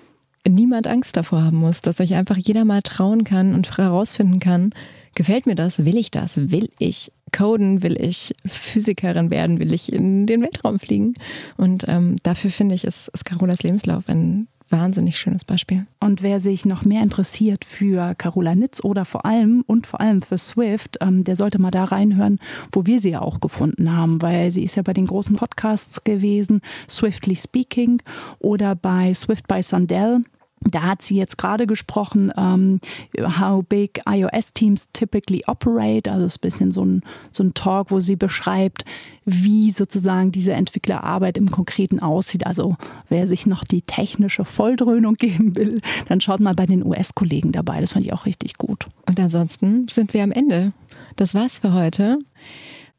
niemand 0.47 0.87
Angst 0.87 1.17
davor 1.17 1.43
haben 1.43 1.57
muss, 1.57 1.81
dass 1.81 1.97
sich 1.97 2.15
einfach 2.15 2.37
jeder 2.37 2.65
mal 2.65 2.81
trauen 2.81 3.23
kann 3.23 3.53
und 3.53 3.77
herausfinden 3.77 4.39
kann, 4.39 4.71
gefällt 5.15 5.45
mir 5.45 5.55
das, 5.55 5.85
will 5.85 5.97
ich 5.97 6.11
das, 6.11 6.51
will 6.51 6.69
ich 6.79 7.11
coden, 7.31 7.83
will 7.83 7.99
ich 8.01 8.33
Physikerin 8.45 9.29
werden, 9.31 9.59
will 9.59 9.73
ich 9.73 9.91
in 9.91 10.25
den 10.25 10.41
Weltraum 10.41 10.79
fliegen. 10.79 11.13
Und 11.57 11.85
ähm, 11.87 12.15
dafür 12.23 12.51
finde 12.51 12.75
ich, 12.75 12.85
ist, 12.85 13.09
ist 13.09 13.25
Carolas 13.25 13.63
Lebenslauf 13.63 14.07
ein 14.07 14.47
wahnsinnig 14.69 15.17
schönes 15.19 15.45
Beispiel. 15.45 15.85
Und 15.99 16.21
wer 16.21 16.39
sich 16.39 16.65
noch 16.65 16.83
mehr 16.85 17.03
interessiert 17.03 17.65
für 17.65 18.15
Carola 18.15 18.55
Nitz 18.55 18.83
oder 18.83 19.05
vor 19.05 19.25
allem 19.25 19.63
und 19.67 19.87
vor 19.87 20.01
allem 20.01 20.21
für 20.21 20.37
Swift, 20.37 20.97
ähm, 21.01 21.23
der 21.23 21.35
sollte 21.35 21.59
mal 21.59 21.71
da 21.71 21.85
reinhören, 21.85 22.39
wo 22.71 22.85
wir 22.85 22.99
sie 22.99 23.11
ja 23.11 23.21
auch 23.21 23.39
gefunden 23.39 23.95
haben, 23.95 24.21
weil 24.21 24.51
sie 24.51 24.63
ist 24.63 24.75
ja 24.75 24.83
bei 24.83 24.93
den 24.93 25.07
großen 25.07 25.35
Podcasts 25.35 26.03
gewesen, 26.03 26.61
Swiftly 26.89 27.35
Speaking 27.35 28.01
oder 28.39 28.75
bei 28.75 29.13
Swift 29.13 29.47
by 29.47 29.61
Sandell. 29.61 30.23
Da 30.61 30.83
hat 30.83 31.01
sie 31.01 31.15
jetzt 31.15 31.37
gerade 31.37 31.67
gesprochen, 31.67 32.31
um, 32.35 32.79
ähm, 33.17 33.39
how 33.39 33.63
big 33.63 34.01
iOS 34.07 34.53
Teams 34.53 34.89
typically 34.91 35.43
operate. 35.47 36.11
Also 36.11 36.25
es 36.25 36.33
ist 36.33 36.39
ein 36.39 36.47
bisschen 36.47 36.71
so 36.71 36.85
ein, 36.85 37.01
so 37.31 37.43
ein 37.43 37.53
Talk, 37.53 37.91
wo 37.91 37.99
sie 37.99 38.15
beschreibt, 38.15 38.83
wie 39.25 39.71
sozusagen 39.71 40.31
diese 40.31 40.53
Entwicklerarbeit 40.53 41.37
im 41.37 41.49
Konkreten 41.49 41.99
aussieht. 41.99 42.45
Also 42.45 42.75
wer 43.07 43.27
sich 43.27 43.45
noch 43.45 43.63
die 43.63 43.81
technische 43.81 44.43
Volldröhnung 44.43 45.13
geben 45.19 45.55
will, 45.55 45.81
dann 46.07 46.19
schaut 46.21 46.39
mal 46.41 46.55
bei 46.55 46.65
den 46.65 46.85
US-Kollegen 46.85 47.51
dabei. 47.51 47.79
Das 47.79 47.93
fand 47.93 48.05
ich 48.05 48.13
auch 48.13 48.25
richtig 48.25 48.57
gut. 48.57 48.87
Und 49.05 49.19
ansonsten 49.19 49.87
sind 49.87 50.13
wir 50.13 50.23
am 50.23 50.31
Ende. 50.31 50.73
Das 51.15 51.33
war's 51.33 51.59
für 51.59 51.73
heute. 51.73 52.19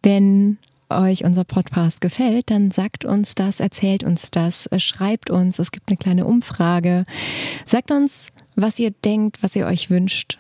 Wenn 0.03 0.59
euch 0.91 1.25
unser 1.25 1.45
Podcast 1.45 2.01
gefällt, 2.01 2.51
dann 2.51 2.71
sagt 2.71 3.05
uns 3.05 3.35
das, 3.35 3.61
erzählt 3.61 4.05
uns 4.05 4.31
das, 4.31 4.69
schreibt 4.79 5.31
uns. 5.31 5.59
Es 5.59 5.71
gibt 5.71 5.89
eine 5.89 5.97
kleine 5.97 6.25
Umfrage. 6.25 7.05
Sagt 7.67 7.91
uns, 7.91 8.31
was 8.57 8.79
ihr 8.79 8.91
denkt, 8.91 9.43
was 9.43 9.57
ihr 9.57 9.67
euch 9.67 9.91
wünscht. 9.91 10.39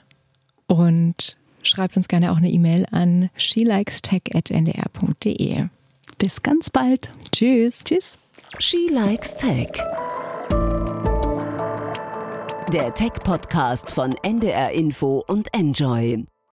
Und 0.66 1.36
schreibt 1.62 1.96
uns 1.96 2.08
gerne 2.08 2.32
auch 2.32 2.36
eine 2.36 2.50
E-Mail 2.50 2.86
an 2.90 3.30
shelikestech.ndr.de. 3.36 5.66
Bis 6.18 6.42
ganz 6.42 6.70
bald. 6.70 7.10
Tschüss. 7.32 7.84
Tschüss. 7.84 8.18
She 8.58 8.88
Likes 8.92 9.34
Tech. 9.34 9.70
Der 12.72 12.94
Tech-Podcast 12.94 13.92
von 13.92 14.14
NDR 14.22 14.70
Info 14.70 15.24
und 15.26 15.52
Enjoy. 15.54 16.24